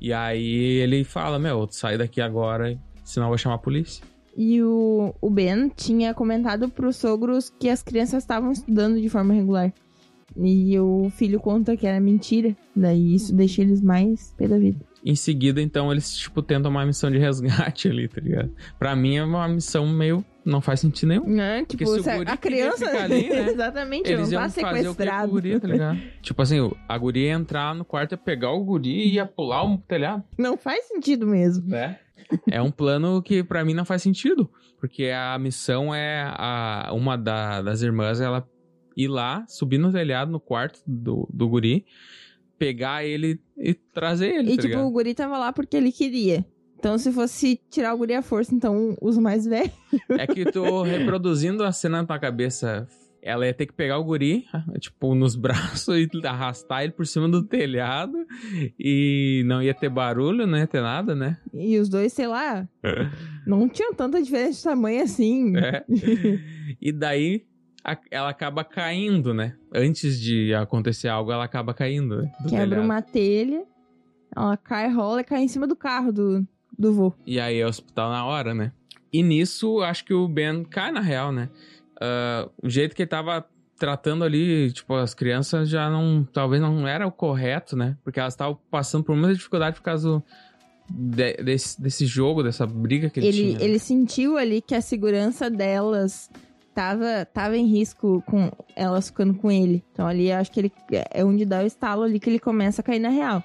E 0.00 0.12
aí 0.12 0.78
ele 0.78 1.04
fala: 1.04 1.38
Meu, 1.38 1.68
sai 1.70 1.98
daqui 1.98 2.20
agora, 2.20 2.78
senão 3.04 3.26
eu 3.26 3.30
vou 3.30 3.38
chamar 3.38 3.56
a 3.56 3.58
polícia. 3.58 4.04
E 4.36 4.62
o, 4.62 5.14
o 5.20 5.30
Ben 5.30 5.68
tinha 5.68 6.14
comentado 6.14 6.68
pros 6.68 6.96
sogros 6.96 7.50
que 7.58 7.68
as 7.68 7.82
crianças 7.82 8.22
estavam 8.22 8.52
estudando 8.52 9.00
de 9.00 9.08
forma 9.08 9.34
regular. 9.34 9.72
E 10.36 10.78
o 10.78 11.10
filho 11.10 11.40
conta 11.40 11.76
que 11.76 11.86
era 11.86 12.00
mentira. 12.00 12.56
Daí 12.74 13.14
isso 13.14 13.34
deixa 13.34 13.62
eles 13.62 13.80
mais 13.80 14.32
pé 14.36 14.46
da 14.46 14.58
vida. 14.58 14.78
Em 15.04 15.14
seguida, 15.14 15.62
então, 15.62 15.90
eles, 15.90 16.14
tipo, 16.14 16.42
tentam 16.42 16.70
uma 16.70 16.84
missão 16.84 17.10
de 17.10 17.18
resgate 17.18 17.88
ali, 17.90 18.06
tá 18.06 18.20
ligado? 18.20 18.50
Pra 18.78 18.94
mim 18.94 19.16
é 19.16 19.24
uma 19.24 19.48
missão 19.48 19.86
meio. 19.88 20.24
Não 20.42 20.60
faz 20.62 20.80
sentido 20.80 21.08
nenhum. 21.10 21.40
É, 21.40 21.64
tipo, 21.64 21.84
a 22.26 22.36
criança. 22.36 22.88
Ali, 22.88 23.28
né? 23.28 23.50
Exatamente, 23.50 24.10
eles 24.10 24.30
não 24.30 24.40
tá 24.40 24.48
sequestrado. 24.48 25.28
O 25.28 25.32
guri, 25.32 25.60
tá 25.60 25.68
ligado? 25.68 25.98
tipo 26.22 26.40
assim, 26.40 26.70
a 26.88 26.98
guria 26.98 27.28
ia 27.28 27.34
entrar 27.34 27.74
no 27.74 27.84
quarto, 27.84 28.12
ia 28.12 28.18
pegar 28.18 28.50
o 28.50 28.64
guri 28.64 28.90
e 28.90 29.14
ia 29.14 29.26
pular 29.26 29.64
o 29.64 29.76
telhado. 29.78 30.24
Não 30.38 30.56
faz 30.56 30.86
sentido 30.86 31.26
mesmo. 31.26 31.74
É. 31.74 31.98
é 32.50 32.60
um 32.60 32.70
plano 32.70 33.22
que 33.22 33.42
para 33.42 33.64
mim 33.64 33.74
não 33.74 33.84
faz 33.84 34.02
sentido. 34.02 34.50
Porque 34.78 35.06
a 35.06 35.38
missão 35.38 35.94
é 35.94 36.22
a, 36.26 36.90
uma 36.92 37.16
da, 37.16 37.60
das 37.60 37.82
irmãs, 37.82 38.20
ela 38.20 38.48
ir 38.96 39.08
lá, 39.08 39.44
subir 39.48 39.78
no 39.78 39.92
telhado, 39.92 40.30
no 40.30 40.40
quarto 40.40 40.80
do, 40.86 41.28
do 41.32 41.48
guri, 41.48 41.84
pegar 42.58 43.04
ele 43.04 43.40
e 43.56 43.74
trazer 43.74 44.34
ele, 44.34 44.52
E, 44.52 44.56
tá 44.56 44.62
tipo, 44.62 44.74
ligado? 44.74 44.86
o 44.86 44.90
guri 44.90 45.14
tava 45.14 45.38
lá 45.38 45.52
porque 45.52 45.76
ele 45.76 45.92
queria. 45.92 46.44
Então, 46.78 46.96
se 46.96 47.12
fosse 47.12 47.60
tirar 47.70 47.94
o 47.94 47.98
guri 47.98 48.14
à 48.14 48.22
força, 48.22 48.54
então 48.54 48.96
os 49.02 49.18
mais 49.18 49.44
velhos. 49.44 49.70
É 50.18 50.26
que 50.26 50.46
tu 50.50 50.82
reproduzindo 50.82 51.62
a 51.62 51.72
cena 51.72 51.98
na 52.00 52.06
tua 52.06 52.18
cabeça, 52.18 52.88
ela 53.22 53.46
ia 53.46 53.52
ter 53.54 53.66
que 53.66 53.72
pegar 53.72 53.98
o 53.98 54.04
guri, 54.04 54.46
tipo, 54.80 55.14
nos 55.14 55.36
braços 55.36 55.88
e 55.96 56.08
arrastar 56.26 56.82
ele 56.82 56.92
por 56.92 57.06
cima 57.06 57.28
do 57.28 57.42
telhado 57.42 58.16
e 58.78 59.42
não 59.46 59.62
ia 59.62 59.74
ter 59.74 59.88
barulho, 59.88 60.46
não 60.46 60.58
ia 60.58 60.66
ter 60.66 60.80
nada, 60.82 61.14
né? 61.14 61.38
E 61.52 61.78
os 61.78 61.88
dois, 61.88 62.12
sei 62.12 62.26
lá, 62.26 62.68
não 63.46 63.68
tinham 63.68 63.92
tanta 63.94 64.22
diferença 64.22 64.58
de 64.58 64.64
tamanho 64.64 65.02
assim. 65.02 65.56
É. 65.56 65.84
E 66.80 66.92
daí 66.92 67.44
a- 67.84 67.98
ela 68.10 68.30
acaba 68.30 68.64
caindo, 68.64 69.32
né? 69.34 69.56
Antes 69.74 70.20
de 70.20 70.54
acontecer 70.54 71.08
algo, 71.08 71.32
ela 71.32 71.44
acaba 71.44 71.72
caindo. 71.74 72.22
Né? 72.22 72.32
Quebra 72.48 72.66
telhado. 72.68 72.82
uma 72.84 73.02
telha, 73.02 73.64
ela 74.34 74.56
cai, 74.56 74.90
rola 74.92 75.20
e 75.20 75.24
cai 75.24 75.42
em 75.42 75.48
cima 75.48 75.66
do 75.66 75.76
carro 75.76 76.12
do, 76.12 76.46
do 76.78 76.92
vô. 76.92 77.12
E 77.26 77.38
aí 77.40 77.58
é 77.58 77.66
hospital 77.66 78.10
na 78.10 78.24
hora, 78.24 78.54
né? 78.54 78.72
E 79.12 79.22
nisso, 79.24 79.80
acho 79.80 80.04
que 80.04 80.14
o 80.14 80.28
Ben 80.28 80.62
cai 80.64 80.92
na 80.92 81.00
real, 81.00 81.32
né? 81.32 81.48
Ah, 82.00 82.48
o 82.62 82.68
jeito 82.68 82.94
que 82.96 83.02
ele 83.02 83.08
tava 83.08 83.44
tratando 83.78 84.24
ali, 84.24 84.70
tipo, 84.72 84.94
as 84.94 85.14
crianças 85.14 85.68
já 85.68 85.88
não. 85.90 86.26
Talvez 86.32 86.60
não 86.60 86.86
era 86.86 87.06
o 87.06 87.12
correto, 87.12 87.76
né? 87.76 87.96
Porque 88.04 88.18
elas 88.20 88.34
estavam 88.34 88.58
passando 88.70 89.04
por 89.04 89.16
muita 89.16 89.34
dificuldade 89.34 89.76
por 89.76 89.82
causa 89.82 90.22
de- 90.88 91.34
desse, 91.42 91.80
desse 91.80 92.04
jogo, 92.06 92.42
dessa 92.42 92.66
briga 92.66 93.08
que 93.08 93.20
ele, 93.20 93.28
Ele, 93.28 93.36
tinha. 93.38 93.58
né? 93.58 93.64
ele 93.64 93.78
sentiu 93.78 94.36
ali 94.36 94.60
que 94.60 94.74
a 94.74 94.80
segurança 94.80 95.48
delas 95.50 96.30
tava, 96.74 97.24
tava 97.32 97.56
em 97.56 97.66
risco 97.66 98.22
com 98.26 98.50
elas 98.76 99.08
ficando 99.08 99.34
com 99.34 99.50
ele. 99.50 99.84
Então 99.92 100.06
ali 100.06 100.30
acho 100.32 100.50
que 100.50 100.60
ele 100.60 100.72
é 100.90 101.24
onde 101.24 101.44
dá 101.44 101.62
o 101.62 101.66
estalo 101.66 102.02
ali 102.02 102.18
que 102.18 102.28
ele 102.28 102.38
começa 102.40 102.80
a 102.80 102.84
cair 102.84 102.98
na 102.98 103.08
real. 103.08 103.42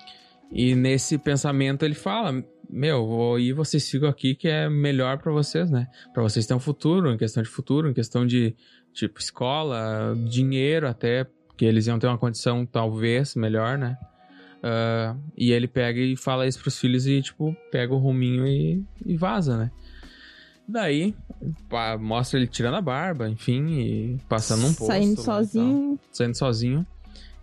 E 0.52 0.76
nesse 0.76 1.18
pensamento 1.18 1.84
ele 1.86 1.96
fala: 1.96 2.44
Meu, 2.70 3.06
vou 3.06 3.40
ir, 3.40 3.54
vocês 3.54 3.90
ficam 3.90 4.10
aqui 4.10 4.36
que 4.36 4.48
é 4.48 4.70
melhor 4.70 5.18
pra 5.18 5.32
vocês, 5.32 5.70
né? 5.70 5.88
Pra 6.14 6.24
vocês 6.24 6.46
terem 6.46 6.58
um 6.58 6.60
futuro, 6.60 7.12
em 7.12 7.18
questão 7.18 7.42
de 7.42 7.50
futuro, 7.50 7.90
em 7.90 7.94
questão 7.94 8.26
de, 8.26 8.56
tipo, 8.94 9.20
escola, 9.20 10.16
dinheiro 10.30 10.88
até, 10.88 11.26
que 11.58 11.66
eles 11.66 11.88
iam 11.88 12.00
ter 12.00 12.08
uma 12.08 12.18
condição 12.18 12.66
talvez 12.66 13.36
melhor, 13.36 13.78
né? 13.78 13.98
Ah, 14.68 15.16
e 15.38 15.52
ele 15.52 15.68
pega 15.68 16.00
e 16.00 16.18
fala 16.18 16.48
isso 16.48 16.60
pros 16.60 16.80
filhos 16.80 17.06
e, 17.06 17.22
tipo, 17.22 17.56
pega 17.72 17.94
o 17.94 18.00
ruminho 18.00 18.48
e, 18.48 18.84
e 19.06 19.16
vaza, 19.16 19.58
né? 19.58 19.72
Daí, 20.68 21.14
pá, 21.70 21.96
mostra 21.96 22.40
ele 22.40 22.48
tirando 22.48 22.74
a 22.74 22.82
barba, 22.82 23.30
enfim, 23.30 23.68
e 23.80 24.18
passando 24.28 24.66
um 24.66 24.74
posto. 24.74 24.88
Saindo 24.88 25.22
e 25.22 25.24
sozinho. 25.24 26.00
saindo 26.12 26.36
sozinho. 26.36 26.88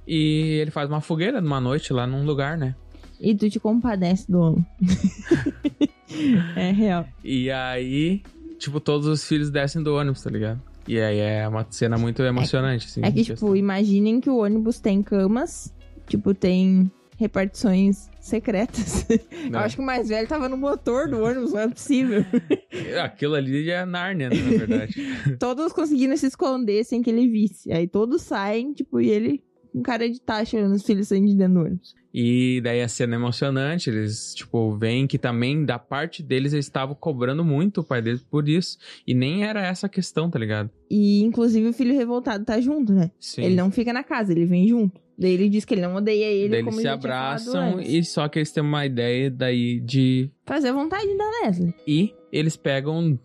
E 0.05 0.59
ele 0.61 0.73
faz 0.73 0.89
uma 0.89 1.01
fogueira 1.01 1.41
numa 1.41 1.61
noite 1.61 1.93
lá 1.93 2.09
num 2.09 2.25
lugar, 2.25 2.59
né? 2.59 2.75
E 3.23 3.35
tu 3.37 3.49
te 3.49 3.61
compadece 3.61 4.31
do 4.31 4.41
homem. 4.41 4.67
é 6.57 6.71
real. 6.73 7.07
E 7.25 7.51
aí, 7.51 8.23
tipo, 8.59 8.81
todos 8.81 9.07
os 9.07 9.25
filhos 9.25 9.51
descem 9.51 9.83
do 9.83 9.95
ônibus, 9.95 10.23
tá 10.23 10.31
ligado? 10.31 10.61
E 10.89 10.99
aí 11.01 11.19
é 11.19 11.47
uma 11.47 11.65
cena 11.71 11.97
muito 11.97 12.21
emocionante, 12.23 12.87
assim. 12.87 13.01
É 13.05 13.11
que, 13.13 13.23
tipo, 13.23 13.33
questão. 13.35 13.57
imaginem 13.57 14.21
que 14.21 14.29
o 14.29 14.39
ônibus 14.39 14.81
tem 14.81 15.01
camas, 15.03 15.73
tipo, 16.09 16.35
tem 16.35 16.91
repartições 17.17 18.11
secretas. 18.21 19.07
Eu 19.45 19.51
Né? 19.51 19.59
acho 19.61 19.77
que 19.77 19.83
o 19.83 19.87
mais 19.87 20.09
velho 20.09 20.27
tava 20.27 20.49
no 20.49 20.57
motor 20.57 21.09
do 21.09 21.23
ônibus, 21.23 21.53
não 21.53 21.61
é 21.61 21.69
possível. 21.69 22.25
Aquilo 23.05 23.37
ali 23.37 23.71
é 23.71 23.85
Nárnia, 23.85 24.29
né, 24.31 24.35
na 24.37 24.51
verdade. 24.67 25.37
todos 25.39 25.73
conseguindo 25.73 26.17
se 26.17 26.27
esconder 26.27 26.83
sem 26.85 27.01
que 27.01 27.11
ele 27.11 27.29
visse. 27.29 27.71
Aí 27.73 27.87
todos 27.87 28.23
saem, 28.23 28.73
tipo, 28.73 29.01
e 29.01 29.09
ele 29.09 29.45
com 29.73 29.83
cara 29.83 30.09
de 30.09 30.21
taxa 30.21 30.57
olhando 30.57 30.75
os 30.75 30.85
filhos 30.85 31.09
saindo 31.09 31.35
de 31.35 31.43
ônibus. 31.43 31.95
e 32.13 32.61
daí 32.63 32.83
a 32.83 32.89
cena 32.89 33.15
é 33.15 33.19
emocionante, 33.19 33.89
eles, 33.89 34.35
tipo, 34.35 34.77
veem 34.77 35.07
que 35.07 35.19
também 35.19 35.65
da 35.65 35.79
parte 35.79 36.23
deles 36.23 36.53
eles 36.53 36.67
estavam 36.67 36.95
cobrando 36.95 37.45
muito 37.45 37.81
o 37.81 37.85
pai 37.85 38.03
deles 38.03 38.23
por 38.23 38.49
isso. 38.49 38.77
E 39.07 39.15
nem 39.15 39.45
era 39.45 39.67
essa 39.67 39.87
a 39.87 39.89
questão, 39.89 40.31
tá 40.31 40.39
ligado? 40.39 40.71
E, 40.91 41.23
inclusive, 41.23 41.67
o 41.69 41.73
filho 41.73 41.95
revoltado 41.95 42.45
tá 42.45 42.61
junto, 42.61 42.93
né? 42.93 43.11
Sim. 43.19 43.45
Ele 43.45 43.57
não 43.57 43.71
fica 43.71 43.93
na 43.93 44.05
casa, 44.05 44.33
ele 44.33 44.45
vem 44.45 44.69
junto. 44.69 45.01
Daí 45.19 45.33
ele 45.33 45.49
diz 45.49 45.65
que 45.65 45.75
ele 45.75 45.83
não 45.83 45.95
odeia 45.95 46.27
ele, 46.27 46.49
Daí 46.49 46.61
eles 46.61 46.75
se 46.75 46.89
abraçam 46.89 47.81
e 47.81 48.03
só 48.03 48.29
que 48.29 48.39
eles 48.39 48.51
têm 48.51 48.63
uma 48.63 48.85
ideia 48.85 49.31
daí 49.31 49.79
de 49.79 50.31
Fazer 50.45 50.69
a 50.69 50.73
vontade 50.73 51.07
da 51.17 51.25
Leslie. 51.45 51.75
E 51.87 52.15
eles 52.33 52.57
pegam 52.57 52.99
um 52.99 53.19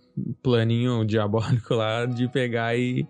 planinho 0.43 1.03
diabólico 1.05 1.73
lá 1.73 2.05
de 2.05 2.27
pegar 2.29 2.77
e, 2.77 3.07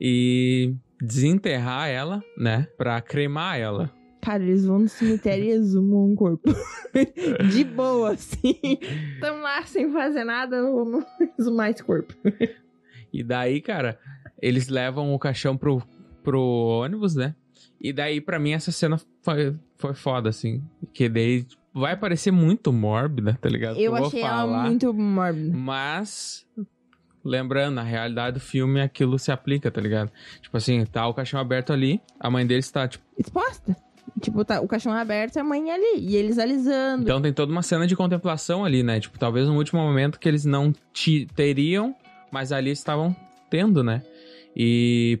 e 0.00 0.74
desenterrar 1.02 1.88
ela, 1.88 2.22
né? 2.38 2.68
Pra 2.78 3.00
cremar 3.00 3.58
ela. 3.58 3.90
Cara, 4.20 4.42
eles 4.44 4.64
vão 4.64 4.78
no 4.78 4.88
cemitério 4.88 5.44
e 5.44 5.50
exumam 5.50 6.12
um 6.12 6.14
corpo. 6.14 6.48
de 7.50 7.64
boa, 7.64 8.12
assim. 8.12 8.56
Tão 9.20 9.40
lá 9.40 9.64
sem 9.64 9.92
fazer 9.92 10.22
nada, 10.22 10.62
vamos 10.62 11.04
exumar 11.36 11.70
esse 11.70 11.82
corpo. 11.82 12.14
E 13.12 13.24
daí, 13.24 13.60
cara, 13.60 13.98
eles 14.40 14.68
levam 14.68 15.12
o 15.12 15.18
caixão 15.18 15.56
pro, 15.56 15.82
pro 16.22 16.40
ônibus, 16.40 17.16
né? 17.16 17.34
E 17.80 17.92
daí, 17.92 18.20
pra 18.20 18.38
mim, 18.38 18.52
essa 18.52 18.70
cena 18.70 18.96
foi, 19.22 19.56
foi 19.76 19.94
foda, 19.94 20.28
assim. 20.28 20.62
Que 20.94 21.08
daí 21.08 21.44
vai 21.74 21.96
parecer 21.96 22.30
muito 22.30 22.72
mórbida, 22.72 23.36
tá 23.40 23.48
ligado? 23.48 23.76
Eu 23.76 23.90
vou 23.90 24.06
achei 24.06 24.22
ela 24.22 24.62
muito 24.62 24.94
mórbida. 24.94 25.56
Mas, 25.56 26.46
lembrando, 27.24 27.74
na 27.74 27.82
realidade 27.82 28.34
do 28.34 28.40
filme, 28.40 28.80
aquilo 28.80 29.18
se 29.18 29.30
aplica, 29.32 29.70
tá 29.70 29.80
ligado? 29.80 30.10
Tipo 30.40 30.56
assim, 30.56 30.84
tá 30.84 31.06
o 31.06 31.14
caixão 31.14 31.38
aberto 31.40 31.72
ali, 31.72 32.00
a 32.18 32.30
mãe 32.30 32.46
deles 32.46 32.70
tá, 32.70 32.86
tipo, 32.88 33.04
Exposta. 33.18 33.76
Tipo, 34.20 34.44
tá, 34.44 34.60
o 34.60 34.68
caixão 34.68 34.92
aberto 34.92 35.36
e 35.36 35.38
a 35.38 35.44
mãe 35.44 35.70
ali. 35.70 36.00
E 36.00 36.16
eles 36.16 36.38
alisando. 36.38 37.04
Então 37.04 37.22
tem 37.22 37.32
toda 37.32 37.50
uma 37.50 37.62
cena 37.62 37.86
de 37.86 37.96
contemplação 37.96 38.64
ali, 38.64 38.82
né? 38.82 39.00
Tipo, 39.00 39.18
talvez 39.18 39.48
no 39.48 39.56
último 39.56 39.80
momento 39.80 40.18
que 40.18 40.28
eles 40.28 40.44
não 40.44 40.72
ti- 40.92 41.26
teriam, 41.34 41.94
mas 42.30 42.52
ali 42.52 42.70
estavam 42.70 43.14
tendo, 43.48 43.82
né? 43.82 44.02
E 44.56 45.18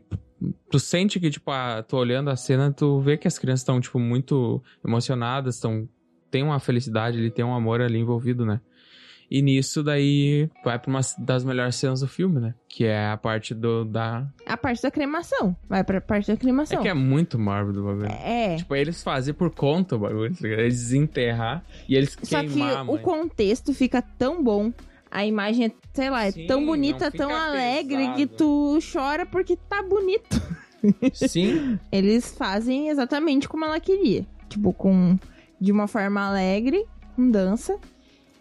tu 0.70 0.78
sente 0.78 1.18
que, 1.20 1.30
tipo, 1.30 1.50
a, 1.50 1.82
tu 1.82 1.96
olhando 1.96 2.28
a 2.28 2.36
cena, 2.36 2.72
tu 2.72 3.00
vê 3.00 3.16
que 3.16 3.26
as 3.28 3.38
crianças 3.38 3.60
estão, 3.60 3.80
tipo, 3.80 3.98
muito 3.98 4.62
emocionadas, 4.84 5.54
estão 5.54 5.88
tem 6.30 6.42
uma 6.42 6.58
felicidade 6.58 7.18
ali, 7.18 7.30
tem 7.30 7.44
um 7.44 7.54
amor 7.54 7.80
ali 7.82 7.98
envolvido, 7.98 8.44
né? 8.46 8.60
E 9.34 9.40
nisso 9.40 9.82
daí 9.82 10.50
vai 10.62 10.78
pra 10.78 10.90
uma 10.90 11.00
das 11.16 11.42
melhores 11.42 11.76
cenas 11.76 12.00
do 12.00 12.06
filme, 12.06 12.38
né? 12.38 12.54
Que 12.68 12.84
é 12.84 13.08
a 13.08 13.16
parte 13.16 13.54
do 13.54 13.82
da 13.82 14.26
A 14.44 14.58
parte 14.58 14.82
da 14.82 14.90
cremação. 14.90 15.56
Vai 15.66 15.82
pra 15.82 16.02
parte 16.02 16.26
da 16.26 16.34
é 16.34 16.36
cremação. 16.36 16.82
que 16.82 16.88
é 16.88 16.92
muito 16.92 17.38
mórbido 17.38 17.80
o 17.80 17.84
bagulho. 17.86 18.12
É. 18.12 18.56
Tipo, 18.56 18.76
eles 18.76 19.02
fazem 19.02 19.32
por 19.32 19.48
conta 19.48 19.96
o 19.96 20.00
bagulho, 20.00 20.36
tá 20.36 20.46
eles 20.46 20.74
desenterrar 20.80 21.64
e 21.88 21.96
eles 21.96 22.14
Só 22.22 22.42
que 22.42 22.48
queimar 22.48 22.76
a 22.76 22.82
o 22.82 22.86
mãe. 22.88 22.98
contexto 23.02 23.72
fica 23.72 24.02
tão 24.02 24.44
bom. 24.44 24.70
A 25.10 25.24
imagem 25.24 25.66
é, 25.66 25.72
sei 25.94 26.10
lá, 26.10 26.26
é 26.26 26.30
Sim, 26.32 26.46
tão 26.46 26.60
não 26.60 26.66
bonita, 26.66 27.10
tão 27.10 27.34
alegre 27.34 27.96
pesado. 27.98 28.16
que 28.18 28.26
tu 28.26 28.78
chora 28.92 29.24
porque 29.24 29.56
tá 29.56 29.82
bonito. 29.82 30.42
Sim, 31.14 31.78
Eles 31.90 32.34
fazem 32.36 32.90
exatamente 32.90 33.48
como 33.48 33.64
ela 33.64 33.80
queria. 33.80 34.26
Tipo, 34.50 34.74
com 34.74 35.18
de 35.58 35.72
uma 35.72 35.86
forma 35.86 36.20
alegre, 36.20 36.84
com 37.16 37.30
dança. 37.30 37.78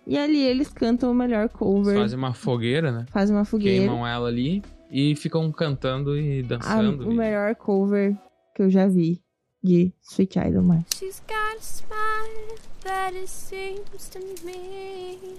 E 0.08 0.18
ali 0.18 0.42
eles 0.44 0.68
cantam 0.70 1.12
o 1.12 1.14
melhor 1.14 1.48
cover. 1.50 1.96
fazem 1.98 2.18
uma 2.18 2.34
fogueira, 2.34 2.92
né? 2.92 3.06
Fazem 3.12 3.36
uma 3.36 3.46
fogueira. 3.46 3.80
Queimam 3.86 4.06
ela 4.06 4.28
ali 4.28 4.64
e 4.90 5.16
ficam 5.16 5.52
cantando 5.52 6.18
e 6.18 6.40
A- 6.40 6.44
dançando. 6.48 7.08
o 7.08 7.12
e- 7.12 7.16
melhor 7.16 7.56
cover 7.56 8.16
que 8.56 8.64
eu 8.64 8.70
já 8.70 8.88
vi 8.88 9.22
de 9.64 9.94
Sweet 10.02 10.34
Child 10.34 10.58
O' 10.58 10.64
Mine. 10.64 10.86
She's 10.96 11.22
got 11.28 11.56
a 11.58 11.62
smile 11.62 12.58
that 12.84 13.16
it 13.16 13.30
seems 13.30 14.10
to 14.10 14.20
me 14.44 15.38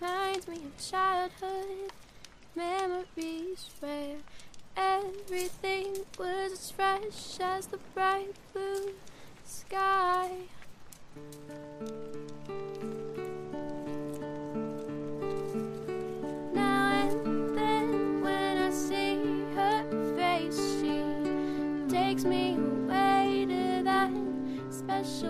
reminds 0.00 0.46
me 0.46 0.54
of 0.56 0.72
childhood 0.78 1.92
memories 2.54 3.68
where 3.82 4.16
everything 4.76 5.92
was 6.16 6.52
as 6.52 6.70
fresh 6.70 7.40
as 7.40 7.66
the 7.66 7.78
bright 7.94 8.32
blue 8.52 8.92
sky. 9.44 10.30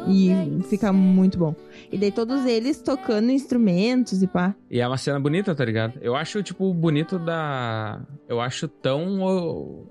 E 0.07 0.62
fica 0.64 0.93
muito 0.93 1.39
bom. 1.39 1.55
E 1.91 1.97
daí 1.97 2.12
todos 2.12 2.45
eles 2.45 2.80
tocando 2.82 3.30
instrumentos 3.30 4.22
e 4.22 4.26
pá. 4.26 4.55
E 4.70 4.80
é 4.80 4.87
uma 4.87 4.99
cena 4.99 5.18
bonita, 5.18 5.55
tá 5.55 5.64
ligado? 5.64 5.99
Eu 6.01 6.14
acho, 6.14 6.43
tipo, 6.43 6.72
bonito 6.74 7.18
da. 7.18 8.03
Eu 8.28 8.41
acho 8.41 8.68
tão 8.68 9.20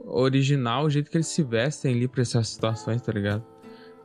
original 0.06 0.86
o 0.86 0.90
jeito 0.90 1.10
que 1.10 1.18
eles 1.18 1.28
se 1.28 1.44
vestem 1.44 1.96
ali 1.96 2.08
pra 2.08 2.22
essas 2.22 2.48
situações, 2.50 3.02
tá 3.02 3.12
ligado? 3.12 3.44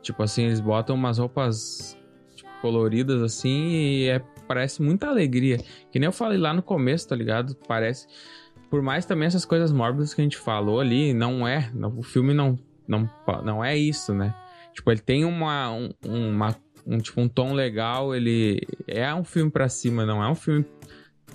Tipo 0.01 0.23
assim, 0.23 0.45
eles 0.45 0.59
botam 0.59 0.95
umas 0.95 1.17
roupas 1.17 1.97
tipo, 2.35 2.49
coloridas 2.61 3.21
assim 3.21 3.69
e 3.69 4.09
é, 4.09 4.19
parece 4.47 4.81
muita 4.81 5.07
alegria. 5.07 5.57
Que 5.91 5.99
nem 5.99 6.07
eu 6.07 6.13
falei 6.13 6.37
lá 6.37 6.53
no 6.53 6.63
começo, 6.63 7.07
tá 7.07 7.15
ligado? 7.15 7.55
Parece. 7.67 8.07
Por 8.69 8.81
mais 8.81 9.05
também 9.05 9.27
essas 9.27 9.45
coisas 9.45 9.71
mórbidas 9.71 10.13
que 10.13 10.21
a 10.21 10.23
gente 10.23 10.37
falou 10.37 10.79
ali, 10.79 11.13
não 11.13 11.47
é. 11.47 11.71
O 11.97 12.03
filme 12.03 12.33
não, 12.33 12.57
não, 12.89 13.09
não 13.43 13.63
é 13.63 13.77
isso, 13.77 14.13
né? 14.13 14.33
Tipo, 14.73 14.91
ele 14.91 14.99
tem 15.01 15.23
uma, 15.25 15.71
um, 15.71 15.89
uma 16.05 16.55
um, 16.85 16.97
tipo, 16.97 17.21
um 17.21 17.27
tom 17.29 17.53
legal, 17.53 18.15
ele 18.15 18.61
é 18.87 19.13
um 19.13 19.23
filme 19.23 19.51
pra 19.51 19.69
cima, 19.69 20.05
não 20.05 20.23
é 20.23 20.29
um 20.29 20.35
filme 20.35 20.65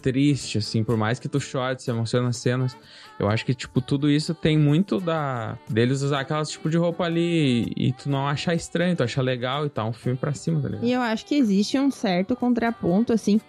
triste, 0.03 0.59
assim, 0.59 0.83
por 0.85 0.97
mais 0.97 1.19
que 1.19 1.29
tu 1.29 1.41
chore, 1.41 1.81
se 1.81 1.91
emociona 1.91 2.27
nas 2.27 2.37
cenas. 2.37 2.77
Eu 3.19 3.29
acho 3.29 3.45
que, 3.47 3.55
tipo, 3.55 3.81
tudo 3.81 4.11
isso 4.11 4.35
tem 4.35 4.59
muito 4.59 5.01
da. 5.01 5.57
deles 5.69 6.03
usar 6.03 6.21
aquelas 6.21 6.51
tipo 6.51 6.69
de 6.69 6.77
roupa 6.77 7.05
ali 7.05 7.73
e, 7.77 7.89
e 7.89 7.93
tu 7.93 8.11
não 8.11 8.27
achar 8.27 8.55
estranho, 8.55 8.97
tu 8.97 9.03
achar 9.03 9.23
legal 9.23 9.65
e 9.65 9.71
tal. 9.71 9.89
Um 9.89 9.93
filme 9.93 10.19
pra 10.19 10.35
cima, 10.35 10.61
tá 10.61 10.69
ligado? 10.69 10.85
E 10.85 10.93
eu 10.93 11.01
acho 11.01 11.25
que 11.25 11.35
existe 11.37 11.79
um 11.79 11.91
certo 11.91 12.35
contraponto, 12.37 13.13
assim, 13.13 13.41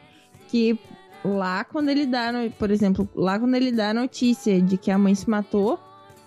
que 0.48 0.80
lá 1.24 1.64
quando 1.64 1.90
ele 1.90 2.06
dá, 2.06 2.32
no- 2.32 2.50
por 2.52 2.70
exemplo, 2.70 3.10
lá 3.16 3.40
quando 3.40 3.56
ele 3.56 3.72
dá 3.72 3.90
a 3.90 3.94
notícia 3.94 4.62
de 4.62 4.78
que 4.78 4.92
a 4.92 4.98
mãe 4.98 5.16
se 5.16 5.30
matou, 5.30 5.80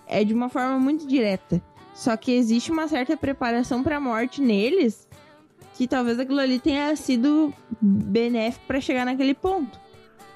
é 0.07 0.25
de 0.25 0.35
uma 0.35 0.49
forma 0.49 0.79
muito 0.79 1.07
direta. 1.07 1.63
Só 1.99 2.17
que 2.17 2.31
existe 2.31 2.71
uma 2.71 2.87
certa 2.87 3.17
preparação 3.17 3.83
pra 3.83 3.99
morte 3.99 4.41
neles, 4.41 5.09
que 5.75 5.89
talvez 5.89 6.17
aquilo 6.21 6.39
ali 6.39 6.61
tenha 6.61 6.95
sido 6.95 7.53
benéfico 7.83 8.65
pra 8.69 8.81
chegar 8.81 9.05
naquele 9.05 9.35
ponto. 9.35 9.77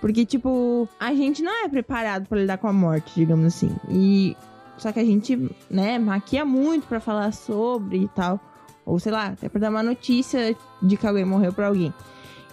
Porque, 0.00 0.26
tipo, 0.26 0.88
a 0.98 1.14
gente 1.14 1.40
não 1.40 1.64
é 1.64 1.68
preparado 1.68 2.26
pra 2.26 2.40
lidar 2.40 2.58
com 2.58 2.66
a 2.66 2.72
morte, 2.72 3.14
digamos 3.14 3.46
assim. 3.46 3.70
E 3.88 4.36
só 4.76 4.90
que 4.90 4.98
a 4.98 5.04
gente, 5.04 5.38
né, 5.70 6.00
maquia 6.00 6.44
muito 6.44 6.88
pra 6.88 6.98
falar 6.98 7.32
sobre 7.32 7.98
e 7.98 8.08
tal. 8.08 8.40
Ou 8.84 8.98
sei 8.98 9.12
lá, 9.12 9.26
até 9.28 9.48
pra 9.48 9.60
dar 9.60 9.70
uma 9.70 9.84
notícia 9.84 10.56
de 10.82 10.96
que 10.96 11.06
alguém 11.06 11.24
morreu 11.24 11.52
pra 11.52 11.68
alguém. 11.68 11.94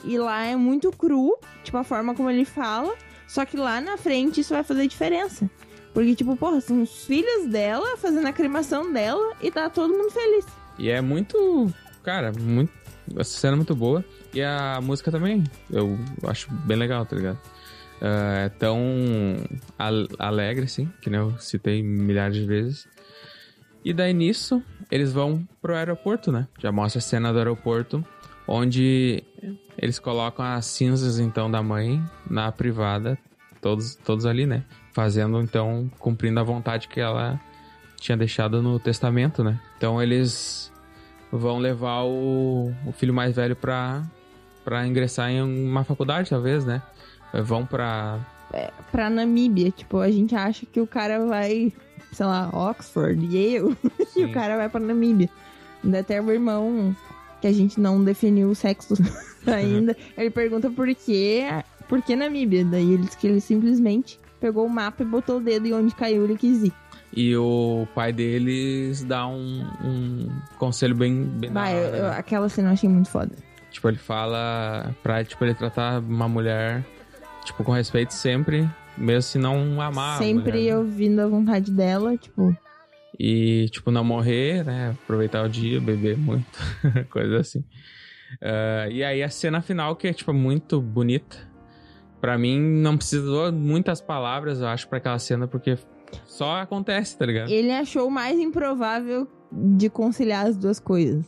E 0.03 0.19
lá 0.19 0.45
é 0.45 0.55
muito 0.55 0.91
cru, 0.91 1.35
tipo, 1.63 1.77
a 1.77 1.83
forma 1.83 2.13
como 2.13 2.29
ele 2.29 2.45
fala. 2.45 2.93
Só 3.27 3.43
que 3.43 3.57
lá 3.57 3.81
na 3.81 3.97
frente 3.97 4.41
isso 4.41 4.53
vai 4.53 4.63
fazer 4.63 4.87
diferença. 4.87 5.49
Porque, 5.93 6.15
tipo, 6.15 6.35
porra, 6.35 6.61
são 6.61 6.81
os 6.83 7.05
filhos 7.05 7.47
dela 7.49 7.97
fazendo 7.97 8.27
a 8.27 8.33
cremação 8.33 8.91
dela 8.93 9.33
e 9.41 9.49
tá 9.51 9.69
todo 9.69 9.93
mundo 9.93 10.11
feliz. 10.11 10.45
E 10.77 10.89
é 10.89 11.01
muito. 11.01 11.71
Cara, 12.03 12.31
muito. 12.31 12.71
Essa 13.17 13.37
cena 13.39 13.53
é 13.53 13.57
muito 13.57 13.75
boa. 13.75 14.05
E 14.33 14.41
a 14.41 14.79
música 14.81 15.11
também. 15.11 15.43
Eu 15.69 15.97
acho 16.27 16.51
bem 16.51 16.77
legal, 16.77 17.05
tá 17.05 17.15
ligado? 17.15 17.39
Ah, 18.01 18.45
É 18.45 18.49
tão 18.49 18.79
al- 19.77 20.07
alegre, 20.19 20.65
assim, 20.65 20.89
que 21.01 21.09
eu 21.09 21.37
citei 21.39 21.81
milhares 21.83 22.35
de 22.37 22.45
vezes. 22.45 22.87
E 23.83 23.93
daí 23.93 24.13
nisso, 24.13 24.61
eles 24.91 25.11
vão 25.11 25.47
pro 25.61 25.75
aeroporto, 25.75 26.31
né? 26.31 26.47
Já 26.59 26.71
mostra 26.71 26.99
a 26.99 27.01
cena 27.01 27.31
do 27.33 27.39
aeroporto, 27.39 28.05
onde 28.47 29.23
eles 29.77 29.97
colocam 29.99 30.45
as 30.45 30.65
cinzas, 30.65 31.17
então, 31.19 31.49
da 31.49 31.63
mãe 31.63 32.03
na 32.29 32.51
privada, 32.51 33.17
todos, 33.61 33.95
todos 33.95 34.25
ali, 34.25 34.45
né? 34.45 34.63
Fazendo, 34.91 35.41
então, 35.41 35.89
cumprindo 35.99 36.39
a 36.39 36.43
vontade 36.43 36.87
que 36.87 36.99
ela 36.99 37.39
tinha 37.99 38.17
deixado 38.17 38.61
no 38.61 38.79
testamento, 38.79 39.43
né? 39.43 39.59
Então 39.77 40.01
eles 40.01 40.71
vão 41.31 41.59
levar 41.59 42.03
o, 42.03 42.73
o 42.85 42.91
filho 42.91 43.13
mais 43.13 43.35
velho 43.35 43.55
pra, 43.55 44.03
pra 44.63 44.87
ingressar 44.87 45.29
em 45.29 45.41
uma 45.41 45.83
faculdade, 45.83 46.29
talvez, 46.29 46.65
né? 46.65 46.81
Vão 47.33 47.65
pra. 47.65 48.19
Pra 48.91 49.09
Namíbia, 49.09 49.69
tipo, 49.69 49.99
a 49.99 50.09
gente 50.09 50.35
acha 50.35 50.65
que 50.65 50.81
o 50.81 50.87
cara 50.87 51.23
vai, 51.25 51.71
sei 52.11 52.25
lá, 52.25 52.49
Oxford, 52.51 53.23
Yale, 53.25 53.77
e 54.17 54.25
o 54.25 54.31
cara 54.31 54.57
vai 54.57 54.67
pra 54.67 54.79
Namíbia. 54.79 55.29
Ainda 55.83 55.99
até 55.99 56.19
o 56.19 56.31
irmão, 56.31 56.95
que 57.39 57.47
a 57.47 57.53
gente 57.53 57.79
não 57.79 58.03
definiu 58.03 58.49
o 58.49 58.55
sexo 58.55 58.95
ainda, 59.45 59.95
ele 60.17 60.31
pergunta 60.31 60.69
por 60.71 60.87
que, 60.95 61.43
por 61.87 62.01
que 62.01 62.15
Namíbia. 62.15 62.65
Daí 62.65 62.93
ele 62.93 63.03
diz 63.03 63.15
que 63.15 63.27
ele 63.27 63.39
simplesmente 63.39 64.19
pegou 64.39 64.65
o 64.65 64.69
mapa 64.69 65.03
e 65.03 65.05
botou 65.05 65.37
o 65.37 65.41
dedo 65.41 65.67
e 65.67 65.73
onde 65.73 65.93
caiu 65.93 66.23
ele 66.23 66.37
quis 66.37 66.63
ir. 66.63 66.73
E 67.15 67.35
o 67.35 67.87
pai 67.95 68.13
deles 68.13 69.03
dá 69.03 69.25
um, 69.27 69.65
um 69.83 70.29
conselho 70.57 70.95
bem, 70.95 71.23
bem 71.23 71.51
Vai, 71.51 71.73
eu- 71.75 71.79
eu- 71.95 72.03
né? 72.03 72.09
aquela 72.17 72.47
cena 72.49 72.69
eu 72.69 72.73
achei 72.73 72.87
muito 72.89 73.09
foda. 73.09 73.35
Tipo, 73.71 73.87
ele 73.89 73.97
fala 73.97 74.95
pra 75.03 75.23
tipo, 75.23 75.43
ele 75.43 75.53
tratar 75.53 75.99
uma 76.01 76.27
mulher 76.27 76.83
tipo, 77.45 77.63
com 77.63 77.71
respeito 77.71 78.13
sempre, 78.13 78.69
mesmo 78.97 79.21
se 79.23 79.37
não 79.39 79.81
amar. 79.81 80.17
Sempre 80.19 80.51
mulher, 80.53 80.71
né? 80.73 80.77
ouvindo 80.77 81.19
a 81.21 81.27
vontade 81.27 81.71
dela, 81.71 82.15
tipo, 82.17 82.55
E, 83.19 83.67
tipo, 83.71 83.89
não 83.91 84.03
morrer, 84.03 84.63
né? 84.63 84.91
Aproveitar 85.03 85.43
o 85.43 85.49
dia, 85.49 85.81
beber 85.81 86.15
muito, 86.17 86.47
coisa 87.09 87.39
assim. 87.39 87.63
Ah, 88.41 88.87
e 88.89 89.03
aí 89.03 89.23
a 89.23 89.29
cena 89.29 89.61
final, 89.61 89.95
que 89.95 90.07
é, 90.07 90.13
tipo, 90.13 90.31
muito 90.33 90.79
bonita. 90.79 91.48
Pra 92.21 92.37
mim, 92.37 92.59
não 92.59 92.97
precisou 92.97 93.51
muitas 93.51 94.01
palavras, 94.01 94.59
eu 94.61 94.67
acho, 94.67 94.87
pra 94.87 94.97
aquela 94.97 95.17
cena, 95.19 95.47
porque 95.47 95.77
só 96.25 96.57
acontece, 96.61 97.17
tá 97.17 97.25
ligado? 97.25 97.49
ele 97.49 97.71
achou 97.71 98.07
o 98.07 98.11
mais 98.11 98.37
improvável 98.39 99.27
de 99.51 99.89
conciliar 99.89 100.47
as 100.47 100.57
duas 100.57 100.79
coisas. 100.79 101.25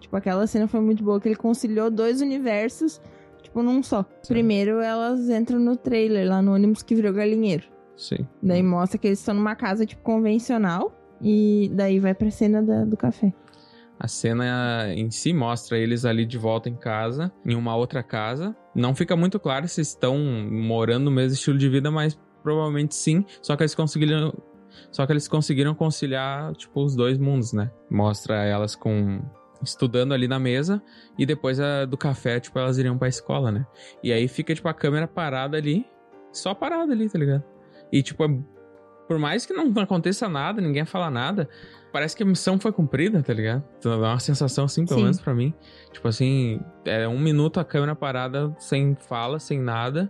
Tipo, 0.00 0.16
aquela 0.16 0.46
cena 0.46 0.66
foi 0.66 0.80
muito 0.80 1.04
boa, 1.04 1.20
que 1.20 1.28
ele 1.28 1.36
conciliou 1.36 1.90
dois 1.90 2.20
universos, 2.22 3.00
tipo, 3.42 3.62
num 3.62 3.82
só. 3.82 4.04
Primeiro, 4.26 4.80
elas 4.80 5.28
entram 5.28 5.58
no 5.60 5.76
trailer, 5.76 6.26
lá 6.28 6.40
no 6.40 6.54
ônibus 6.54 6.82
que 6.82 6.94
virou 6.94 7.12
galinheiro. 7.12 7.64
Sim. 7.96 8.26
Daí 8.42 8.62
mostra 8.62 8.96
que 8.98 9.06
eles 9.08 9.18
estão 9.18 9.34
numa 9.34 9.54
casa, 9.54 9.84
tipo, 9.84 10.02
convencional. 10.02 10.96
E 11.22 11.70
daí 11.74 11.98
vai 11.98 12.14
pra 12.14 12.30
cena 12.30 12.62
da- 12.62 12.84
do 12.86 12.96
café. 12.96 13.30
A 14.00 14.08
cena 14.08 14.86
em 14.94 15.10
si 15.10 15.30
mostra 15.34 15.76
eles 15.76 16.06
ali 16.06 16.24
de 16.24 16.38
volta 16.38 16.70
em 16.70 16.74
casa, 16.74 17.30
em 17.44 17.54
uma 17.54 17.76
outra 17.76 18.02
casa. 18.02 18.56
Não 18.74 18.94
fica 18.94 19.14
muito 19.14 19.38
claro 19.38 19.68
se 19.68 19.82
estão 19.82 20.16
morando 20.50 21.04
no 21.04 21.10
mesmo 21.10 21.34
estilo 21.34 21.58
de 21.58 21.68
vida, 21.68 21.90
mas 21.90 22.18
provavelmente 22.42 22.94
sim. 22.94 23.26
Só 23.42 23.54
que 23.56 23.62
eles 23.62 23.74
conseguiram, 23.74 24.32
só 24.90 25.04
que 25.04 25.12
eles 25.12 25.28
conseguiram 25.28 25.74
conciliar 25.74 26.54
tipo 26.56 26.82
os 26.82 26.96
dois 26.96 27.18
mundos, 27.18 27.52
né? 27.52 27.70
Mostra 27.90 28.42
elas 28.42 28.74
com 28.74 29.20
estudando 29.62 30.14
ali 30.14 30.26
na 30.26 30.38
mesa 30.38 30.82
e 31.18 31.26
depois 31.26 31.60
a 31.60 31.84
do 31.84 31.98
café, 31.98 32.40
tipo, 32.40 32.58
elas 32.58 32.78
iriam 32.78 32.96
pra 32.96 33.08
escola, 33.08 33.52
né? 33.52 33.66
E 34.02 34.14
aí 34.14 34.26
fica 34.28 34.54
tipo 34.54 34.66
a 34.66 34.72
câmera 34.72 35.06
parada 35.06 35.58
ali, 35.58 35.84
só 36.32 36.54
parada 36.54 36.92
ali, 36.94 37.06
tá 37.10 37.18
ligado? 37.18 37.44
E 37.92 38.02
tipo, 38.02 38.24
é- 38.24 38.38
por 39.10 39.18
mais 39.18 39.44
que 39.44 39.52
não 39.52 39.72
aconteça 39.82 40.28
nada, 40.28 40.60
ninguém 40.60 40.84
fala 40.84 41.10
nada, 41.10 41.48
parece 41.92 42.16
que 42.16 42.22
a 42.22 42.26
missão 42.26 42.60
foi 42.60 42.70
cumprida, 42.70 43.20
tá 43.24 43.34
ligado? 43.34 43.64
Então, 43.76 44.00
Dá 44.00 44.10
uma 44.10 44.20
sensação 44.20 44.66
assim, 44.66 44.86
pelo 44.86 45.00
Sim. 45.00 45.02
menos 45.02 45.20
pra 45.20 45.34
mim. 45.34 45.52
Tipo 45.90 46.06
assim, 46.06 46.60
é 46.84 47.08
um 47.08 47.18
minuto 47.18 47.58
a 47.58 47.64
câmera 47.64 47.96
parada, 47.96 48.54
sem 48.60 48.94
fala, 48.94 49.40
sem 49.40 49.58
nada. 49.58 50.08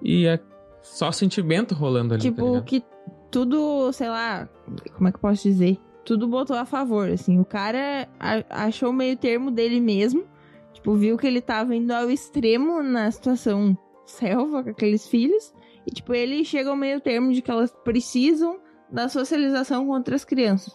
E 0.00 0.26
é 0.26 0.40
só 0.80 1.12
sentimento 1.12 1.74
rolando 1.74 2.14
ali, 2.14 2.22
tá 2.22 2.30
tipo, 2.30 2.46
ligado? 2.46 2.64
que 2.64 2.82
tudo, 3.30 3.92
sei 3.92 4.08
lá, 4.08 4.48
como 4.94 5.08
é 5.08 5.10
que 5.10 5.16
eu 5.18 5.20
posso 5.20 5.42
dizer? 5.42 5.78
Tudo 6.02 6.26
botou 6.26 6.56
a 6.56 6.64
favor, 6.64 7.10
assim. 7.10 7.38
O 7.38 7.44
cara 7.44 8.08
achou 8.48 8.88
o 8.88 8.94
meio 8.94 9.14
termo 9.14 9.50
dele 9.50 9.78
mesmo. 9.78 10.24
Tipo, 10.72 10.94
viu 10.94 11.18
que 11.18 11.26
ele 11.26 11.42
tava 11.42 11.76
indo 11.76 11.92
ao 11.92 12.10
extremo 12.10 12.82
na 12.82 13.10
situação 13.10 13.76
selva 14.06 14.62
com 14.64 14.70
aqueles 14.70 15.06
filhos. 15.06 15.52
E, 15.86 15.90
tipo, 15.90 16.14
ele 16.14 16.44
chega 16.44 16.70
ao 16.70 16.76
meio 16.76 17.00
termo 17.00 17.32
de 17.32 17.42
que 17.42 17.50
elas 17.50 17.72
precisam 17.84 18.60
da 18.90 19.08
socialização 19.08 19.86
com 19.86 19.92
outras 19.92 20.24
crianças. 20.24 20.74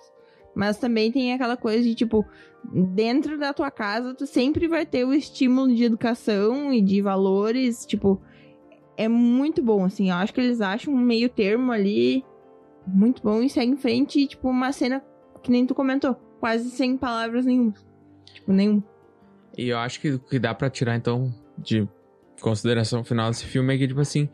Mas 0.55 0.78
também 0.78 1.12
tem 1.12 1.34
aquela 1.34 1.55
coisa 1.55 1.84
de, 1.84 1.93
tipo, 1.93 2.26
dentro 2.93 3.38
da 3.38 3.53
tua 3.53 3.70
casa, 3.70 4.14
tu 4.14 4.26
sempre 4.26 4.68
vai 4.68 4.86
ter 4.86 5.05
o 5.05 5.14
estímulo 5.14 5.74
de 5.74 5.84
educação 5.84 6.74
e 6.74 6.82
de 6.82 7.01
valores, 7.01 7.86
tipo, 7.86 8.22
é 8.97 9.08
muito 9.08 9.62
bom, 9.62 9.86
assim. 9.86 10.10
Eu 10.10 10.16
acho 10.16 10.34
que 10.34 10.41
eles 10.41 10.60
acham 10.60 10.93
um 10.93 10.97
meio 10.97 11.30
termo 11.30 11.72
ali 11.72 12.26
muito 12.86 13.22
bom 13.22 13.41
e 13.41 13.49
segue 13.49 13.72
em 13.72 13.78
frente, 13.78 14.20
e, 14.20 14.28
tipo, 14.28 14.49
uma 14.49 14.72
cena 14.72 15.03
que 15.43 15.51
nem 15.51 15.66
tu 15.66 15.76
comentou, 15.76 16.16
quase 16.39 16.72
sem 16.72 16.97
palavras 16.97 17.45
nenhuma. 17.45 17.74
Tipo, 18.34 18.51
nenhuma. 18.51 18.84
E 19.58 19.70
eu 19.70 19.78
acho 19.78 20.01
que 20.01 20.12
o 20.12 20.20
que 20.20 20.39
dá 20.39 20.53
pra 20.53 20.70
tirar, 20.70 20.95
então, 20.95 21.34
de 21.58 21.88
consideração 22.41 23.03
final 23.03 23.30
desse 23.30 23.45
filme 23.45 23.76
é 23.76 23.78
que, 23.78 23.88
tipo 23.88 23.99
assim, 23.99 24.30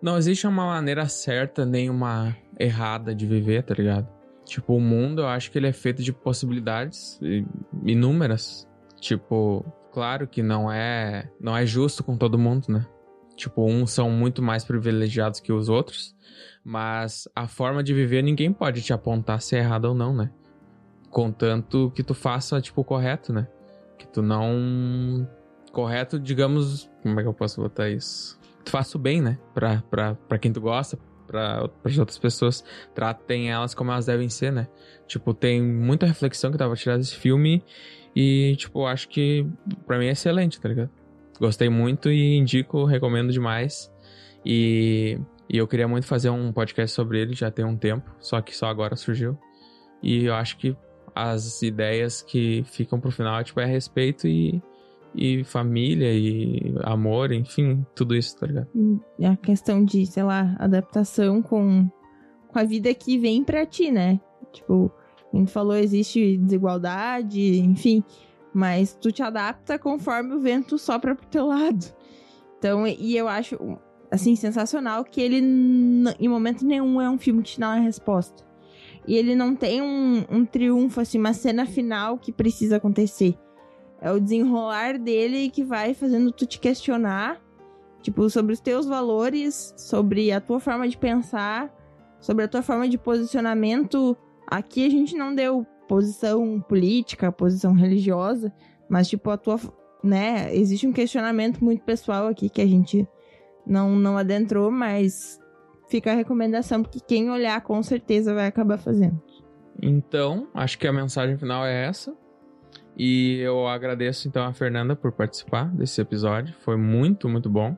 não 0.00 0.16
existe 0.16 0.46
uma 0.46 0.66
maneira 0.66 1.06
certa 1.08 1.64
nem 1.64 1.90
uma 1.90 2.36
errada 2.58 3.14
de 3.14 3.26
viver, 3.26 3.62
tá 3.62 3.74
ligado? 3.74 4.08
Tipo, 4.44 4.76
o 4.76 4.80
mundo, 4.80 5.22
eu 5.22 5.26
acho 5.28 5.50
que 5.50 5.58
ele 5.58 5.66
é 5.66 5.72
feito 5.72 6.02
de 6.02 6.12
possibilidades 6.12 7.20
inúmeras. 7.84 8.66
Tipo, 9.00 9.64
claro 9.92 10.26
que 10.26 10.42
não 10.42 10.72
é, 10.72 11.30
não 11.40 11.56
é 11.56 11.66
justo 11.66 12.02
com 12.02 12.16
todo 12.16 12.38
mundo, 12.38 12.66
né? 12.68 12.86
Tipo, 13.36 13.64
uns 13.64 13.92
são 13.92 14.10
muito 14.10 14.42
mais 14.42 14.64
privilegiados 14.64 15.38
que 15.38 15.52
os 15.52 15.68
outros, 15.68 16.16
mas 16.64 17.28
a 17.36 17.46
forma 17.46 17.82
de 17.82 17.94
viver 17.94 18.22
ninguém 18.22 18.52
pode 18.52 18.82
te 18.82 18.92
apontar 18.92 19.40
se 19.40 19.54
é 19.54 19.60
errado 19.60 19.84
ou 19.84 19.94
não, 19.94 20.14
né? 20.14 20.30
Contanto 21.10 21.92
que 21.94 22.02
tu 22.02 22.14
faça, 22.14 22.60
tipo, 22.60 22.82
correto, 22.82 23.32
né? 23.32 23.46
Que 23.96 24.06
tu 24.06 24.22
não. 24.22 25.28
Correto, 25.72 26.18
digamos. 26.18 26.90
Como 27.02 27.18
é 27.18 27.22
que 27.22 27.28
eu 27.28 27.34
posso 27.34 27.60
botar 27.60 27.88
isso? 27.88 28.37
Faça 28.68 28.96
o 28.96 29.00
bem, 29.00 29.20
né? 29.20 29.38
Pra, 29.54 29.82
pra, 29.90 30.14
pra 30.14 30.38
quem 30.38 30.52
tu 30.52 30.60
gosta, 30.60 30.98
pra, 31.26 31.68
pra 31.68 31.92
outras 31.98 32.18
pessoas. 32.18 32.64
Tratem 32.94 33.50
elas 33.50 33.74
como 33.74 33.90
elas 33.90 34.06
devem 34.06 34.28
ser, 34.28 34.52
né? 34.52 34.68
Tipo, 35.06 35.32
tem 35.32 35.62
muita 35.62 36.06
reflexão 36.06 36.50
que 36.50 36.58
dá 36.58 36.66
pra 36.66 36.76
tirar 36.76 36.96
desse 36.96 37.16
filme. 37.16 37.64
E, 38.14 38.56
tipo, 38.56 38.86
acho 38.86 39.08
que 39.08 39.46
pra 39.86 39.98
mim 39.98 40.06
é 40.06 40.10
excelente, 40.10 40.60
tá 40.60 40.68
ligado? 40.68 40.90
Gostei 41.40 41.68
muito 41.68 42.10
e 42.10 42.36
indico, 42.36 42.84
recomendo 42.84 43.32
demais. 43.32 43.92
E, 44.44 45.18
e 45.48 45.56
eu 45.56 45.66
queria 45.66 45.86
muito 45.86 46.06
fazer 46.06 46.30
um 46.30 46.52
podcast 46.52 46.94
sobre 46.94 47.20
ele, 47.20 47.34
já 47.34 47.50
tem 47.50 47.64
um 47.64 47.76
tempo, 47.76 48.10
só 48.18 48.40
que 48.40 48.56
só 48.56 48.66
agora 48.66 48.96
surgiu. 48.96 49.38
E 50.02 50.24
eu 50.24 50.34
acho 50.34 50.56
que 50.58 50.76
as 51.14 51.62
ideias 51.62 52.22
que 52.22 52.64
ficam 52.64 53.00
pro 53.00 53.10
final, 53.10 53.42
tipo, 53.42 53.60
é 53.60 53.64
respeito 53.66 54.26
e, 54.26 54.62
e 55.14 55.44
família 55.44 56.12
e 56.12 56.74
amor, 56.82 57.32
enfim, 57.32 57.84
tudo 57.94 58.14
isso, 58.14 58.36
tá 58.36 58.46
ligado? 58.46 58.68
E 59.18 59.24
a 59.24 59.36
questão 59.36 59.84
de, 59.84 60.06
sei 60.06 60.22
lá, 60.22 60.56
adaptação 60.58 61.42
com, 61.42 61.88
com 62.48 62.58
a 62.58 62.64
vida 62.64 62.92
que 62.94 63.18
vem 63.18 63.42
pra 63.42 63.66
ti, 63.66 63.90
né? 63.90 64.20
Tipo, 64.52 64.92
a 65.32 65.36
gente 65.36 65.50
falou, 65.50 65.76
existe 65.76 66.36
desigualdade, 66.38 67.58
enfim, 67.60 68.02
mas 68.52 68.94
tu 68.94 69.12
te 69.12 69.22
adapta 69.22 69.78
conforme 69.78 70.34
o 70.34 70.40
vento 70.40 70.78
sopra 70.78 71.14
pro 71.14 71.26
teu 71.26 71.46
lado. 71.46 71.84
Então, 72.58 72.86
e 72.86 73.16
eu 73.16 73.28
acho, 73.28 73.56
assim, 74.10 74.34
sensacional 74.34 75.04
que 75.04 75.20
ele, 75.20 75.38
em 75.38 76.28
momento 76.28 76.66
nenhum, 76.66 77.00
é 77.00 77.08
um 77.08 77.18
filme 77.18 77.42
que 77.42 77.52
te 77.52 77.60
dá 77.60 77.68
uma 77.68 77.80
resposta. 77.80 78.46
E 79.06 79.16
ele 79.16 79.34
não 79.34 79.54
tem 79.54 79.80
um, 79.80 80.24
um 80.30 80.44
triunfo, 80.44 81.00
assim, 81.00 81.18
uma 81.18 81.32
cena 81.32 81.64
final 81.64 82.18
que 82.18 82.32
precisa 82.32 82.76
acontecer. 82.76 83.38
É 84.00 84.10
o 84.12 84.20
desenrolar 84.20 84.98
dele 84.98 85.50
que 85.50 85.64
vai 85.64 85.92
fazendo 85.92 86.30
tu 86.30 86.46
te 86.46 86.60
questionar, 86.60 87.40
tipo, 88.00 88.28
sobre 88.30 88.52
os 88.52 88.60
teus 88.60 88.86
valores, 88.86 89.74
sobre 89.76 90.30
a 90.30 90.40
tua 90.40 90.60
forma 90.60 90.88
de 90.88 90.96
pensar, 90.96 91.74
sobre 92.20 92.44
a 92.44 92.48
tua 92.48 92.62
forma 92.62 92.88
de 92.88 92.96
posicionamento. 92.96 94.16
Aqui 94.46 94.86
a 94.86 94.90
gente 94.90 95.16
não 95.16 95.34
deu 95.34 95.66
posição 95.88 96.60
política, 96.60 97.32
posição 97.32 97.72
religiosa, 97.72 98.52
mas, 98.88 99.08
tipo, 99.08 99.30
a 99.30 99.36
tua. 99.36 99.58
Né? 100.02 100.54
Existe 100.54 100.86
um 100.86 100.92
questionamento 100.92 101.62
muito 101.62 101.82
pessoal 101.82 102.28
aqui 102.28 102.48
que 102.48 102.62
a 102.62 102.66
gente 102.66 103.06
não, 103.66 103.96
não 103.96 104.16
adentrou, 104.16 104.70
mas 104.70 105.40
fica 105.88 106.12
a 106.12 106.14
recomendação, 106.14 106.82
porque 106.82 107.00
quem 107.00 107.30
olhar 107.30 107.60
com 107.62 107.82
certeza 107.82 108.32
vai 108.32 108.46
acabar 108.46 108.78
fazendo. 108.78 109.20
Então, 109.82 110.48
acho 110.54 110.78
que 110.78 110.86
a 110.86 110.92
mensagem 110.92 111.36
final 111.36 111.64
é 111.64 111.86
essa. 111.86 112.16
E 112.98 113.38
eu 113.38 113.68
agradeço 113.68 114.26
então 114.26 114.44
a 114.44 114.52
Fernanda 114.52 114.96
por 114.96 115.12
participar 115.12 115.66
desse 115.72 116.00
episódio. 116.00 116.54
Foi 116.60 116.76
muito, 116.76 117.28
muito 117.28 117.48
bom. 117.48 117.76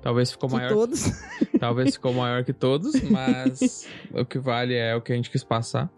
Talvez 0.00 0.32
ficou 0.32 0.48
De 0.48 0.56
maior. 0.56 0.72
todos. 0.72 1.10
Talvez 1.60 1.94
ficou 1.94 2.14
maior 2.14 2.42
que 2.42 2.52
todos, 2.52 3.00
mas 3.02 3.86
o 4.12 4.24
que 4.24 4.38
vale 4.38 4.74
é 4.74 4.96
o 4.96 5.00
que 5.02 5.12
a 5.12 5.16
gente 5.16 5.30
quis 5.30 5.44
passar. 5.44 5.90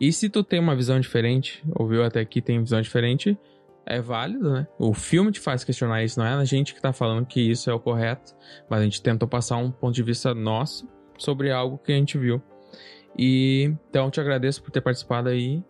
E 0.00 0.12
se 0.12 0.28
tu 0.28 0.42
tem 0.42 0.58
uma 0.58 0.74
visão 0.74 0.98
diferente, 0.98 1.62
ouviu 1.78 2.02
até 2.02 2.20
aqui, 2.20 2.40
tem 2.40 2.58
visão 2.60 2.80
diferente, 2.80 3.38
é 3.86 4.00
válido, 4.00 4.52
né? 4.52 4.66
O 4.78 4.94
filme 4.94 5.30
te 5.30 5.40
faz 5.40 5.62
questionar 5.62 6.02
isso, 6.02 6.18
não 6.18 6.26
é 6.26 6.34
a 6.34 6.44
gente 6.44 6.74
que 6.74 6.80
tá 6.80 6.92
falando 6.92 7.26
que 7.26 7.40
isso 7.40 7.70
é 7.70 7.74
o 7.74 7.78
correto, 7.78 8.34
mas 8.68 8.80
a 8.80 8.84
gente 8.84 9.02
tentou 9.02 9.28
passar 9.28 9.56
um 9.58 9.70
ponto 9.70 9.94
de 9.94 10.02
vista 10.02 10.34
nosso 10.34 10.88
sobre 11.18 11.50
algo 11.52 11.78
que 11.78 11.92
a 11.92 11.96
gente 11.96 12.16
viu. 12.18 12.42
E 13.16 13.72
então 13.88 14.06
eu 14.06 14.10
te 14.10 14.20
agradeço 14.20 14.62
por 14.62 14.70
ter 14.70 14.80
participado 14.80 15.28
aí. 15.28 15.62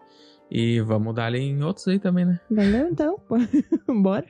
E 0.51 0.81
vamos 0.81 1.15
dar 1.15 1.27
ali 1.27 1.41
em 1.41 1.63
outros 1.63 1.89
aí 1.89 1.99
também, 1.99 2.25
né? 2.25 2.41
Valeu, 2.51 2.89
então. 2.89 3.19
Bora. 4.03 4.27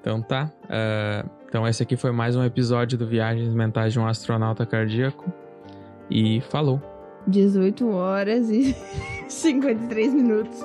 Então 0.00 0.22
tá. 0.22 0.50
ah, 0.68 1.24
então 1.46 1.66
esse 1.68 1.82
aqui 1.82 1.96
foi 1.96 2.10
mais 2.10 2.34
um 2.36 2.42
episódio 2.42 2.96
do 2.96 3.06
Viagens 3.06 3.52
Mentais 3.52 3.92
de 3.92 4.00
um 4.00 4.06
Astronauta 4.06 4.64
Cardíaco. 4.64 5.30
E 6.10 6.40
falou. 6.50 6.80
18 7.26 7.88
horas 7.90 8.50
e 8.50 8.74
53 9.28 10.14
minutos. 10.14 10.64